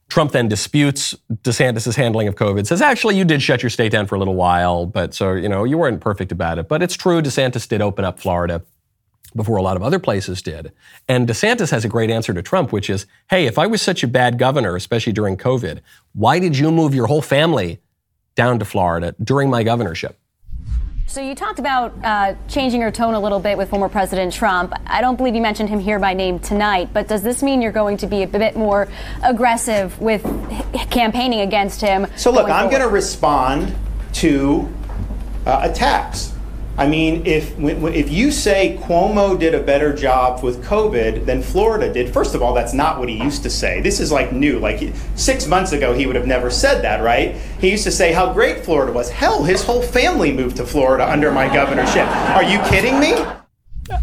Trump 0.08 0.32
then 0.32 0.48
disputes 0.48 1.14
DeSantis' 1.32 1.94
handling 1.94 2.26
of 2.26 2.34
COVID, 2.34 2.66
says, 2.66 2.82
actually, 2.82 3.16
you 3.16 3.24
did 3.24 3.42
shut 3.42 3.62
your 3.62 3.70
state 3.70 3.92
down 3.92 4.08
for 4.08 4.16
a 4.16 4.18
little 4.18 4.34
while, 4.34 4.86
but 4.86 5.14
so, 5.14 5.34
you 5.34 5.48
know, 5.48 5.62
you 5.62 5.78
weren't 5.78 6.00
perfect 6.00 6.32
about 6.32 6.58
it. 6.58 6.66
But 6.68 6.82
it's 6.82 6.96
true, 6.96 7.22
DeSantis 7.22 7.68
did 7.68 7.80
open 7.80 8.04
up 8.04 8.18
Florida 8.18 8.64
before 9.34 9.56
a 9.56 9.62
lot 9.62 9.76
of 9.76 9.82
other 9.82 9.98
places 9.98 10.42
did. 10.42 10.72
And 11.08 11.28
DeSantis 11.28 11.70
has 11.70 11.84
a 11.84 11.88
great 11.88 12.10
answer 12.10 12.32
to 12.32 12.42
Trump, 12.42 12.72
which 12.72 12.88
is 12.88 13.06
hey, 13.30 13.46
if 13.46 13.58
I 13.58 13.66
was 13.66 13.82
such 13.82 14.02
a 14.02 14.08
bad 14.08 14.38
governor, 14.38 14.76
especially 14.76 15.12
during 15.12 15.36
COVID, 15.36 15.80
why 16.12 16.38
did 16.38 16.56
you 16.56 16.70
move 16.70 16.94
your 16.94 17.06
whole 17.06 17.22
family 17.22 17.80
down 18.34 18.58
to 18.58 18.64
Florida 18.64 19.14
during 19.22 19.50
my 19.50 19.62
governorship? 19.62 20.18
So 21.06 21.20
you 21.20 21.34
talked 21.34 21.58
about 21.58 21.94
uh, 22.02 22.34
changing 22.48 22.80
your 22.80 22.90
tone 22.90 23.14
a 23.14 23.20
little 23.20 23.38
bit 23.38 23.58
with 23.58 23.70
former 23.70 23.88
President 23.88 24.32
Trump. 24.32 24.72
I 24.86 25.00
don't 25.00 25.16
believe 25.16 25.34
you 25.34 25.42
mentioned 25.42 25.68
him 25.68 25.78
here 25.78 25.98
by 25.98 26.14
name 26.14 26.38
tonight, 26.38 26.90
but 26.92 27.08
does 27.08 27.22
this 27.22 27.42
mean 27.42 27.60
you're 27.60 27.72
going 27.72 27.98
to 27.98 28.06
be 28.06 28.22
a 28.22 28.26
bit 28.26 28.56
more 28.56 28.88
aggressive 29.22 29.98
with 30.00 30.22
campaigning 30.90 31.42
against 31.42 31.80
him? 31.80 32.06
So 32.16 32.30
look, 32.32 32.48
I'm 32.48 32.70
going 32.70 32.82
to 32.82 32.88
respond 32.88 33.74
to 34.14 34.68
uh, 35.46 35.68
attacks. 35.70 36.33
I 36.76 36.88
mean, 36.88 37.24
if 37.24 37.56
if 37.58 38.10
you 38.10 38.32
say 38.32 38.78
Cuomo 38.82 39.38
did 39.38 39.54
a 39.54 39.62
better 39.62 39.94
job 39.94 40.42
with 40.42 40.64
COVID 40.64 41.24
than 41.24 41.40
Florida 41.40 41.92
did, 41.92 42.12
first 42.12 42.34
of 42.34 42.42
all, 42.42 42.52
that's 42.52 42.72
not 42.72 42.98
what 42.98 43.08
he 43.08 43.16
used 43.16 43.44
to 43.44 43.50
say. 43.50 43.80
This 43.80 44.00
is 44.00 44.10
like 44.10 44.32
new. 44.32 44.58
Like 44.58 44.92
six 45.14 45.46
months 45.46 45.72
ago, 45.72 45.92
he 45.92 46.06
would 46.06 46.16
have 46.16 46.26
never 46.26 46.50
said 46.50 46.82
that, 46.82 47.02
right? 47.02 47.36
He 47.60 47.70
used 47.70 47.84
to 47.84 47.92
say 47.92 48.12
how 48.12 48.32
great 48.32 48.64
Florida 48.64 48.92
was. 48.92 49.08
Hell, 49.08 49.44
his 49.44 49.62
whole 49.62 49.82
family 49.82 50.32
moved 50.32 50.56
to 50.56 50.66
Florida 50.66 51.08
under 51.08 51.30
my 51.30 51.46
governorship. 51.52 52.08
Are 52.08 52.42
you 52.42 52.58
kidding 52.70 52.98
me? 52.98 53.14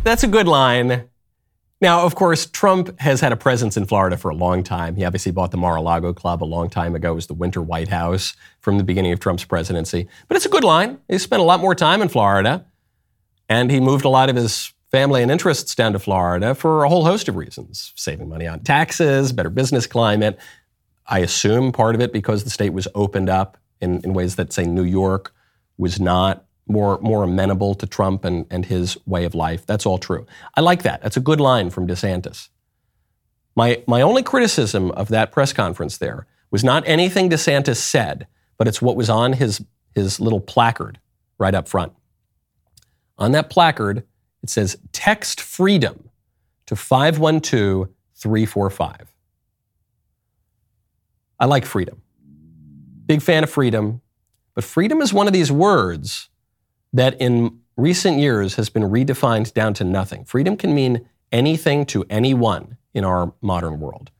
That's 0.03 0.23
a 0.23 0.27
good 0.27 0.47
line. 0.47 1.10
Now, 1.81 2.05
of 2.05 2.13
course, 2.13 2.45
Trump 2.45 2.99
has 2.99 3.21
had 3.21 3.31
a 3.31 3.35
presence 3.35 3.75
in 3.75 3.87
Florida 3.87 4.15
for 4.15 4.29
a 4.29 4.35
long 4.35 4.63
time. 4.63 4.95
He 4.95 5.03
obviously 5.03 5.31
bought 5.31 5.49
the 5.49 5.57
Mar-a-Lago 5.57 6.13
Club 6.13 6.43
a 6.43 6.45
long 6.45 6.69
time 6.69 6.93
ago. 6.93 7.13
It 7.13 7.15
was 7.15 7.27
the 7.27 7.33
Winter 7.33 7.61
White 7.61 7.87
House 7.87 8.35
from 8.59 8.77
the 8.77 8.83
beginning 8.83 9.11
of 9.11 9.19
Trump's 9.19 9.43
presidency. 9.43 10.07
But 10.27 10.37
it's 10.37 10.45
a 10.45 10.49
good 10.49 10.63
line. 10.63 10.99
He 11.07 11.17
spent 11.17 11.41
a 11.41 11.45
lot 11.45 11.59
more 11.59 11.73
time 11.73 12.03
in 12.03 12.07
Florida, 12.07 12.67
and 13.49 13.71
he 13.71 13.79
moved 13.79 14.05
a 14.05 14.09
lot 14.09 14.29
of 14.29 14.35
his 14.35 14.71
family 14.91 15.23
and 15.23 15.31
interests 15.31 15.73
down 15.73 15.93
to 15.93 15.99
Florida 15.99 16.53
for 16.53 16.83
a 16.83 16.89
whole 16.89 17.05
host 17.05 17.27
of 17.27 17.35
reasons 17.35 17.93
saving 17.95 18.29
money 18.29 18.45
on 18.45 18.59
taxes, 18.59 19.31
better 19.33 19.49
business 19.49 19.87
climate. 19.87 20.37
I 21.07 21.19
assume 21.19 21.71
part 21.71 21.95
of 21.95 22.01
it 22.01 22.13
because 22.13 22.43
the 22.43 22.51
state 22.51 22.73
was 22.73 22.87
opened 22.93 23.29
up 23.29 23.57
in, 23.79 24.01
in 24.03 24.13
ways 24.13 24.35
that, 24.35 24.53
say, 24.53 24.65
New 24.65 24.83
York 24.83 25.33
was 25.79 25.99
not 25.99 26.45
more, 26.67 26.99
more 26.99 27.23
amenable 27.23 27.75
to 27.75 27.85
Trump 27.85 28.25
and, 28.25 28.45
and 28.49 28.65
his 28.65 28.97
way 29.05 29.25
of 29.25 29.35
life. 29.35 29.65
That's 29.65 29.85
all 29.85 29.97
true. 29.97 30.25
I 30.55 30.61
like 30.61 30.83
that. 30.83 31.01
That's 31.01 31.17
a 31.17 31.21
good 31.21 31.41
line 31.41 31.69
from 31.69 31.87
DeSantis. 31.87 32.49
My, 33.55 33.83
my 33.87 34.01
only 34.01 34.23
criticism 34.23 34.91
of 34.91 35.09
that 35.09 35.31
press 35.31 35.51
conference 35.53 35.97
there 35.97 36.27
was 36.51 36.63
not 36.63 36.83
anything 36.87 37.29
DeSantis 37.29 37.77
said, 37.77 38.27
but 38.57 38.67
it's 38.67 38.81
what 38.81 38.95
was 38.95 39.09
on 39.09 39.33
his, 39.33 39.63
his 39.93 40.19
little 40.19 40.39
placard 40.39 40.99
right 41.37 41.53
up 41.53 41.67
front. 41.67 41.93
On 43.17 43.31
that 43.33 43.49
placard, 43.49 44.03
it 44.41 44.49
says 44.49 44.77
text 44.91 45.41
freedom 45.41 46.09
to 46.67 46.75
512 46.75 47.89
345. 48.15 49.13
I 51.39 51.45
like 51.45 51.65
freedom. 51.65 52.01
Big 53.07 53.21
fan 53.21 53.43
of 53.43 53.49
freedom. 53.49 54.01
But 54.53 54.63
freedom 54.63 55.01
is 55.01 55.13
one 55.13 55.27
of 55.27 55.33
these 55.33 55.51
words 55.51 56.29
that 56.93 57.19
in 57.21 57.59
recent 57.77 58.19
years 58.19 58.55
has 58.55 58.69
been 58.69 58.83
redefined 58.83 59.53
down 59.53 59.73
to 59.75 59.83
nothing. 59.83 60.25
Freedom 60.25 60.57
can 60.57 60.73
mean 60.73 61.07
anything 61.31 61.85
to 61.87 62.05
anyone 62.09 62.77
in 62.93 63.03
our 63.05 63.33
modern 63.41 63.79
world. 63.79 64.11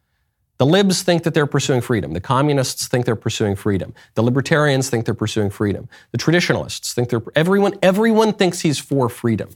The 0.58 0.66
libs 0.66 1.02
think 1.02 1.24
that 1.24 1.34
they're 1.34 1.48
pursuing 1.48 1.82
freedom. 1.82 2.14
The 2.14 2.22
communists 2.22 2.88
think 2.88 3.06
they're 3.06 3.16
pursuing 3.16 3.56
freedom. 3.56 3.96
The 4.14 4.22
libertarians 4.22 4.90
think 4.92 5.06
they're 5.06 5.16
pursuing 5.16 5.50
freedom. 5.50 5.90
The 6.12 6.20
traditionalists 6.20 6.94
think 6.94 7.10
they're 7.10 7.24
everyone 7.36 7.74
everyone 7.82 8.34
thinks 8.34 8.60
he's 8.60 8.78
for 8.78 9.10
freedom. 9.10 9.50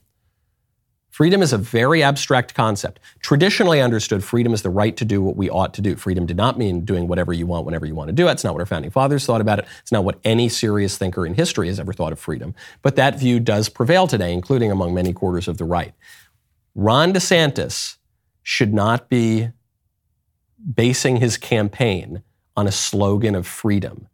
Freedom 1.15 1.41
is 1.41 1.54
a 1.54 1.58
very 1.58 2.04
abstract 2.04 2.54
concept. 2.56 2.99
Traditionally 3.21 3.80
understood, 3.80 4.21
freedom 4.21 4.54
is 4.54 4.63
the 4.63 4.69
right 4.69 4.97
to 4.97 5.06
do 5.06 5.21
what 5.21 5.38
we 5.38 5.49
ought 5.49 5.73
to 5.75 5.82
do. 5.82 5.95
Freedom 5.95 6.25
did 6.25 6.36
not 6.36 6.58
mean 6.58 6.84
doing 6.84 7.08
whatever 7.08 7.32
you 7.32 7.47
want 7.47 7.65
whenever 7.65 7.86
you 7.86 7.95
want 7.95 8.10
to 8.10 8.13
do 8.13 8.28
it. 8.28 8.34
It's 8.34 8.43
not 8.43 8.54
what 8.54 8.60
our 8.60 8.65
founding 8.65 8.91
fathers 8.91 9.25
thought 9.25 9.39
about 9.39 9.60
it. 9.60 9.65
It's 9.80 9.93
not 9.93 10.04
what 10.04 10.19
any 10.25 10.49
serious 10.49 10.97
thinker 10.97 11.25
in 11.25 11.34
history 11.34 11.67
has 11.67 11.80
ever 11.80 11.93
thought 11.93 12.12
of 12.12 12.19
freedom. 12.19 12.54
But 12.82 12.97
that 12.97 13.17
view 13.17 13.39
does 13.39 13.69
prevail 13.69 14.08
today, 14.08 14.34
including 14.34 14.71
among 14.71 14.93
many 14.93 15.13
quarters 15.13 15.47
of 15.47 15.58
the 15.58 15.63
right. 15.63 15.93
Ron 16.75 17.13
DeSantis 17.13 17.95
should 18.43 18.73
not 18.73 19.08
be 19.08 19.51
basing 20.73 21.15
his 21.15 21.38
campaign 21.38 22.23
on 22.58 22.67
a 22.67 22.73
slogan 22.73 23.36
of 23.36 23.47
freedom. 23.47 24.10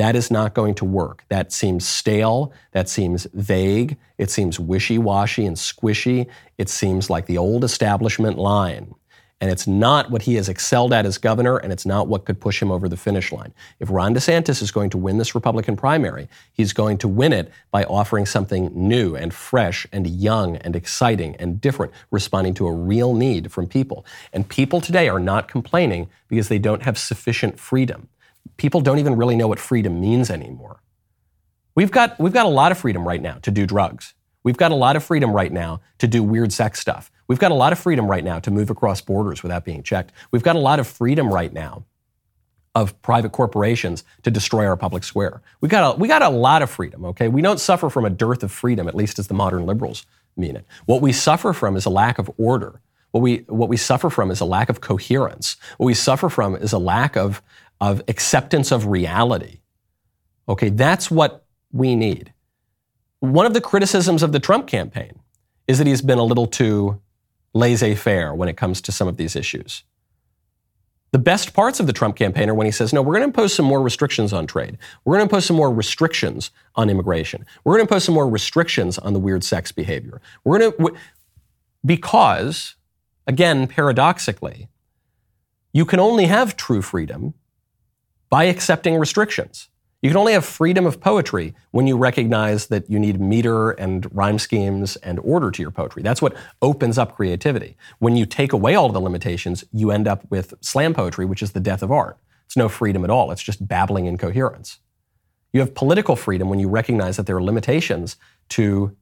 That 0.00 0.16
is 0.16 0.30
not 0.30 0.54
going 0.54 0.76
to 0.76 0.86
work. 0.86 1.26
That 1.28 1.52
seems 1.52 1.86
stale. 1.86 2.54
That 2.72 2.88
seems 2.88 3.26
vague. 3.34 3.98
It 4.16 4.30
seems 4.30 4.58
wishy 4.58 4.96
washy 4.96 5.44
and 5.44 5.58
squishy. 5.58 6.26
It 6.56 6.70
seems 6.70 7.10
like 7.10 7.26
the 7.26 7.36
old 7.36 7.64
establishment 7.64 8.38
line. 8.38 8.94
And 9.42 9.50
it's 9.50 9.66
not 9.66 10.10
what 10.10 10.22
he 10.22 10.36
has 10.36 10.48
excelled 10.48 10.94
at 10.94 11.04
as 11.04 11.18
governor, 11.18 11.58
and 11.58 11.70
it's 11.70 11.84
not 11.84 12.08
what 12.08 12.24
could 12.24 12.40
push 12.40 12.62
him 12.62 12.70
over 12.70 12.88
the 12.88 12.96
finish 12.96 13.30
line. 13.30 13.52
If 13.78 13.90
Ron 13.90 14.14
DeSantis 14.14 14.62
is 14.62 14.70
going 14.70 14.88
to 14.88 14.96
win 14.96 15.18
this 15.18 15.34
Republican 15.34 15.76
primary, 15.76 16.30
he's 16.50 16.72
going 16.72 16.96
to 16.96 17.08
win 17.08 17.34
it 17.34 17.52
by 17.70 17.84
offering 17.84 18.24
something 18.24 18.70
new 18.72 19.14
and 19.14 19.34
fresh 19.34 19.86
and 19.92 20.06
young 20.06 20.56
and 20.56 20.74
exciting 20.74 21.36
and 21.36 21.60
different, 21.60 21.92
responding 22.10 22.54
to 22.54 22.66
a 22.66 22.72
real 22.72 23.12
need 23.12 23.52
from 23.52 23.66
people. 23.66 24.06
And 24.32 24.48
people 24.48 24.80
today 24.80 25.10
are 25.10 25.20
not 25.20 25.46
complaining 25.46 26.08
because 26.26 26.48
they 26.48 26.58
don't 26.58 26.84
have 26.84 26.96
sufficient 26.96 27.60
freedom 27.60 28.08
people 28.56 28.80
don't 28.80 28.98
even 28.98 29.16
really 29.16 29.36
know 29.36 29.48
what 29.48 29.58
freedom 29.58 30.00
means 30.00 30.30
anymore. 30.30 30.82
We've 31.74 31.90
got, 31.90 32.18
we've 32.18 32.32
got 32.32 32.46
a 32.46 32.50
lot 32.50 32.72
of 32.72 32.78
freedom 32.78 33.06
right 33.06 33.22
now 33.22 33.38
to 33.42 33.50
do 33.50 33.66
drugs. 33.66 34.14
We've 34.42 34.56
got 34.56 34.72
a 34.72 34.74
lot 34.74 34.96
of 34.96 35.04
freedom 35.04 35.32
right 35.32 35.52
now 35.52 35.80
to 35.98 36.06
do 36.06 36.22
weird 36.22 36.52
sex 36.52 36.80
stuff. 36.80 37.10
We've 37.28 37.38
got 37.38 37.52
a 37.52 37.54
lot 37.54 37.72
of 37.72 37.78
freedom 37.78 38.10
right 38.10 38.24
now 38.24 38.38
to 38.40 38.50
move 38.50 38.70
across 38.70 39.00
borders 39.00 39.42
without 39.42 39.64
being 39.64 39.82
checked. 39.82 40.12
We've 40.30 40.42
got 40.42 40.56
a 40.56 40.60
lot 40.60 40.80
of 40.80 40.86
freedom 40.86 41.32
right 41.32 41.52
now 41.52 41.84
of 42.74 43.00
private 43.02 43.32
corporations 43.32 44.04
to 44.22 44.30
destroy 44.30 44.66
our 44.66 44.76
public 44.76 45.04
square. 45.04 45.42
We 45.60 45.68
got 45.68 45.94
a, 45.94 45.98
we 45.98 46.08
got 46.08 46.22
a 46.22 46.28
lot 46.28 46.62
of 46.62 46.70
freedom, 46.70 47.04
okay? 47.04 47.28
We 47.28 47.42
don't 47.42 47.60
suffer 47.60 47.90
from 47.90 48.04
a 48.04 48.10
dearth 48.10 48.42
of 48.42 48.52
freedom, 48.52 48.88
at 48.88 48.94
least 48.94 49.18
as 49.18 49.26
the 49.26 49.34
modern 49.34 49.66
liberals 49.66 50.06
mean 50.36 50.56
it. 50.56 50.64
What 50.86 51.02
we 51.02 51.12
suffer 51.12 51.52
from 51.52 51.76
is 51.76 51.84
a 51.84 51.90
lack 51.90 52.18
of 52.18 52.30
order. 52.38 52.80
What 53.10 53.20
we, 53.22 53.38
what 53.48 53.68
we 53.68 53.76
suffer 53.76 54.08
from 54.08 54.30
is 54.30 54.40
a 54.40 54.44
lack 54.44 54.68
of 54.68 54.80
coherence. 54.80 55.56
What 55.78 55.86
we 55.86 55.94
suffer 55.94 56.28
from 56.28 56.54
is 56.54 56.72
a 56.72 56.78
lack 56.78 57.16
of, 57.16 57.42
of 57.80 58.02
acceptance 58.08 58.70
of 58.72 58.86
reality. 58.86 59.60
Okay, 60.48 60.68
that's 60.68 61.10
what 61.10 61.44
we 61.72 61.96
need. 61.96 62.32
One 63.20 63.46
of 63.46 63.54
the 63.54 63.60
criticisms 63.60 64.22
of 64.22 64.32
the 64.32 64.40
Trump 64.40 64.66
campaign 64.66 65.20
is 65.68 65.78
that 65.78 65.86
he's 65.86 66.02
been 66.02 66.18
a 66.18 66.24
little 66.24 66.46
too 66.46 67.00
laissez 67.54 67.94
faire 67.94 68.34
when 68.34 68.48
it 68.48 68.56
comes 68.56 68.80
to 68.82 68.92
some 68.92 69.08
of 69.08 69.16
these 69.16 69.36
issues. 69.36 69.84
The 71.12 71.18
best 71.18 71.54
parts 71.54 71.80
of 71.80 71.86
the 71.86 71.92
Trump 71.92 72.16
campaign 72.16 72.48
are 72.48 72.54
when 72.54 72.66
he 72.66 72.70
says, 72.70 72.92
no, 72.92 73.02
we're 73.02 73.14
going 73.14 73.22
to 73.22 73.28
impose 73.28 73.52
some 73.52 73.66
more 73.66 73.82
restrictions 73.82 74.32
on 74.32 74.46
trade. 74.46 74.78
We're 75.04 75.16
going 75.16 75.26
to 75.26 75.32
impose 75.32 75.44
some 75.44 75.56
more 75.56 75.72
restrictions 75.72 76.52
on 76.76 76.88
immigration. 76.88 77.44
We're 77.64 77.72
going 77.72 77.86
to 77.86 77.92
impose 77.92 78.04
some 78.04 78.14
more 78.14 78.28
restrictions 78.28 78.96
on 78.98 79.12
the 79.12 79.18
weird 79.18 79.42
sex 79.42 79.72
behavior. 79.72 80.20
We're 80.44 80.60
going 80.60 80.72
to, 80.72 80.96
because, 81.84 82.76
again, 83.26 83.66
paradoxically, 83.66 84.68
you 85.72 85.84
can 85.84 85.98
only 85.98 86.26
have 86.26 86.56
true 86.56 86.82
freedom 86.82 87.34
by 88.30 88.44
accepting 88.44 88.96
restrictions. 88.96 89.68
You 90.02 90.08
can 90.08 90.16
only 90.16 90.32
have 90.32 90.46
freedom 90.46 90.86
of 90.86 91.00
poetry 91.00 91.54
when 91.72 91.86
you 91.86 91.98
recognize 91.98 92.68
that 92.68 92.88
you 92.88 92.98
need 92.98 93.20
meter 93.20 93.72
and 93.72 94.08
rhyme 94.16 94.38
schemes 94.38 94.96
and 94.96 95.18
order 95.22 95.50
to 95.50 95.60
your 95.60 95.70
poetry. 95.70 96.02
That's 96.02 96.22
what 96.22 96.34
opens 96.62 96.96
up 96.96 97.16
creativity. 97.16 97.76
When 97.98 98.16
you 98.16 98.24
take 98.24 98.54
away 98.54 98.74
all 98.74 98.88
the 98.88 99.00
limitations, 99.00 99.62
you 99.72 99.90
end 99.90 100.08
up 100.08 100.24
with 100.30 100.54
slam 100.62 100.94
poetry, 100.94 101.26
which 101.26 101.42
is 101.42 101.52
the 101.52 101.60
death 101.60 101.82
of 101.82 101.92
art. 101.92 102.16
It's 102.46 102.56
no 102.56 102.70
freedom 102.70 103.04
at 103.04 103.10
all. 103.10 103.30
It's 103.30 103.42
just 103.42 103.68
babbling 103.68 104.06
incoherence. 104.06 104.78
You 105.52 105.60
have 105.60 105.74
political 105.74 106.16
freedom 106.16 106.48
when 106.48 106.60
you 106.60 106.68
recognize 106.68 107.18
that 107.18 107.26
there 107.26 107.36
are 107.36 107.42
limitations 107.42 108.16
to 108.50 108.96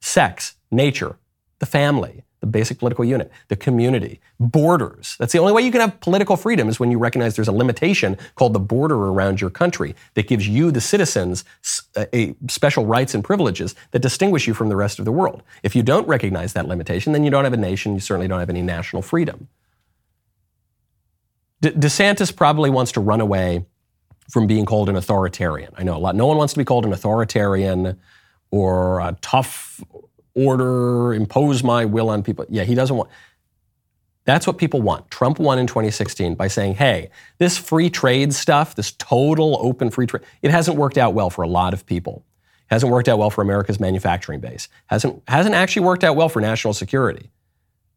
sex, 0.00 0.54
nature, 0.70 1.16
the 1.60 1.66
family, 1.66 2.24
the 2.40 2.46
basic 2.46 2.78
political 2.78 3.04
unit, 3.04 3.30
the 3.48 3.56
community, 3.56 4.20
borders. 4.38 5.16
That's 5.18 5.32
the 5.32 5.38
only 5.38 5.52
way 5.52 5.62
you 5.62 5.70
can 5.70 5.80
have 5.80 6.00
political 6.00 6.36
freedom 6.36 6.68
is 6.68 6.80
when 6.80 6.90
you 6.90 6.98
recognize 6.98 7.36
there's 7.36 7.48
a 7.48 7.52
limitation 7.52 8.16
called 8.34 8.54
the 8.54 8.60
border 8.60 8.96
around 8.96 9.40
your 9.40 9.50
country 9.50 9.94
that 10.14 10.26
gives 10.26 10.48
you, 10.48 10.70
the 10.70 10.80
citizens, 10.80 11.44
a 11.96 12.34
special 12.48 12.86
rights 12.86 13.14
and 13.14 13.22
privileges 13.22 13.74
that 13.90 14.00
distinguish 14.00 14.46
you 14.46 14.54
from 14.54 14.70
the 14.70 14.76
rest 14.76 14.98
of 14.98 15.04
the 15.04 15.12
world. 15.12 15.42
If 15.62 15.76
you 15.76 15.82
don't 15.82 16.08
recognize 16.08 16.54
that 16.54 16.66
limitation, 16.66 17.12
then 17.12 17.24
you 17.24 17.30
don't 17.30 17.44
have 17.44 17.52
a 17.52 17.58
nation. 17.58 17.94
You 17.94 18.00
certainly 18.00 18.28
don't 18.28 18.40
have 18.40 18.50
any 18.50 18.62
national 18.62 19.02
freedom. 19.02 19.48
De- 21.60 21.72
DeSantis 21.72 22.34
probably 22.34 22.70
wants 22.70 22.92
to 22.92 23.00
run 23.00 23.20
away 23.20 23.66
from 24.30 24.46
being 24.46 24.64
called 24.64 24.88
an 24.88 24.96
authoritarian. 24.96 25.72
I 25.76 25.82
know 25.82 25.96
a 25.96 25.98
lot. 25.98 26.14
No 26.14 26.26
one 26.26 26.38
wants 26.38 26.54
to 26.54 26.58
be 26.58 26.64
called 26.64 26.86
an 26.86 26.92
authoritarian 26.92 27.98
or 28.50 29.00
a 29.00 29.16
tough 29.20 29.82
order, 30.34 31.12
impose 31.14 31.62
my 31.62 31.84
will 31.84 32.10
on 32.10 32.22
people. 32.22 32.46
Yeah, 32.48 32.64
he 32.64 32.74
doesn't 32.74 32.96
want. 32.96 33.10
That's 34.24 34.46
what 34.46 34.58
people 34.58 34.82
want. 34.82 35.10
Trump 35.10 35.38
won 35.38 35.58
in 35.58 35.66
2016 35.66 36.34
by 36.34 36.48
saying, 36.48 36.74
hey, 36.74 37.10
this 37.38 37.56
free 37.56 37.90
trade 37.90 38.32
stuff, 38.34 38.74
this 38.74 38.92
total 38.92 39.58
open 39.60 39.90
free 39.90 40.06
trade, 40.06 40.22
it 40.42 40.50
hasn't 40.50 40.76
worked 40.76 40.98
out 40.98 41.14
well 41.14 41.30
for 41.30 41.42
a 41.42 41.48
lot 41.48 41.72
of 41.72 41.86
people. 41.86 42.24
It 42.70 42.74
hasn't 42.74 42.92
worked 42.92 43.08
out 43.08 43.18
well 43.18 43.30
for 43.30 43.42
America's 43.42 43.80
manufacturing 43.80 44.40
base. 44.40 44.68
Hasn't, 44.86 45.22
hasn't 45.26 45.54
actually 45.54 45.86
worked 45.86 46.04
out 46.04 46.16
well 46.16 46.28
for 46.28 46.40
national 46.40 46.74
security. 46.74 47.30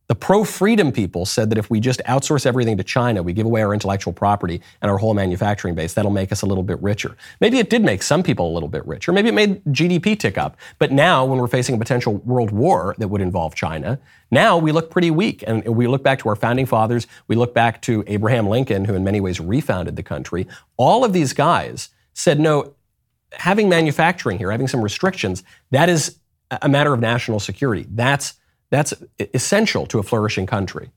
The 0.08 0.16
pro 0.16 0.44
freedom 0.44 0.92
people 0.92 1.26
said 1.26 1.50
that 1.50 1.58
if 1.58 1.70
we 1.70 1.80
just 1.80 2.02
outsource 2.06 2.46
everything 2.46 2.76
to 2.76 2.84
China, 2.84 3.24
we 3.24 3.32
give 3.32 3.46
away 3.46 3.62
our 3.64 3.74
intellectual 3.74 4.12
property 4.12 4.62
and 4.82 4.92
our 4.92 4.98
whole 4.98 5.14
manufacturing 5.14 5.76
base, 5.76 5.94
that'll 5.94 6.12
make 6.12 6.32
us 6.32 6.42
a 6.42 6.46
little 6.46 6.64
bit 6.64 6.82
richer. 6.82 7.16
Maybe 7.40 7.58
it 7.58 7.70
did 7.70 7.84
make 7.84 8.04
some 8.04 8.22
people 8.22 8.52
a 8.52 8.54
little 8.54 8.68
bit 8.68 8.86
richer. 8.86 9.14
Maybe 9.14 9.30
it 9.30 9.34
made 9.34 9.64
GDP 9.66 10.20
tick 10.20 10.38
up. 10.38 10.58
But 10.78 10.92
now, 10.92 11.24
when 11.24 11.40
we're 11.40 11.48
facing 11.48 11.76
a 11.76 11.78
potential 11.78 12.16
world 12.18 12.52
war 12.52 12.96
that 12.98 13.08
would 13.08 13.22
involve 13.22 13.56
China, 13.56 13.98
now 14.30 14.58
we 14.58 14.74
look 14.74 14.92
pretty 14.92 15.10
weak. 15.10 15.42
And 15.48 15.66
we 15.66 15.88
look 15.88 16.04
back 16.04 16.20
to 16.20 16.30
our 16.30 16.36
founding 16.36 16.66
fathers, 16.66 17.08
we 17.28 17.38
look 17.38 17.54
back 17.54 17.82
to 17.84 18.04
Abraham 18.06 18.48
Lincoln, 18.48 18.84
who 18.86 18.96
in 18.96 19.06
many 19.06 19.22
ways 19.22 19.40
refounded 19.40 19.96
the 19.96 20.04
country. 20.04 20.48
All 20.76 21.06
of 21.06 21.14
these 21.14 21.32
guys 21.32 21.90
said, 22.14 22.42
no, 22.42 22.76
having 23.32 23.70
manufacturing 23.70 24.38
here, 24.38 24.52
having 24.52 24.68
some 24.68 24.82
restrictions, 24.82 25.44
that 25.72 25.88
is 25.88 26.20
a 26.62 26.68
matter 26.68 26.94
of 26.94 27.00
national 27.00 27.40
security. 27.40 27.86
That's 27.90 28.34
that's 28.74 28.92
essential 29.36 29.86
to 29.86 30.00
a 30.00 30.04
flourishing 30.04 30.48
country. 30.48 30.90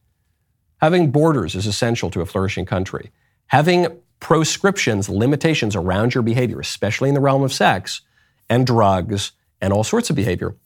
Having 0.80 1.10
borders 1.10 1.54
is 1.54 1.66
essential 1.66 2.08
to 2.08 2.22
a 2.22 2.24
flourishing 2.24 2.64
country. 2.64 3.10
Having 3.48 4.00
proscriptions, 4.18 5.10
limitations 5.10 5.76
around 5.76 6.14
your 6.14 6.22
behavior, 6.22 6.58
especially 6.58 7.10
in 7.10 7.14
the 7.14 7.20
realm 7.20 7.42
of 7.42 7.52
sex 7.52 8.00
and 8.48 8.66
drugs 8.66 9.32
and 9.60 9.74
all 9.74 9.84
sorts 9.84 10.08
of 10.08 10.16
behavior, 10.16 10.56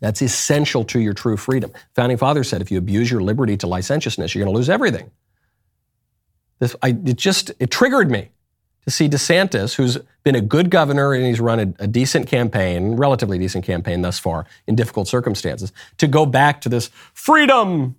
that's 0.00 0.22
essential 0.22 0.82
to 0.84 0.98
your 0.98 1.12
true 1.12 1.36
freedom. 1.36 1.72
Founding 1.94 2.16
Fathers 2.16 2.48
said 2.48 2.62
if 2.62 2.70
you 2.70 2.78
abuse 2.78 3.10
your 3.10 3.20
liberty 3.20 3.58
to 3.58 3.66
licentiousness, 3.66 4.34
you're 4.34 4.42
going 4.42 4.54
to 4.54 4.56
lose 4.56 4.70
everything. 4.70 5.10
This, 6.58 6.74
I, 6.82 6.96
it 7.04 7.16
just 7.16 7.52
it 7.58 7.70
triggered 7.70 8.10
me 8.10 8.30
to 8.86 8.90
see 8.92 9.08
DeSantis, 9.08 9.74
who's 9.74 9.98
been 10.22 10.36
a 10.36 10.40
good 10.40 10.70
governor 10.70 11.12
and 11.12 11.26
he's 11.26 11.40
run 11.40 11.58
a, 11.58 11.84
a, 11.84 11.86
decent 11.88 12.28
campaign, 12.28 12.94
relatively 12.94 13.36
decent 13.36 13.64
campaign 13.64 14.02
thus 14.02 14.18
far 14.18 14.46
in 14.68 14.76
difficult 14.76 15.08
circumstances, 15.08 15.72
to 15.98 16.06
go 16.06 16.24
back 16.24 16.60
to 16.60 16.68
this 16.68 16.88
freedom. 17.12 17.96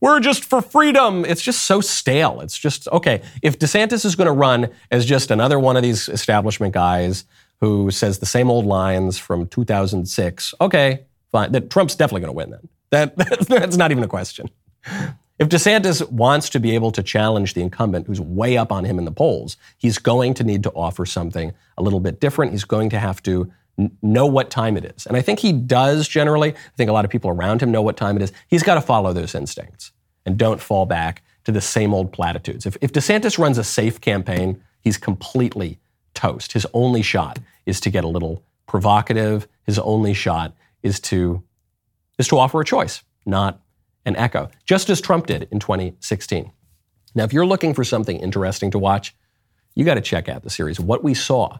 We're 0.00 0.20
just 0.20 0.44
for 0.44 0.62
freedom. 0.62 1.24
It's 1.26 1.42
just 1.42 1.62
so 1.66 1.80
stale. 1.80 2.40
It's 2.40 2.58
just, 2.58 2.88
okay, 2.88 3.22
if 3.42 3.58
DeSantis 3.58 4.04
is 4.04 4.16
going 4.16 4.26
to 4.26 4.32
run 4.32 4.70
as 4.90 5.04
just 5.04 5.30
another 5.30 5.58
one 5.58 5.76
of 5.76 5.82
these 5.82 6.08
establishment 6.08 6.72
guys 6.72 7.24
who 7.60 7.90
says 7.90 8.18
the 8.18 8.26
same 8.26 8.50
old 8.50 8.64
lines 8.64 9.18
from 9.18 9.46
2006, 9.48 10.54
okay, 10.60 11.04
fine. 11.32 11.52
That 11.52 11.70
Trump's 11.70 11.94
definitely 11.94 12.22
going 12.22 12.32
to 12.32 12.36
win 12.36 12.50
then. 12.50 12.68
That, 12.90 13.16
that's 13.48 13.76
not 13.76 13.90
even 13.90 14.04
a 14.04 14.08
question. 14.08 14.50
If 15.38 15.48
DeSantis 15.48 16.08
wants 16.10 16.48
to 16.50 16.60
be 16.60 16.74
able 16.74 16.92
to 16.92 17.02
challenge 17.02 17.54
the 17.54 17.62
incumbent 17.62 18.06
who's 18.06 18.20
way 18.20 18.56
up 18.56 18.70
on 18.70 18.84
him 18.84 18.98
in 18.98 19.04
the 19.04 19.10
polls, 19.10 19.56
he's 19.78 19.98
going 19.98 20.34
to 20.34 20.44
need 20.44 20.62
to 20.62 20.70
offer 20.70 21.04
something 21.04 21.52
a 21.76 21.82
little 21.82 21.98
bit 22.00 22.20
different. 22.20 22.52
He's 22.52 22.64
going 22.64 22.90
to 22.90 23.00
have 23.00 23.20
to 23.24 23.52
n- 23.76 23.96
know 24.00 24.26
what 24.26 24.50
time 24.50 24.76
it 24.76 24.84
is. 24.84 25.06
And 25.06 25.16
I 25.16 25.22
think 25.22 25.40
he 25.40 25.52
does 25.52 26.06
generally. 26.06 26.52
I 26.52 26.76
think 26.76 26.88
a 26.88 26.92
lot 26.92 27.04
of 27.04 27.10
people 27.10 27.30
around 27.30 27.62
him 27.62 27.72
know 27.72 27.82
what 27.82 27.96
time 27.96 28.14
it 28.14 28.22
is. 28.22 28.32
He's 28.46 28.62
got 28.62 28.76
to 28.76 28.80
follow 28.80 29.12
those 29.12 29.34
instincts 29.34 29.90
and 30.24 30.38
don't 30.38 30.60
fall 30.60 30.86
back 30.86 31.24
to 31.44 31.52
the 31.52 31.60
same 31.60 31.92
old 31.92 32.12
platitudes. 32.12 32.64
If, 32.64 32.76
if 32.80 32.92
DeSantis 32.92 33.36
runs 33.36 33.58
a 33.58 33.64
safe 33.64 34.00
campaign, 34.00 34.62
he's 34.80 34.96
completely 34.96 35.80
toast. 36.14 36.52
His 36.52 36.64
only 36.72 37.02
shot 37.02 37.40
is 37.66 37.80
to 37.80 37.90
get 37.90 38.04
a 38.04 38.08
little 38.08 38.44
provocative. 38.66 39.48
His 39.64 39.80
only 39.80 40.14
shot 40.14 40.54
is 40.82 41.00
to 41.00 41.42
is 42.18 42.28
to 42.28 42.38
offer 42.38 42.60
a 42.60 42.64
choice, 42.64 43.02
not 43.26 43.60
and 44.04 44.16
echo, 44.16 44.50
just 44.64 44.90
as 44.90 45.00
Trump 45.00 45.26
did 45.26 45.48
in 45.50 45.58
2016. 45.58 46.52
Now, 47.14 47.24
if 47.24 47.32
you're 47.32 47.46
looking 47.46 47.74
for 47.74 47.84
something 47.84 48.18
interesting 48.18 48.70
to 48.72 48.78
watch, 48.78 49.14
you 49.74 49.84
got 49.84 49.94
to 49.94 50.00
check 50.00 50.28
out 50.28 50.42
the 50.42 50.50
series 50.50 50.80
What 50.80 51.04
We 51.04 51.14
Saw, 51.14 51.58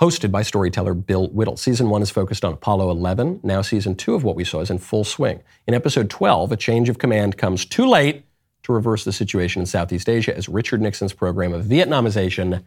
hosted 0.00 0.30
by 0.30 0.42
storyteller 0.42 0.94
Bill 0.94 1.28
Whittle. 1.28 1.56
Season 1.56 1.88
one 1.88 2.02
is 2.02 2.10
focused 2.10 2.44
on 2.44 2.52
Apollo 2.52 2.90
11. 2.90 3.40
Now, 3.42 3.62
season 3.62 3.94
two 3.94 4.14
of 4.14 4.24
What 4.24 4.36
We 4.36 4.44
Saw 4.44 4.60
is 4.60 4.70
in 4.70 4.78
full 4.78 5.04
swing. 5.04 5.42
In 5.66 5.74
episode 5.74 6.10
12, 6.10 6.52
a 6.52 6.56
change 6.56 6.88
of 6.88 6.98
command 6.98 7.38
comes 7.38 7.64
too 7.64 7.86
late 7.88 8.24
to 8.64 8.72
reverse 8.72 9.04
the 9.04 9.12
situation 9.12 9.60
in 9.60 9.66
Southeast 9.66 10.08
Asia 10.08 10.36
as 10.36 10.48
Richard 10.48 10.82
Nixon's 10.82 11.12
program 11.12 11.52
of 11.52 11.64
Vietnamization 11.64 12.64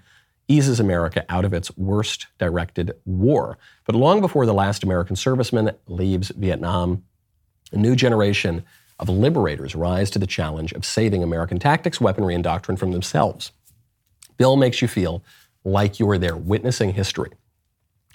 eases 0.47 0.79
America 0.79 1.23
out 1.29 1.45
of 1.45 1.53
its 1.53 1.75
worst 1.77 2.27
directed 2.39 2.93
war. 3.05 3.57
But 3.85 3.95
long 3.95 4.19
before 4.21 4.45
the 4.45 4.53
last 4.53 4.83
American 4.83 5.15
serviceman 5.15 5.75
leaves 5.87 6.29
Vietnam, 6.29 7.03
a 7.71 7.77
new 7.77 7.95
generation 7.95 8.63
of 8.99 9.09
liberators 9.09 9.75
rise 9.75 10.09
to 10.11 10.19
the 10.19 10.27
challenge 10.27 10.73
of 10.73 10.85
saving 10.85 11.23
American 11.23 11.59
tactics, 11.59 12.01
weaponry, 12.01 12.35
and 12.35 12.43
doctrine 12.43 12.77
from 12.77 12.91
themselves. 12.91 13.51
Bill 14.37 14.55
makes 14.55 14.81
you 14.81 14.87
feel 14.87 15.23
like 15.63 15.99
you 15.99 16.09
are 16.09 16.17
there 16.17 16.35
witnessing 16.35 16.93
history. 16.93 17.31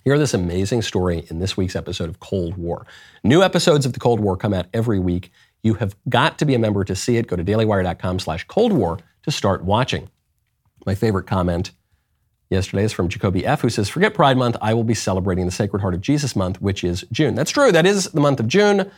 Hear 0.04 0.18
this 0.18 0.34
amazing 0.34 0.82
story 0.82 1.24
in 1.30 1.38
this 1.38 1.56
week's 1.56 1.76
episode 1.76 2.10
of 2.10 2.20
Cold 2.20 2.58
War. 2.58 2.86
New 3.22 3.42
episodes 3.42 3.86
of 3.86 3.94
the 3.94 4.00
Cold 4.00 4.20
War 4.20 4.36
come 4.36 4.52
out 4.52 4.66
every 4.74 4.98
week. 4.98 5.30
You 5.62 5.74
have 5.74 5.96
got 6.10 6.38
to 6.38 6.44
be 6.44 6.54
a 6.54 6.58
member 6.58 6.84
to 6.84 6.94
see 6.94 7.16
it. 7.16 7.26
Go 7.26 7.36
to 7.36 7.44
dailywire.com 7.44 8.18
slash 8.18 8.44
Cold 8.44 8.72
War 8.72 8.98
to 9.22 9.30
start 9.30 9.64
watching. 9.64 10.10
My 10.84 10.94
favorite 10.94 11.26
comment 11.26 11.70
yesterday 12.50 12.84
is 12.84 12.92
from 12.92 13.08
Jacoby 13.08 13.46
F., 13.46 13.62
who 13.62 13.70
says, 13.70 13.88
Forget 13.88 14.12
Pride 14.12 14.36
Month. 14.36 14.58
I 14.60 14.74
will 14.74 14.84
be 14.84 14.92
celebrating 14.94 15.46
the 15.46 15.52
Sacred 15.52 15.80
Heart 15.80 15.94
of 15.94 16.02
Jesus 16.02 16.36
month, 16.36 16.60
which 16.60 16.84
is 16.84 17.06
June. 17.10 17.34
That's 17.34 17.50
true. 17.50 17.72
That 17.72 17.86
is 17.86 18.10
the 18.10 18.20
month 18.20 18.40
of 18.40 18.46
June 18.46 18.90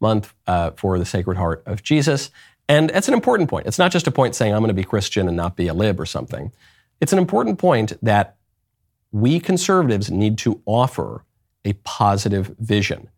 month 0.00 0.34
uh, 0.46 0.72
for 0.72 0.98
the 0.98 1.04
Sacred 1.04 1.36
Heart 1.36 1.62
of 1.66 1.82
Jesus. 1.82 2.30
And 2.68 2.90
it's 2.90 3.08
an 3.08 3.14
important 3.14 3.48
point. 3.48 3.66
It's 3.66 3.78
not 3.78 3.92
just 3.92 4.06
a 4.06 4.10
point 4.10 4.34
saying 4.34 4.52
I'm 4.52 4.60
going 4.60 4.68
to 4.68 4.74
be 4.74 4.84
Christian 4.84 5.28
and 5.28 5.36
not 5.36 5.56
be 5.56 5.68
a 5.68 5.74
lib 5.74 6.00
or 6.00 6.06
something. 6.06 6.52
It's 7.00 7.12
an 7.12 7.18
important 7.18 7.58
point 7.58 7.92
that 8.02 8.36
we 9.12 9.38
conservatives 9.38 10.10
need 10.10 10.38
to 10.38 10.60
offer 10.66 11.24
a 11.64 11.74
positive 11.84 12.54
vision. 12.58 13.08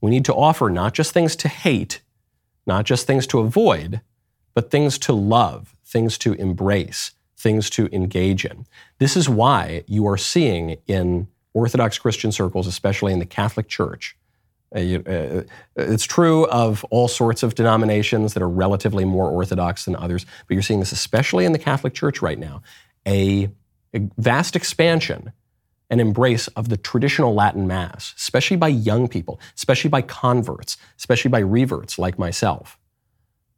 We 0.00 0.10
need 0.10 0.24
to 0.26 0.34
offer 0.34 0.68
not 0.68 0.94
just 0.94 1.12
things 1.12 1.36
to 1.36 1.48
hate, 1.48 2.00
not 2.66 2.84
just 2.84 3.06
things 3.06 3.26
to 3.28 3.38
avoid, 3.38 4.00
but 4.54 4.70
things 4.70 4.98
to 4.98 5.12
love, 5.12 5.74
things 5.84 6.18
to 6.18 6.34
embrace, 6.34 7.12
things 7.36 7.70
to 7.70 7.88
engage 7.92 8.44
in. 8.44 8.66
This 8.98 9.16
is 9.16 9.28
why 9.28 9.84
you 9.86 10.06
are 10.06 10.16
seeing 10.16 10.76
in 10.86 11.28
Orthodox 11.54 11.98
Christian 11.98 12.32
circles, 12.32 12.66
especially 12.66 13.12
in 13.12 13.18
the 13.18 13.26
Catholic 13.26 13.68
Church, 13.68 14.16
it's 14.72 16.04
true 16.04 16.46
of 16.48 16.84
all 16.90 17.08
sorts 17.08 17.42
of 17.42 17.54
denominations 17.54 18.34
that 18.34 18.42
are 18.42 18.48
relatively 18.48 19.04
more 19.04 19.30
orthodox 19.30 19.84
than 19.84 19.96
others, 19.96 20.26
but 20.46 20.54
you're 20.54 20.62
seeing 20.62 20.80
this 20.80 20.92
especially 20.92 21.44
in 21.44 21.52
the 21.52 21.58
Catholic 21.58 21.94
Church 21.94 22.20
right 22.20 22.38
now 22.38 22.62
a, 23.06 23.48
a 23.94 24.00
vast 24.18 24.56
expansion 24.56 25.32
and 25.88 26.00
embrace 26.00 26.48
of 26.48 26.68
the 26.68 26.76
traditional 26.76 27.34
Latin 27.34 27.66
Mass, 27.66 28.12
especially 28.16 28.56
by 28.56 28.68
young 28.68 29.08
people, 29.08 29.40
especially 29.56 29.88
by 29.88 30.02
converts, 30.02 30.76
especially 30.98 31.30
by 31.30 31.38
reverts 31.38 31.98
like 31.98 32.18
myself. 32.18 32.78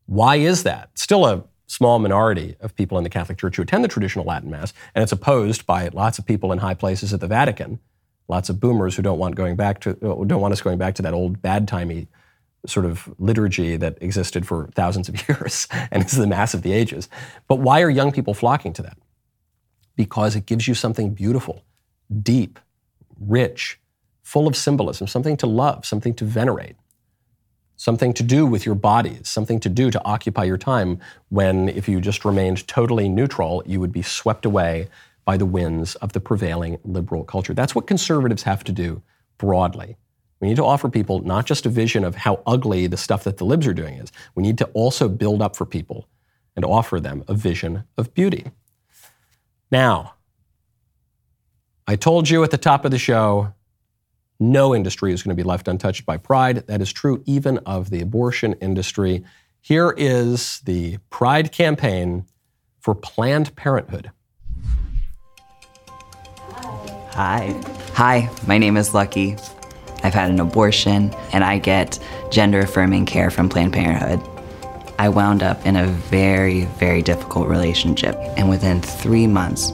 Why 0.07 0.37
is 0.37 0.63
that? 0.65 0.91
Still 0.95 1.25
a 1.27 1.45
small 1.67 1.99
minority 1.99 2.57
of 2.61 2.75
people 2.75 2.99
in 2.99 3.05
the 3.05 3.11
Catholic 3.11 3.39
Church 3.39 3.57
who 3.57 3.63
attend 3.63 3.85
the 3.85 3.89
traditional 3.89 4.25
Latin 4.25 4.51
Mass, 4.51 4.73
and 4.95 5.03
it's 5.03 5.13
opposed 5.13 5.67
by 5.67 5.89
lots 5.89 6.19
of 6.19 6.27
people 6.27 6.53
in 6.53 6.59
high 6.59 6.75
places 6.75 7.13
at 7.13 7.21
the 7.21 7.27
Vatican 7.27 7.79
lots 8.29 8.49
of 8.51 8.61
boomers 8.61 8.95
who 8.95 9.03
don't 9.03 9.19
want 9.19 9.35
going 9.35 9.57
back 9.57 9.81
to 9.81 9.95
don't 9.95 10.41
want 10.41 10.53
us 10.53 10.61
going 10.61 10.79
back 10.79 10.95
to 10.95 11.03
that 11.03 11.15
old 11.15 11.41
bad 11.43 11.67
timey 11.67 12.07
sort 12.67 12.85
of 12.87 13.13
liturgy 13.19 13.77
that 13.77 13.97
existed 14.01 14.47
for 14.47 14.69
thousands 14.75 15.09
of 15.09 15.29
years 15.29 15.67
and 15.91 16.05
is 16.05 16.13
the 16.13 16.27
mass 16.27 16.55
of 16.55 16.63
the 16.63 16.73
ages. 16.73 17.09
But 17.47 17.57
why 17.57 17.83
are 17.83 17.91
young 17.91 18.13
people 18.13 18.35
flocking 18.35 18.73
to 18.75 18.83
that? 18.83 18.99
Because 19.97 20.37
it 20.37 20.47
gives 20.47 20.69
you 20.69 20.75
something 20.75 21.15
beautiful, 21.15 21.65
deep, 22.23 22.59
rich, 23.19 23.81
full 24.23 24.47
of 24.47 24.57
symbolism, 24.57 25.07
something 25.07 25.37
to 25.39 25.47
love, 25.47 25.87
something 25.87 26.15
to 26.15 26.25
venerate, 26.25 26.77
something 27.77 28.13
to 28.13 28.23
do 28.23 28.45
with 28.45 28.67
your 28.67 28.75
bodies, 28.75 29.29
something 29.29 29.59
to 29.61 29.69
do 29.69 29.91
to 29.91 30.05
occupy 30.05 30.45
your 30.45 30.59
time 30.59 31.01
when 31.31 31.69
if 31.69 31.89
you 31.89 32.01
just 32.01 32.25
remained 32.25 32.67
totally 32.69 33.09
neutral, 33.09 33.63
you 33.67 33.81
would 33.81 33.93
be 33.93 34.03
swept 34.03 34.45
away 34.45 34.89
by 35.29 35.37
the 35.37 35.45
winds 35.45 35.95
of 35.97 36.15
the 36.15 36.21
prevailing 36.21 36.79
liberal 36.85 37.23
culture. 37.23 37.53
That's 37.53 37.75
what 37.75 37.87
conservatives 37.87 38.45
have 38.45 38.65
to 38.65 38.73
do 38.73 39.03
broadly. 39.37 39.99
We 40.41 40.49
need 40.49 40.57
to 40.57 40.65
offer 40.65 40.89
people 40.89 41.21
not 41.21 41.45
just 41.45 41.67
a 41.67 41.69
vision 41.69 42.03
of 42.03 42.15
how 42.15 42.43
ugly 42.47 42.87
the 42.87 42.97
stuff 42.97 43.25
that 43.25 43.37
the 43.37 43.45
libs 43.45 43.67
are 43.67 43.75
doing 43.75 43.99
is, 43.99 44.11
we 44.35 44.43
need 44.43 44.57
to 44.57 44.65
also 44.69 45.07
build 45.07 45.43
up 45.43 45.55
for 45.55 45.67
people 45.67 46.09
and 46.57 46.65
offer 46.65 46.99
them 46.99 47.25
a 47.29 47.35
vision 47.35 47.85
of 47.99 48.15
beauty. 48.15 48.53
Now, 49.71 50.15
I 51.87 51.97
told 51.97 52.31
you 52.31 52.43
at 52.43 52.51
the 52.51 52.57
top 52.57 52.87
of 52.87 52.91
the 52.91 52.99
show, 52.99 53.53
no 54.41 54.75
industry 54.75 55.13
is 55.13 55.23
going 55.23 55.37
to 55.37 55.43
be 55.43 55.47
left 55.47 55.69
untouched 55.69 56.07
by 56.07 56.17
pride. 56.17 56.67
That 56.69 56.81
is 56.81 56.91
true 56.91 57.23
even 57.27 57.59
of 57.67 57.91
the 57.91 58.01
abortion 58.01 58.55
industry. 58.63 59.27
Here 59.61 59.95
is 59.95 60.61
the 60.61 60.97
Pride 61.11 61.53
campaign 61.53 62.25
for 62.81 62.95
Planned 62.95 63.55
Parenthood. 63.57 64.11
Hi. 67.19 67.53
Hi, 67.95 68.31
my 68.47 68.59
name 68.59 68.77
is 68.77 68.95
Lucky. 68.95 69.35
I've 70.05 70.15
had 70.15 70.31
an 70.31 70.39
abortion 70.39 71.13
and 71.33 71.43
I 71.43 71.59
get 71.59 71.99
gender 72.31 72.61
affirming 72.61 73.07
care 73.07 73.29
from 73.29 73.49
Planned 73.49 73.73
Parenthood. 73.73 74.21
I 75.01 75.09
wound 75.09 75.43
up 75.43 75.67
in 75.67 75.75
a 75.75 75.87
very, 75.87 76.67
very 76.79 77.03
difficult 77.03 77.49
relationship, 77.49 78.15
and 78.37 78.49
within 78.49 78.81
three 78.81 79.27
months, 79.27 79.73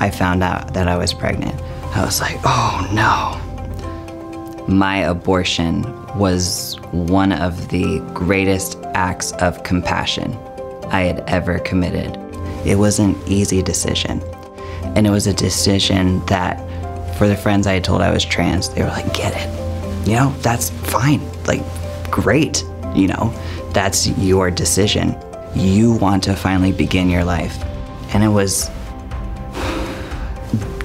I 0.00 0.10
found 0.10 0.42
out 0.42 0.74
that 0.74 0.88
I 0.88 0.96
was 0.96 1.14
pregnant. 1.14 1.54
I 1.94 2.04
was 2.04 2.20
like, 2.20 2.40
oh 2.42 2.84
no. 2.92 4.66
My 4.66 4.96
abortion 4.96 5.84
was 6.18 6.74
one 6.90 7.30
of 7.30 7.68
the 7.68 8.00
greatest 8.14 8.76
acts 8.94 9.30
of 9.34 9.62
compassion 9.62 10.36
I 10.86 11.02
had 11.02 11.22
ever 11.28 11.60
committed. 11.60 12.16
It 12.66 12.78
was 12.78 12.98
an 12.98 13.16
easy 13.28 13.62
decision, 13.62 14.20
and 14.96 15.06
it 15.06 15.10
was 15.10 15.28
a 15.28 15.32
decision 15.32 16.26
that 16.26 16.66
for 17.20 17.28
the 17.28 17.36
friends 17.36 17.66
I 17.66 17.74
had 17.74 17.84
told 17.84 18.00
I 18.00 18.10
was 18.10 18.24
trans, 18.24 18.70
they 18.70 18.80
were 18.80 18.88
like, 18.88 19.12
get 19.12 19.34
it. 19.36 20.08
You 20.08 20.14
know, 20.14 20.34
that's 20.38 20.70
fine. 20.70 21.20
Like, 21.44 21.60
great. 22.10 22.64
You 22.94 23.08
know, 23.08 23.34
that's 23.74 24.06
your 24.16 24.50
decision. 24.50 25.14
You 25.54 25.92
want 25.92 26.22
to 26.24 26.34
finally 26.34 26.72
begin 26.72 27.10
your 27.10 27.22
life. 27.22 27.62
And 28.14 28.24
it 28.24 28.28
was 28.28 28.70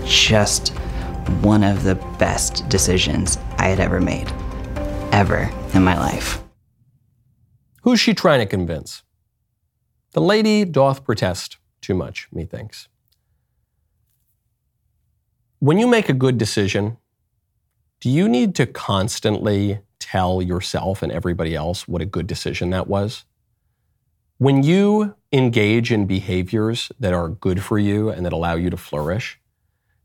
just 0.03 0.77
one 1.39 1.63
of 1.63 1.83
the 1.83 1.95
best 2.19 2.67
decisions 2.67 3.37
I 3.57 3.69
had 3.69 3.79
ever 3.79 4.01
made, 4.01 4.29
ever 5.13 5.49
in 5.73 5.85
my 5.85 5.97
life. 5.97 6.43
Who's 7.83 8.01
she 8.01 8.13
trying 8.13 8.41
to 8.41 8.45
convince? 8.45 9.03
The 10.11 10.19
lady 10.19 10.65
doth 10.65 11.05
protest 11.05 11.59
too 11.79 11.93
much, 11.93 12.27
methinks 12.33 12.89
when 15.59 15.77
you 15.77 15.87
make 15.87 16.09
a 16.09 16.13
good 16.13 16.37
decision, 16.37 16.97
do 18.01 18.09
you 18.09 18.27
need 18.27 18.55
to 18.55 18.65
constantly 18.65 19.79
tell 19.99 20.41
yourself 20.41 21.01
and 21.01 21.11
everybody 21.11 21.55
else 21.55 21.87
what 21.87 22.01
a 22.01 22.05
good 22.05 22.27
decision 22.27 22.69
that 22.71 22.87
was? 22.87 23.25
When 24.37 24.63
you 24.63 25.15
engage 25.31 25.91
in 25.91 26.05
behaviors 26.05 26.91
that 26.99 27.13
are 27.13 27.29
good 27.29 27.63
for 27.63 27.79
you 27.79 28.09
and 28.09 28.25
that 28.25 28.33
allow 28.33 28.55
you 28.55 28.69
to 28.69 28.77
flourish, 28.77 29.39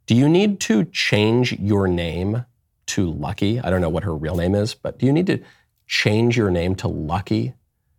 do 0.06 0.14
you 0.14 0.28
need 0.28 0.60
to 0.60 0.84
change 0.84 1.52
your 1.52 1.88
name 1.88 2.46
to 2.86 3.10
Lucky? 3.10 3.60
I 3.60 3.70
don't 3.70 3.80
know 3.80 3.88
what 3.88 4.04
her 4.04 4.14
real 4.14 4.36
name 4.36 4.54
is, 4.54 4.74
but 4.74 4.98
do 4.98 5.06
you 5.06 5.12
need 5.12 5.26
to 5.26 5.40
change 5.86 6.36
your 6.36 6.50
name 6.50 6.74
to 6.76 6.88
Lucky? 6.88 7.54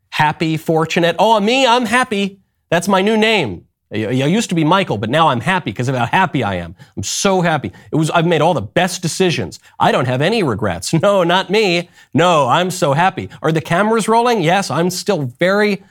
Happy, 0.10 0.58
fortunate. 0.58 1.16
Oh, 1.20 1.40
me, 1.40 1.66
I'm 1.66 1.86
happy. 1.86 2.40
That's 2.70 2.88
my 2.88 3.02
new 3.02 3.18
name. 3.18 3.68
I 3.94 3.98
used 3.98 4.48
to 4.50 4.56
be 4.56 4.64
Michael, 4.64 4.98
but 4.98 5.10
now 5.10 5.28
I'm 5.28 5.42
happy 5.42 5.72
because 5.72 5.90
of 5.90 5.96
how 5.96 6.06
happy 6.06 6.44
I 6.44 6.56
am. 6.56 6.76
I'm 6.96 7.04
so 7.04 7.42
happy. 7.42 7.74
It 7.92 7.96
was 7.98 8.10
I've 8.10 8.26
made 8.26 8.42
all 8.42 8.54
the 8.54 8.62
best 8.62 9.02
decisions. 9.02 9.60
I 9.80 9.92
don't 9.92 10.06
have 10.06 10.22
any 10.22 10.44
regrets. 10.44 10.94
No, 11.02 11.24
not 11.24 11.50
me. 11.50 11.90
No, 12.14 12.48
I'm 12.48 12.70
so 12.70 12.94
happy. 12.94 13.28
Are 13.42 13.52
the 13.52 13.60
cameras 13.60 14.08
rolling? 14.08 14.42
Yes, 14.42 14.70
I'm 14.70 14.90
still 14.92 15.24
very 15.24 15.84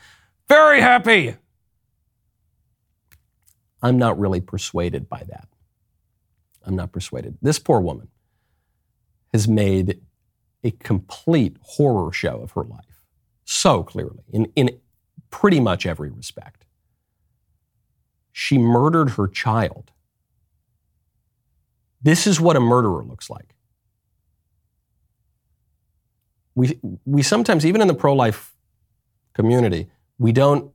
very 0.49 0.81
happy. 0.81 1.37
I'm 3.83 3.99
not 3.99 4.19
really 4.19 4.41
persuaded 4.41 5.09
by 5.09 5.23
that. 5.29 5.49
I'm 6.67 6.77
not 6.77 6.93
persuaded. 6.93 7.39
This 7.41 7.59
poor 7.59 7.81
woman 7.81 8.09
has 9.33 9.47
made 9.47 10.01
a 10.65 10.71
complete 10.73 11.57
horror 11.63 12.13
show 12.13 12.41
of 12.41 12.53
her 12.53 12.65
life 12.65 13.03
so 13.45 13.83
clearly 13.83 14.25
in, 14.33 14.47
in 14.57 14.79
pretty 15.31 15.61
much 15.61 15.87
every 15.87 16.11
respect 16.11 16.67
she 18.33 18.59
murdered 18.59 19.11
her 19.11 19.27
child. 19.27 19.91
This 22.03 22.27
is 22.27 22.41
what 22.41 22.57
a 22.57 22.61
murderer 22.61 23.05
looks 23.05 23.29
like. 23.29 23.55
We, 26.55 26.81
we 27.05 27.23
sometimes, 27.23 27.65
even 27.65 27.81
in 27.81 27.89
the 27.89 27.95
pro 27.95 28.15
life 28.15 28.55
community, 29.35 29.89
we 30.19 30.33
don't, 30.33 30.73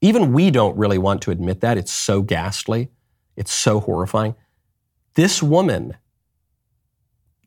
even 0.00 0.32
we 0.32 0.50
don't 0.50 0.76
really 0.76 0.98
want 0.98 1.22
to 1.22 1.30
admit 1.30 1.60
that. 1.60 1.78
It's 1.78 1.92
so 1.92 2.22
ghastly, 2.22 2.90
it's 3.36 3.52
so 3.52 3.80
horrifying. 3.80 4.34
This 5.14 5.42
woman 5.42 5.96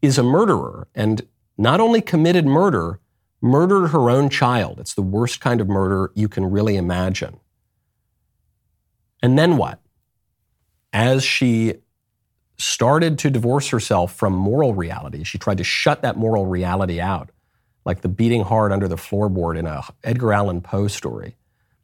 is 0.01 0.18
a 0.18 0.24
murderer 0.24 0.88
and 0.93 1.28
not 1.58 1.80
only 1.80 2.01
committed 2.01 2.45
murder, 2.45 2.99
murdered 3.41 3.88
her 3.88 4.10
own 4.10 4.30
child. 4.30 4.80
It's 4.80 4.93
the 4.93 5.01
worst 5.01 5.39
kind 5.39 5.62
of 5.62 5.68
murder 5.68 6.12
you 6.16 6.28
can 6.28 6.49
really 6.49 6.76
imagine. 6.78 7.39
And 9.26 9.39
then 9.39 9.57
what? 9.57 9.80
As 10.93 11.23
she 11.23 11.73
started 12.59 13.17
to 13.17 13.32
divorce 13.32 13.69
herself 13.69 14.13
from 14.13 14.34
moral 14.34 14.76
reality, 14.76 15.23
she 15.23 15.39
tried 15.39 15.57
to 15.57 15.63
shut 15.63 16.03
that 16.03 16.15
moral 16.15 16.45
reality 16.45 17.01
out, 17.01 17.32
like 17.86 18.01
the 18.01 18.07
beating 18.07 18.43
heart 18.43 18.71
under 18.71 18.88
the 18.88 18.97
floorboard 18.97 19.57
in 19.57 19.65
a 19.65 19.82
Edgar 20.03 20.32
Allan 20.32 20.61
Poe 20.61 20.88
story. 20.88 21.38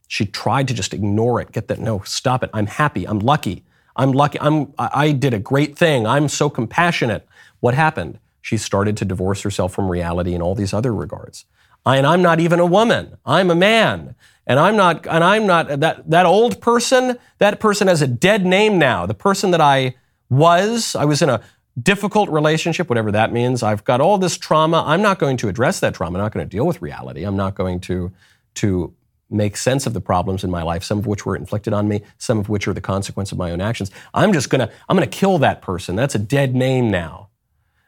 She 0.08 0.28
tried 0.28 0.68
to 0.68 0.76
just 0.76 0.94
ignore 0.94 1.42
it, 1.42 1.52
get 1.52 1.68
that, 1.70 1.80
no, 1.80 2.04
stop 2.06 2.44
it. 2.44 2.52
I'm 2.54 2.68
happy. 2.68 3.08
I'm 3.08 3.18
lucky. 3.18 3.64
I'm 3.96 4.12
lucky. 4.12 4.40
I'm, 4.40 4.72
I 4.78 5.12
did 5.12 5.34
a 5.34 5.40
great 5.40 5.76
thing. 5.76 6.06
I'm 6.06 6.30
so 6.30 6.48
compassionate. 6.48 7.28
What 7.60 7.74
happened? 7.74 8.20
She 8.40 8.58
started 8.58 8.98
to 8.98 9.06
divorce 9.06 9.42
herself 9.42 9.74
from 9.74 9.90
reality 9.90 10.36
in 10.36 10.44
all 10.44 10.54
these 10.54 10.76
other 10.76 10.94
regards. 10.94 11.46
And 11.86 12.06
I'm 12.06 12.22
not 12.22 12.40
even 12.40 12.60
a 12.60 12.66
woman. 12.66 13.18
I'm 13.26 13.50
a 13.50 13.56
man. 13.56 14.16
And 14.48 14.60
I'm 14.60 14.76
not, 14.76 15.08
and 15.08 15.24
I'm 15.24 15.46
not 15.46 15.80
that, 15.80 16.10
that 16.10 16.26
old 16.26 16.62
person, 16.62 17.18
that 17.38 17.60
person 17.60 17.88
has 17.88 18.02
a 18.02 18.08
dead 18.08 18.46
name 18.46 18.78
now. 18.78 19.06
The 19.06 19.14
person 19.14 19.52
that 19.52 19.62
I 19.62 19.96
was, 20.30 20.96
I 20.96 21.06
was 21.06 21.22
in 21.22 21.30
a 21.30 21.42
difficult 21.82 22.30
relationship, 22.30 22.90
whatever 22.90 23.12
that 23.12 23.32
means. 23.32 23.64
I've 23.64 23.84
got 23.84 24.02
all 24.02 24.18
this 24.18 24.38
trauma. 24.38 24.84
I'm 24.86 25.02
not 25.02 25.20
going 25.20 25.38
to 25.38 25.48
address 25.48 25.80
that 25.80 25.94
trauma. 25.94 26.18
I'm 26.18 26.24
not 26.24 26.34
going 26.34 26.46
to 26.46 26.50
deal 26.50 26.66
with 26.66 26.82
reality. 26.82 27.24
I'm 27.24 27.38
not 27.38 27.56
going 27.56 27.80
to, 27.82 28.12
to 28.56 28.94
make 29.30 29.56
sense 29.56 29.88
of 29.88 29.94
the 29.94 30.02
problems 30.02 30.44
in 30.44 30.52
my 30.52 30.62
life, 30.62 30.84
some 30.84 31.00
of 31.00 31.08
which 31.08 31.26
were 31.26 31.36
inflicted 31.36 31.74
on 31.74 31.88
me, 31.88 32.02
some 32.18 32.38
of 32.38 32.50
which 32.50 32.68
are 32.68 32.74
the 32.74 32.82
consequence 32.82 33.32
of 33.32 33.38
my 33.38 33.52
own 33.52 33.62
actions. 33.62 33.90
I'm 34.14 34.34
just 34.34 34.50
gonna, 34.50 34.70
I'm 34.90 34.98
gonna 34.98 35.08
kill 35.08 35.38
that 35.40 35.62
person. 35.62 35.96
That's 35.96 36.16
a 36.16 36.20
dead 36.20 36.54
name 36.54 36.92
now. 36.92 37.30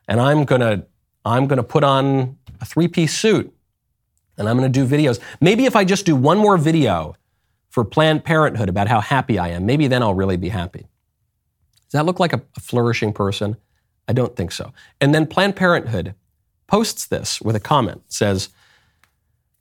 And 0.07 0.21
I'm 0.21 0.45
gonna, 0.45 0.85
I'm 1.25 1.47
gonna 1.47 1.63
put 1.63 1.83
on 1.83 2.37
a 2.61 2.65
three-piece 2.65 3.13
suit 3.13 3.53
and 4.37 4.49
I'm 4.49 4.57
going 4.57 4.71
to 4.71 4.79
do 4.79 4.87
videos. 4.87 5.19
Maybe 5.39 5.65
if 5.65 5.75
I 5.75 5.85
just 5.85 6.05
do 6.05 6.15
one 6.15 6.37
more 6.37 6.57
video 6.57 7.15
for 7.69 7.83
Planned 7.83 8.23
Parenthood 8.23 8.69
about 8.69 8.87
how 8.87 9.01
happy 9.01 9.39
I 9.39 9.49
am. 9.49 9.65
Maybe 9.65 9.87
then 9.87 10.03
I'll 10.03 10.13
really 10.13 10.37
be 10.37 10.49
happy. 10.49 10.87
Does 11.85 11.93
that 11.93 12.05
look 12.05 12.19
like 12.19 12.33
a, 12.33 12.41
a 12.55 12.59
flourishing 12.59 13.13
person? 13.13 13.57
I 14.07 14.13
don't 14.13 14.35
think 14.35 14.51
so. 14.51 14.73
And 15.01 15.13
then 15.13 15.25
Planned 15.25 15.55
Parenthood 15.55 16.13
posts 16.67 17.05
this 17.05 17.41
with 17.41 17.55
a 17.55 17.59
comment 17.59 18.03
says, 18.07 18.49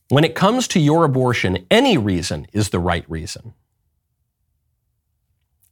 when 0.08 0.24
it 0.24 0.34
comes 0.34 0.68
to 0.68 0.80
your 0.80 1.04
abortion, 1.04 1.64
any 1.70 1.96
reason 1.96 2.46
is 2.52 2.68
the 2.68 2.78
right 2.78 3.04
reason. 3.08 3.54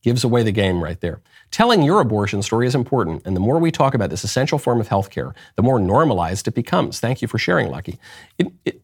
Gives 0.03 0.25
away 0.25 0.43
the 0.43 0.51
game 0.51 0.83
right 0.83 0.99
there. 1.01 1.21
Telling 1.51 1.83
your 1.83 2.01
abortion 2.01 2.41
story 2.41 2.67
is 2.67 2.75
important, 2.75 3.27
and 3.27 3.37
the 3.37 3.41
more 3.41 3.59
we 3.59 3.71
talk 3.71 3.93
about 3.93 4.09
this 4.09 4.25
essential 4.25 4.59
form 4.59 4.81
of 4.81 4.89
healthcare, 4.89 5.35
the 5.57 5.63
more 5.63 5.79
normalized 5.79 6.49
it 6.49 6.55
becomes. 6.55 7.01
Thank 7.01 7.21
you 7.21 7.29
for 7.29 7.37
sharing, 7.37 7.69
Lucky. 7.69 7.99
It, 8.39 8.51
it, 8.65 8.83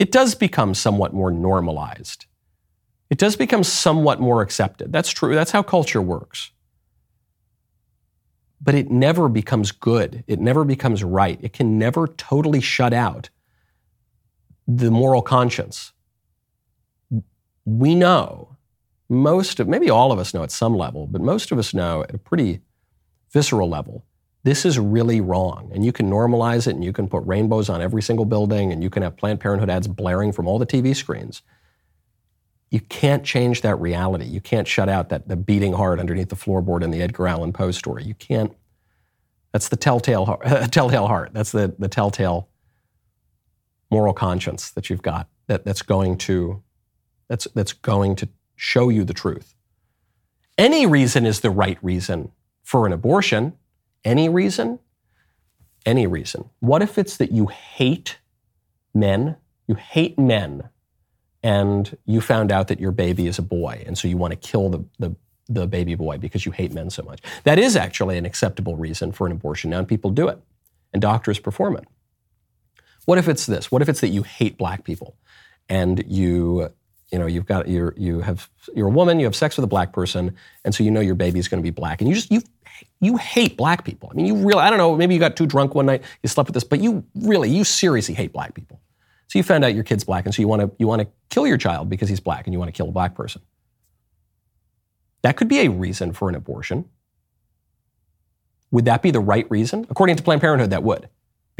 it 0.00 0.10
does 0.10 0.34
become 0.34 0.74
somewhat 0.74 1.12
more 1.12 1.30
normalized. 1.30 2.24
It 3.10 3.18
does 3.18 3.36
become 3.36 3.62
somewhat 3.62 4.18
more 4.18 4.40
accepted. 4.40 4.92
That's 4.92 5.10
true. 5.10 5.34
That's 5.34 5.50
how 5.50 5.62
culture 5.62 6.00
works. 6.00 6.52
But 8.62 8.74
it 8.74 8.90
never 8.90 9.28
becomes 9.28 9.72
good. 9.72 10.24
It 10.26 10.40
never 10.40 10.64
becomes 10.64 11.04
right. 11.04 11.38
It 11.42 11.52
can 11.52 11.78
never 11.78 12.06
totally 12.06 12.62
shut 12.62 12.94
out 12.94 13.28
the 14.66 14.90
moral 14.90 15.20
conscience. 15.20 15.92
We 17.66 17.94
know, 17.94 18.56
most 19.10 19.60
of, 19.60 19.68
maybe 19.68 19.90
all 19.90 20.12
of 20.12 20.18
us 20.18 20.32
know 20.32 20.42
at 20.42 20.50
some 20.50 20.74
level, 20.74 21.06
but 21.08 21.20
most 21.20 21.52
of 21.52 21.58
us 21.58 21.74
know 21.74 22.04
at 22.04 22.14
a 22.14 22.18
pretty 22.18 22.62
visceral 23.32 23.68
level, 23.68 24.06
this 24.42 24.64
is 24.64 24.78
really 24.78 25.20
wrong. 25.20 25.70
And 25.74 25.84
you 25.84 25.92
can 25.92 26.10
normalize 26.10 26.66
it 26.66 26.74
and 26.74 26.84
you 26.84 26.92
can 26.92 27.08
put 27.08 27.24
rainbows 27.26 27.68
on 27.68 27.82
every 27.82 28.02
single 28.02 28.24
building 28.24 28.72
and 28.72 28.82
you 28.82 28.90
can 28.90 29.02
have 29.02 29.16
Planned 29.16 29.40
Parenthood 29.40 29.70
ads 29.70 29.86
blaring 29.86 30.32
from 30.32 30.46
all 30.46 30.58
the 30.58 30.66
TV 30.66 30.96
screens. 30.96 31.42
You 32.70 32.80
can't 32.80 33.24
change 33.24 33.62
that 33.62 33.76
reality. 33.80 34.24
You 34.24 34.40
can't 34.40 34.66
shut 34.66 34.88
out 34.88 35.08
that 35.08 35.28
the 35.28 35.36
beating 35.36 35.72
heart 35.72 35.98
underneath 35.98 36.28
the 36.28 36.36
floorboard 36.36 36.82
in 36.82 36.90
the 36.90 37.02
Edgar 37.02 37.26
Allan 37.26 37.52
Poe 37.52 37.72
story. 37.72 38.04
You 38.04 38.14
can't. 38.14 38.52
That's 39.52 39.68
the 39.68 39.76
telltale 39.76 40.40
telltale 40.70 41.08
heart. 41.08 41.30
That's 41.32 41.52
the, 41.52 41.74
the 41.78 41.88
telltale 41.88 42.48
moral 43.90 44.14
conscience 44.14 44.70
that 44.70 44.88
you've 44.88 45.02
got 45.02 45.28
that, 45.48 45.64
that's 45.64 45.82
going 45.82 46.16
to 46.16 46.62
that's 47.28 47.46
that's 47.54 47.72
going 47.72 48.16
to 48.16 48.28
show 48.56 48.88
you 48.88 49.04
the 49.04 49.14
truth. 49.14 49.54
Any 50.56 50.86
reason 50.86 51.26
is 51.26 51.40
the 51.40 51.50
right 51.50 51.78
reason 51.82 52.32
for 52.62 52.86
an 52.86 52.92
abortion. 52.92 53.54
Any 54.04 54.28
reason? 54.28 54.78
Any 55.86 56.06
reason. 56.06 56.50
What 56.60 56.82
if 56.82 56.98
it's 56.98 57.16
that 57.18 57.32
you 57.32 57.46
hate 57.46 58.18
men? 58.94 59.36
You 59.66 59.76
hate 59.76 60.18
men, 60.18 60.68
and 61.42 61.96
you 62.06 62.20
found 62.20 62.50
out 62.52 62.68
that 62.68 62.80
your 62.80 62.90
baby 62.92 63.26
is 63.26 63.38
a 63.38 63.42
boy, 63.42 63.84
and 63.86 63.96
so 63.96 64.08
you 64.08 64.16
want 64.16 64.32
to 64.32 64.36
kill 64.36 64.68
the, 64.68 64.84
the, 64.98 65.14
the 65.48 65.66
baby 65.66 65.94
boy 65.94 66.18
because 66.18 66.44
you 66.44 66.52
hate 66.52 66.72
men 66.72 66.90
so 66.90 67.02
much. 67.02 67.20
That 67.44 67.58
is 67.58 67.76
actually 67.76 68.18
an 68.18 68.26
acceptable 68.26 68.76
reason 68.76 69.12
for 69.12 69.26
an 69.26 69.32
abortion 69.32 69.70
now, 69.70 69.78
and 69.78 69.88
people 69.88 70.10
do 70.10 70.28
it, 70.28 70.40
and 70.92 71.00
doctors 71.00 71.38
perform 71.38 71.76
it. 71.76 71.84
What 73.06 73.18
if 73.18 73.28
it's 73.28 73.46
this? 73.46 73.70
What 73.70 73.82
if 73.82 73.88
it's 73.88 74.00
that 74.00 74.08
you 74.08 74.22
hate 74.22 74.58
black 74.58 74.84
people 74.84 75.16
and 75.68 76.04
you 76.06 76.70
you 77.12 77.18
know 77.18 77.26
you've 77.26 77.46
got 77.46 77.68
you 77.68 77.92
you 77.96 78.20
have 78.20 78.48
you're 78.74 78.88
a 78.88 78.90
woman 78.90 79.18
you 79.18 79.26
have 79.26 79.36
sex 79.36 79.56
with 79.56 79.64
a 79.64 79.68
black 79.68 79.92
person 79.92 80.34
and 80.64 80.74
so 80.74 80.84
you 80.84 80.90
know 80.90 81.00
your 81.00 81.14
baby's 81.14 81.48
going 81.48 81.60
to 81.60 81.62
be 81.62 81.70
black 81.70 82.00
and 82.00 82.08
you 82.08 82.14
just 82.14 82.30
you 82.30 82.42
you 83.00 83.16
hate 83.16 83.56
black 83.56 83.84
people 83.84 84.08
i 84.12 84.14
mean 84.14 84.26
you 84.26 84.34
really 84.36 84.60
i 84.60 84.70
don't 84.70 84.78
know 84.78 84.96
maybe 84.96 85.14
you 85.14 85.20
got 85.20 85.36
too 85.36 85.46
drunk 85.46 85.74
one 85.74 85.86
night 85.86 86.02
you 86.22 86.28
slept 86.28 86.48
with 86.48 86.54
this 86.54 86.64
but 86.64 86.80
you 86.80 87.04
really 87.14 87.50
you 87.50 87.64
seriously 87.64 88.14
hate 88.14 88.32
black 88.32 88.54
people 88.54 88.80
so 89.26 89.38
you 89.38 89.42
found 89.42 89.64
out 89.64 89.74
your 89.74 89.84
kid's 89.84 90.04
black 90.04 90.24
and 90.24 90.34
so 90.34 90.40
you 90.40 90.48
want 90.48 90.62
to 90.62 90.70
you 90.78 90.86
want 90.86 91.02
to 91.02 91.08
kill 91.30 91.46
your 91.46 91.58
child 91.58 91.88
because 91.88 92.08
he's 92.08 92.20
black 92.20 92.46
and 92.46 92.52
you 92.54 92.58
want 92.58 92.68
to 92.68 92.76
kill 92.76 92.88
a 92.88 92.92
black 92.92 93.14
person 93.14 93.42
that 95.22 95.36
could 95.36 95.48
be 95.48 95.60
a 95.60 95.68
reason 95.68 96.12
for 96.12 96.28
an 96.28 96.34
abortion 96.34 96.84
would 98.70 98.84
that 98.84 99.02
be 99.02 99.10
the 99.10 99.20
right 99.20 99.50
reason 99.50 99.86
according 99.90 100.16
to 100.16 100.22
planned 100.22 100.40
parenthood 100.40 100.70
that 100.70 100.82
would 100.82 101.08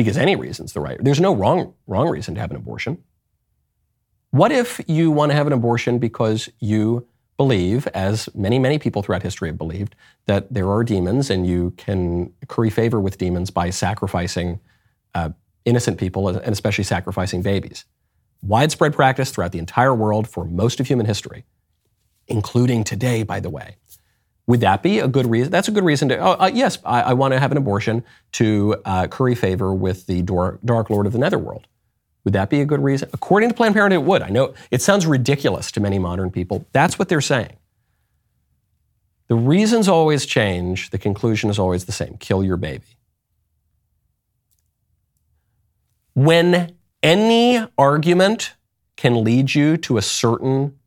because 0.01 0.17
any 0.17 0.35
reason's 0.35 0.73
the 0.73 0.81
right. 0.81 0.97
There's 1.03 1.21
no 1.21 1.35
wrong 1.35 1.75
wrong 1.87 2.09
reason 2.09 2.35
to 2.35 2.41
have 2.41 2.51
an 2.51 2.57
abortion. 2.57 3.03
What 4.31 4.53
if 4.53 4.81
you 4.87 5.11
want 5.11 5.31
to 5.31 5.37
have 5.37 5.49
an 5.49 5.53
abortion 5.53 5.99
because 5.99 6.49
you 6.61 7.07
believe, 7.37 7.89
as 7.89 8.29
many, 8.35 8.59
many 8.61 8.79
people 8.79 9.03
throughout 9.03 9.23
history 9.23 9.49
have 9.49 9.59
believed, 9.59 9.97
that 10.27 10.53
there 10.55 10.71
are 10.71 10.85
demons 10.85 11.31
and 11.31 11.47
you 11.47 11.73
can 11.77 12.33
curry 12.47 12.71
favor 12.71 13.01
with 13.01 13.19
demons 13.19 13.51
by 13.51 13.71
sacrificing 13.71 14.61
uh, 15.15 15.31
innocent 15.65 15.99
people 15.99 16.29
and 16.29 16.53
especially 16.53 16.85
sacrificing 16.85 17.43
babies? 17.43 17.87
Widespread 18.43 18.93
practice 18.93 19.31
throughout 19.31 19.51
the 19.51 19.59
entire 19.59 19.95
world 19.95 20.29
for 20.29 20.45
most 20.45 20.79
of 20.79 20.87
human 20.87 21.07
history, 21.07 21.45
including 22.29 22.85
today, 22.85 23.25
by 23.25 23.41
the 23.41 23.51
way. 23.51 23.77
Would 24.47 24.61
that 24.61 24.83
be 24.83 25.01
a 25.01 25.09
good 25.09 25.27
reason? 25.27 25.51
That's 25.51 25.69
a 25.69 25.73
good 25.73 25.85
reason 25.85 26.09
to, 26.11 26.19
oh, 26.19 26.37
uh, 26.39 26.51
yes, 26.53 26.79
I, 26.85 27.03
I 27.03 27.13
want 27.15 27.33
to 27.35 27.41
have 27.41 27.51
an 27.51 27.59
abortion 27.59 28.05
to 28.33 28.77
uh, 28.85 29.09
curry 29.09 29.35
favor 29.35 29.75
with 29.75 30.07
the 30.07 30.23
Dark 30.23 30.89
Lord 30.89 31.07
of 31.07 31.13
the 31.13 31.19
Netherworld. 31.19 31.67
Would 32.31 32.35
that 32.35 32.49
be 32.49 32.61
a 32.61 32.65
good 32.65 32.81
reason? 32.81 33.11
According 33.13 33.49
to 33.49 33.57
Planned 33.57 33.75
Parenthood, 33.75 34.01
it 34.01 34.07
would. 34.07 34.23
I 34.23 34.29
know 34.29 34.55
it 34.71 34.81
sounds 34.81 35.05
ridiculous 35.05 35.73
to 35.73 35.81
many 35.81 35.99
modern 35.99 36.31
people. 36.31 36.65
That's 36.71 36.97
what 36.97 37.09
they're 37.09 37.21
saying. 37.21 37.57
The 39.27 39.35
reasons 39.35 39.89
always 39.89 40.27
change, 40.27 40.91
the 40.91 40.99
conclusion 40.99 41.51
is 41.51 41.59
always 41.59 41.87
the 41.87 41.93
same 41.93 42.19
kill 42.21 42.45
your 42.45 42.57
baby. 42.57 42.85
When 46.15 46.77
any 47.03 47.67
argument 47.77 48.55
can 48.95 49.25
lead 49.25 49.53
you 49.53 49.77
to 49.79 49.99
a 49.99 50.03
certain 50.03 50.79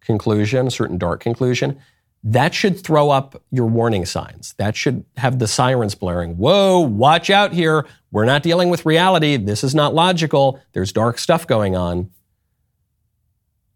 conclusion, 0.00 0.68
a 0.68 0.70
certain 0.70 0.96
dark 0.96 1.20
conclusion, 1.20 1.78
that 2.24 2.54
should 2.54 2.82
throw 2.82 3.10
up 3.10 3.40
your 3.50 3.66
warning 3.66 4.04
signs. 4.04 4.54
That 4.58 4.76
should 4.76 5.04
have 5.16 5.38
the 5.38 5.46
sirens 5.46 5.94
blaring. 5.94 6.36
Whoa, 6.36 6.80
watch 6.80 7.30
out 7.30 7.52
here. 7.52 7.86
We're 8.10 8.24
not 8.24 8.42
dealing 8.42 8.70
with 8.70 8.84
reality. 8.84 9.36
This 9.36 9.62
is 9.62 9.74
not 9.74 9.94
logical. 9.94 10.60
There's 10.72 10.92
dark 10.92 11.18
stuff 11.18 11.46
going 11.46 11.76
on. 11.76 12.10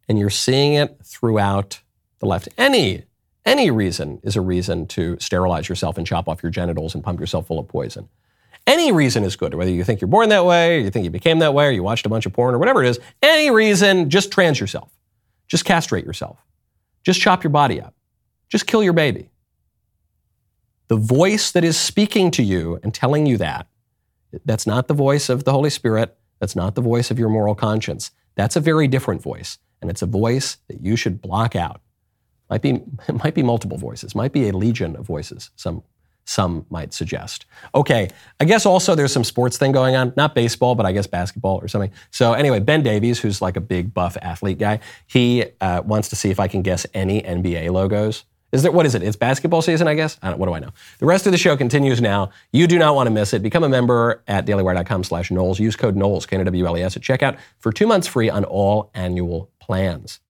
And 0.09 0.19
you're 0.19 0.31
seeing 0.31 0.75
it 0.75 0.99
throughout 1.05 1.81
the 2.19 2.27
left. 2.27 2.49
Any 2.59 3.05
any 3.45 3.71
reason 3.71 4.21
is 4.23 4.37
a 4.37 4.41
reason 4.41 4.87
to 4.89 5.17
sterilize 5.19 5.69
yourself 5.69 5.99
and 5.99 6.07
chop 6.07 6.29
off 6.29 6.43
your 6.43 6.51
genitals 6.51 6.95
and 6.95 7.03
pump 7.03 7.19
yourself 7.19 7.49
full 7.49 7.59
of 7.59 7.67
poison. 7.67 8.09
Any 8.67 8.93
reason 8.93 9.25
is 9.25 9.35
good, 9.35 9.55
whether 9.55 9.71
you 9.71 9.83
think 9.83 10.01
you're 10.01 10.09
born 10.09 10.29
that 10.29 10.45
way, 10.45 10.77
or 10.77 10.81
you 10.81 10.91
think 10.91 11.05
you 11.05 11.11
became 11.11 11.41
that 11.41 11.53
way, 11.53 11.67
or 11.67 11.71
you 11.71 11.83
watched 11.83 12.07
a 12.07 12.09
bunch 12.09 12.27
of 12.27 12.33
porn, 12.33 12.55
or 12.55 12.59
whatever 12.59 12.85
it 12.85 12.89
is. 12.89 13.01
Any 13.21 13.51
reason, 13.51 14.09
just 14.09 14.31
trans 14.31 14.61
yourself. 14.61 14.93
Just 15.49 15.65
castrate 15.65 16.05
yourself. 16.05 16.39
Just 17.03 17.21
chop 17.21 17.43
your 17.43 17.51
body 17.51 17.81
up. 17.81 17.95
Just 18.53 18.67
kill 18.67 18.83
your 18.83 18.93
baby. 18.93 19.31
The 20.89 20.99
voice 20.99 21.53
that 21.53 21.65
is 21.65 21.75
speaking 21.75 22.31
to 22.33 22.43
you 22.43 22.79
and 22.83 22.93
telling 22.93 23.25
you 23.25 23.39
that, 23.39 23.67
that's 24.45 24.67
not 24.67 24.89
the 24.89 24.95
voice 24.95 25.31
of 25.31 25.45
the 25.45 25.53
Holy 25.53 25.71
Spirit. 25.71 26.19
That's 26.39 26.55
not 26.55 26.75
the 26.75 26.83
voice 26.83 27.11
of 27.11 27.19
your 27.19 27.31
moral 27.31 27.55
conscience. 27.55 28.11
That's 28.35 28.55
a 28.55 28.61
very 28.61 28.89
different 28.89 29.23
voice. 29.23 29.57
And 29.81 29.91
it's 29.91 30.03
a 30.03 30.07
voice 30.07 30.59
that 30.69 30.83
you 30.83 30.97
should 30.97 31.23
block 31.23 31.57
out. 31.57 31.81
Might 32.51 32.61
be, 32.61 32.83
it 33.09 33.15
might 33.25 33.35
be 33.35 33.43
multiple 33.43 33.79
voices, 33.79 34.15
might 34.15 34.33
be 34.33 34.51
a 34.51 34.53
legion 34.55 34.97
of 34.97 35.07
voices, 35.07 35.49
some, 35.57 35.83
some 36.27 36.67
might 36.69 36.93
suggest. 36.93 37.47
Okay, 37.75 38.11
I 38.39 38.45
guess 38.45 38.67
also 38.67 38.95
there's 38.95 39.15
some 39.15 39.25
sports 39.25 39.57
thing 39.57 39.73
going 39.73 39.97
on, 39.97 40.13
not 40.15 40.35
baseball, 40.35 40.75
but 40.75 40.85
I 40.85 40.93
guess 40.93 41.07
basketball 41.07 41.57
or 41.63 41.69
something. 41.69 41.91
So 42.11 42.35
anyway, 42.35 42.61
Ben 42.61 42.83
Davies, 42.83 43.19
who's 43.19 43.41
like 43.41 43.57
a 43.57 43.63
big 43.63 43.95
buff 43.95 44.19
athlete 44.21 44.59
guy, 44.59 44.81
he 45.07 45.47
uh, 45.63 45.81
wants 45.87 46.11
to 46.11 46.17
see 46.17 46.29
if 46.29 46.39
I 46.39 46.49
can 46.49 46.61
guess 46.61 46.85
any 46.93 47.23
NBA 47.23 47.71
logos. 47.71 48.25
Is 48.53 48.63
there, 48.63 48.71
what 48.71 48.85
is 48.85 48.95
it? 48.95 49.03
It's 49.03 49.17
basketball 49.17 49.63
season, 49.63 49.89
I 49.89 49.95
guess? 49.95 50.19
I 50.23 50.35
what 50.35 50.47
do 50.47 50.53
I 50.53 50.59
know? 50.59 50.69
The 50.99 51.07
rest 51.07 51.25
of 51.25 51.33
the 51.33 51.39
show 51.39 51.57
continues 51.57 52.03
now. 52.03 52.31
You 52.53 52.67
do 52.67 52.79
not 52.79 52.95
want 52.95 53.07
to 53.07 53.11
miss 53.11 53.33
it. 53.33 53.43
Become 53.43 53.65
a 53.65 53.69
member 53.69 54.23
at 54.29 54.45
dailywire.com 54.45 55.05
slash 55.05 55.31
Knowles. 55.31 55.59
Use 55.59 55.75
code 55.75 55.97
Knowles, 55.97 56.27
K-N-O-W-L-E-S 56.27 56.97
at 56.97 57.03
checkout 57.03 57.39
for 57.59 57.73
two 57.73 57.87
months 57.87 58.07
free 58.07 58.29
on 58.29 58.45
all 58.45 58.91
annual 58.95 59.51
plans. 59.59 60.21